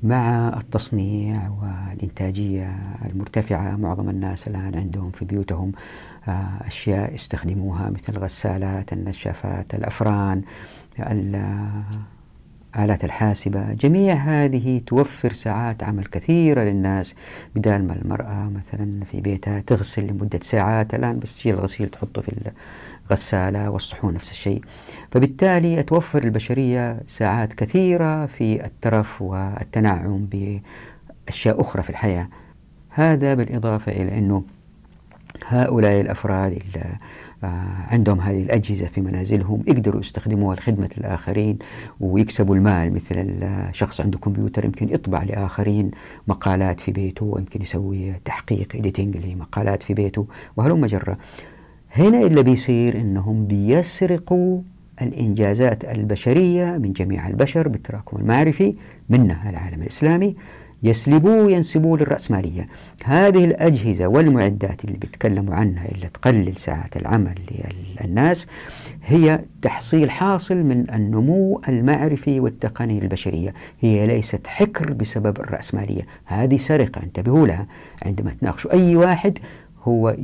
مع 0.04 0.48
التصنيع 0.58 1.50
والإنتاجية 1.50 2.76
المرتفعة 3.06 3.76
معظم 3.76 4.10
الناس 4.10 4.48
الآن 4.48 4.76
عندهم 4.76 5.12
في 5.12 5.26
بيوتهم 5.26 5.72
آه، 6.28 6.68
أشياء 6.68 7.14
يستخدموها 7.14 7.90
مثل 7.90 8.14
الغسالات 8.14 8.94
النشافات 8.94 9.76
الأفران 9.76 10.42
الآلات 11.00 13.04
الحاسبة. 13.04 13.74
جميع 13.74 14.14
هذه 14.14 14.82
توفر 14.88 15.34
ساعات 15.34 15.84
عمل 15.84 16.06
كثيرة 16.06 16.62
للناس 16.62 17.16
بدال 17.56 17.88
ما 17.88 17.94
المرأة 17.94 18.50
مثلا 18.50 19.06
في 19.12 19.22
بيتها 19.22 19.60
تغسل 19.60 20.08
لمدة 20.08 20.40
ساعات. 20.42 20.94
الآن 20.94 21.20
بس 21.20 21.38
تشيل 21.38 21.56
الغسيل 21.56 21.90
تحطه 21.90 22.22
في 22.22 22.30
الغسالة 23.08 23.70
والصحون 23.70 24.14
نفس 24.14 24.32
الشيء. 24.32 24.62
فبالتالي 25.12 25.84
توفر 25.84 26.24
البشرية 26.24 27.00
ساعات 27.08 27.54
كثيرة 27.54 28.26
في 28.26 28.66
الترف 28.66 29.22
والتنعم 29.22 30.26
بأشياء 30.26 31.62
أخرى 31.62 31.84
في 31.84 31.90
الحياة. 31.90 32.30
هذا 32.90 33.34
بالإضافة 33.34 33.92
إلى 33.92 34.18
أنه 34.18 34.44
هؤلاء 35.46 36.02
الأفراد 36.02 36.52
اللي 36.52 36.98
آه، 37.44 37.86
عندهم 37.88 38.20
هذه 38.20 38.44
الأجهزة 38.44 38.86
في 38.88 39.02
منازلهم 39.02 39.64
يقدروا 39.68 40.02
يستخدموها 40.02 40.56
لخدمة 40.56 40.90
الآخرين 40.98 41.60
ويكسبوا 42.00 42.56
المال 42.56 42.94
مثل 42.94 43.16
الشخص 43.18 44.02
عنده 44.02 44.20
كمبيوتر 44.20 44.66
يمكن 44.66 44.90
يطبع 44.90 45.24
لآخرين 45.24 45.92
مقالات 46.28 46.80
في 46.80 46.92
بيته 46.92 47.26
ويمكن 47.26 47.62
يسوي 47.62 48.14
تحقيق 48.26 48.76
إديتنج 48.76 49.18
لمقالات 49.18 49.84
في 49.84 49.94
بيته 49.94 50.28
وهلم 50.58 50.86
جرة. 50.86 51.18
هنا 51.92 52.20
اللي 52.22 52.44
بيصير 52.44 52.96
إنهم 53.02 53.48
بيسرقوا 53.48 54.62
الإنجازات 55.02 55.86
البشرية 55.86 56.66
من 56.66 56.94
جميع 56.94 57.28
البشر 57.28 57.68
بالتراكم 57.68 58.18
المعرفي 58.18 58.76
منها 59.10 59.50
العالم 59.50 59.82
الإسلامي 59.82 60.36
يسلبوه 60.84 61.52
ينسبوه 61.52 61.98
للرأسمالية. 61.98 62.66
هذه 63.06 63.46
الأجهزة 63.46 64.08
والمعدات 64.08 64.86
اللي 64.86 64.98
بيتكلموا 64.98 65.56
عنها 65.56 65.92
اللي 65.92 66.10
تقلل 66.14 66.56
ساعات 66.56 66.98
العمل 66.98 67.36
للناس 68.02 68.48
هي 69.04 69.40
تحصيل 69.62 70.12
حاصل 70.12 70.58
من 70.58 70.86
النمو 70.94 71.62
المعرفي 71.68 72.40
والتقني 72.40 73.00
البشرية. 73.00 73.54
هي 73.82 74.08
ليست 74.08 74.48
حكر 74.48 74.94
بسبب 74.94 75.40
الرأسمالية. 75.40 76.02
هذه 76.26 76.58
سرقة 76.58 77.04
انتبهوا 77.04 77.48
لها. 77.48 77.68
عندما 78.06 78.32
تناقشوا 78.42 78.74
أي 78.74 78.96
واحد 78.96 79.40
هو 79.84 80.16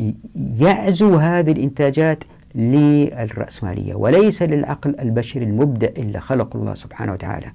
يعزو 0.59 1.15
هذه 1.15 1.51
الإنتاجات 1.51 2.23
للرأسمالية 2.55 3.95
وليس 3.95 4.41
للعقل 4.43 4.95
البشري 4.99 5.43
المبدع 5.45 5.87
إلا 5.87 6.19
خلق 6.19 6.55
الله 6.55 6.73
سبحانه 6.73 7.13
وتعالى. 7.13 7.51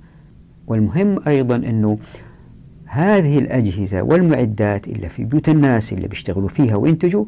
والمهم 0.67 1.29
أيضا 1.29 1.57
أنه 1.57 1.97
هذه 2.85 3.39
الأجهزة 3.39 4.03
والمعدات 4.03 4.89
اللي 4.89 5.09
في 5.09 5.25
بيوت 5.25 5.49
الناس 5.49 5.93
اللي 5.93 6.09
بيشتغلوا 6.09 6.49
فيها 6.49 6.77
وينتجوا 6.77 7.25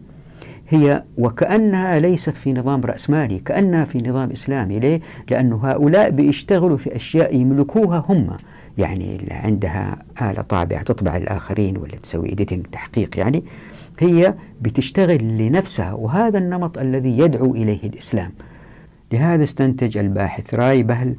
هي 0.68 1.02
وكأنها 1.18 1.98
ليست 1.98 2.30
في 2.30 2.52
نظام 2.52 2.80
رأسمالي 2.80 3.38
كأنها 3.38 3.84
في 3.84 3.98
نظام 3.98 4.30
إسلامي. 4.30 4.78
ليه؟ 4.78 5.00
لأنه 5.30 5.60
هؤلاء 5.62 6.10
بيشتغلوا 6.10 6.76
في 6.76 6.96
أشياء 6.96 7.36
يملكوها 7.36 8.04
هم. 8.08 8.36
يعني 8.78 9.16
اللي 9.16 9.34
عندها 9.34 9.98
آلة 10.22 10.42
طابعة 10.42 10.82
تطبع 10.82 11.16
الآخرين 11.16 11.76
ولا 11.76 11.96
تسوي 11.96 12.32
إديتنج 12.32 12.66
تحقيق 12.66 13.18
يعني. 13.18 13.44
هي 13.99 14.34
بتشتغل 14.61 15.38
لنفسها 15.38 15.93
وهذا 15.93 16.38
النمط 16.38 16.78
الذي 16.78 17.18
يدعو 17.18 17.55
إليه 17.55 17.82
الإسلام. 17.84 18.32
لهذا 19.12 19.45
استنتج 19.45 19.99
الباحث 19.99 20.55
راي 20.55 20.82
بهل 20.82 21.16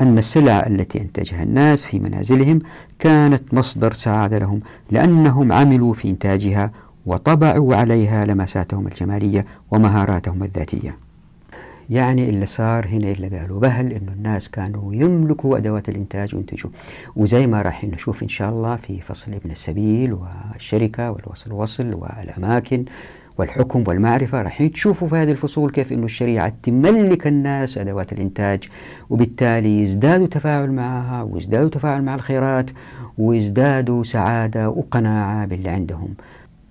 أن 0.00 0.18
السلع 0.18 0.66
التي 0.66 1.00
أنتجها 1.00 1.42
الناس 1.42 1.86
في 1.86 1.98
منازلهم 1.98 2.58
كانت 2.98 3.54
مصدر 3.54 3.92
سعادة 3.92 4.38
لهم 4.38 4.60
لأنهم 4.90 5.52
عملوا 5.52 5.94
في 5.94 6.10
إنتاجها 6.10 6.72
وطبعوا 7.06 7.76
عليها 7.76 8.26
لمساتهم 8.26 8.86
الجمالية 8.86 9.44
ومهاراتهم 9.70 10.42
الذاتية. 10.42 10.96
يعني 11.90 12.28
اللي 12.30 12.46
صار 12.46 12.88
هنا 12.88 13.10
اللي 13.10 13.38
قالوا 13.38 13.60
بهل 13.60 13.92
انه 13.92 14.12
الناس 14.12 14.48
كانوا 14.48 14.94
يملكوا 14.94 15.56
أدوات 15.58 15.88
الإنتاج 15.88 16.34
وينتجوا. 16.34 16.70
وزي 17.16 17.46
ما 17.46 17.62
راح 17.62 17.84
نشوف 17.84 18.22
إن 18.22 18.28
شاء 18.28 18.50
الله 18.50 18.76
في 18.76 19.00
فصل 19.00 19.32
ابن 19.32 19.50
السبيل 19.50 20.12
والشركة 20.12 21.10
والوصل 21.10 21.52
وصل 21.52 21.94
والأماكن 21.94 22.84
والحكم 23.38 23.84
والمعرفة 23.86 24.42
راح 24.42 24.62
تشوفوا 24.62 25.08
في 25.08 25.16
هذه 25.16 25.30
الفصول 25.30 25.70
كيف 25.70 25.92
أن 25.92 26.04
الشريعة 26.04 26.52
تملك 26.62 27.26
الناس 27.26 27.78
أدوات 27.78 28.12
الإنتاج 28.12 28.64
وبالتالي 29.10 29.82
يزدادوا 29.82 30.26
تفاعل 30.26 30.72
معها 30.72 31.22
ويزدادوا 31.22 31.68
تفاعل 31.68 32.02
مع 32.02 32.14
الخيرات 32.14 32.70
ويزدادوا 33.18 34.02
سعادة 34.04 34.70
وقناعة 34.70 35.46
باللي 35.46 35.68
عندهم. 35.68 36.14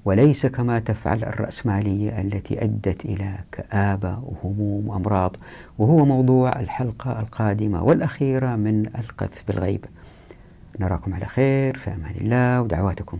وليس 0.05 0.45
كما 0.45 0.79
تفعل 0.79 1.23
الرأسمالية 1.23 2.21
التي 2.21 2.63
أدت 2.63 3.05
إلى 3.05 3.35
كآبة 3.51 4.19
وهموم 4.23 4.87
وأمراض. 4.87 5.35
وهو 5.77 6.05
موضوع 6.05 6.59
الحلقة 6.59 7.19
القادمة 7.19 7.83
والأخيرة 7.83 8.55
من 8.55 8.85
القذف 8.99 9.43
بالغيب. 9.47 9.85
نراكم 10.79 11.13
على 11.13 11.25
خير 11.25 11.77
في 11.77 11.93
أمان 11.93 12.15
الله 12.21 12.61
ودعواتكم. 12.61 13.19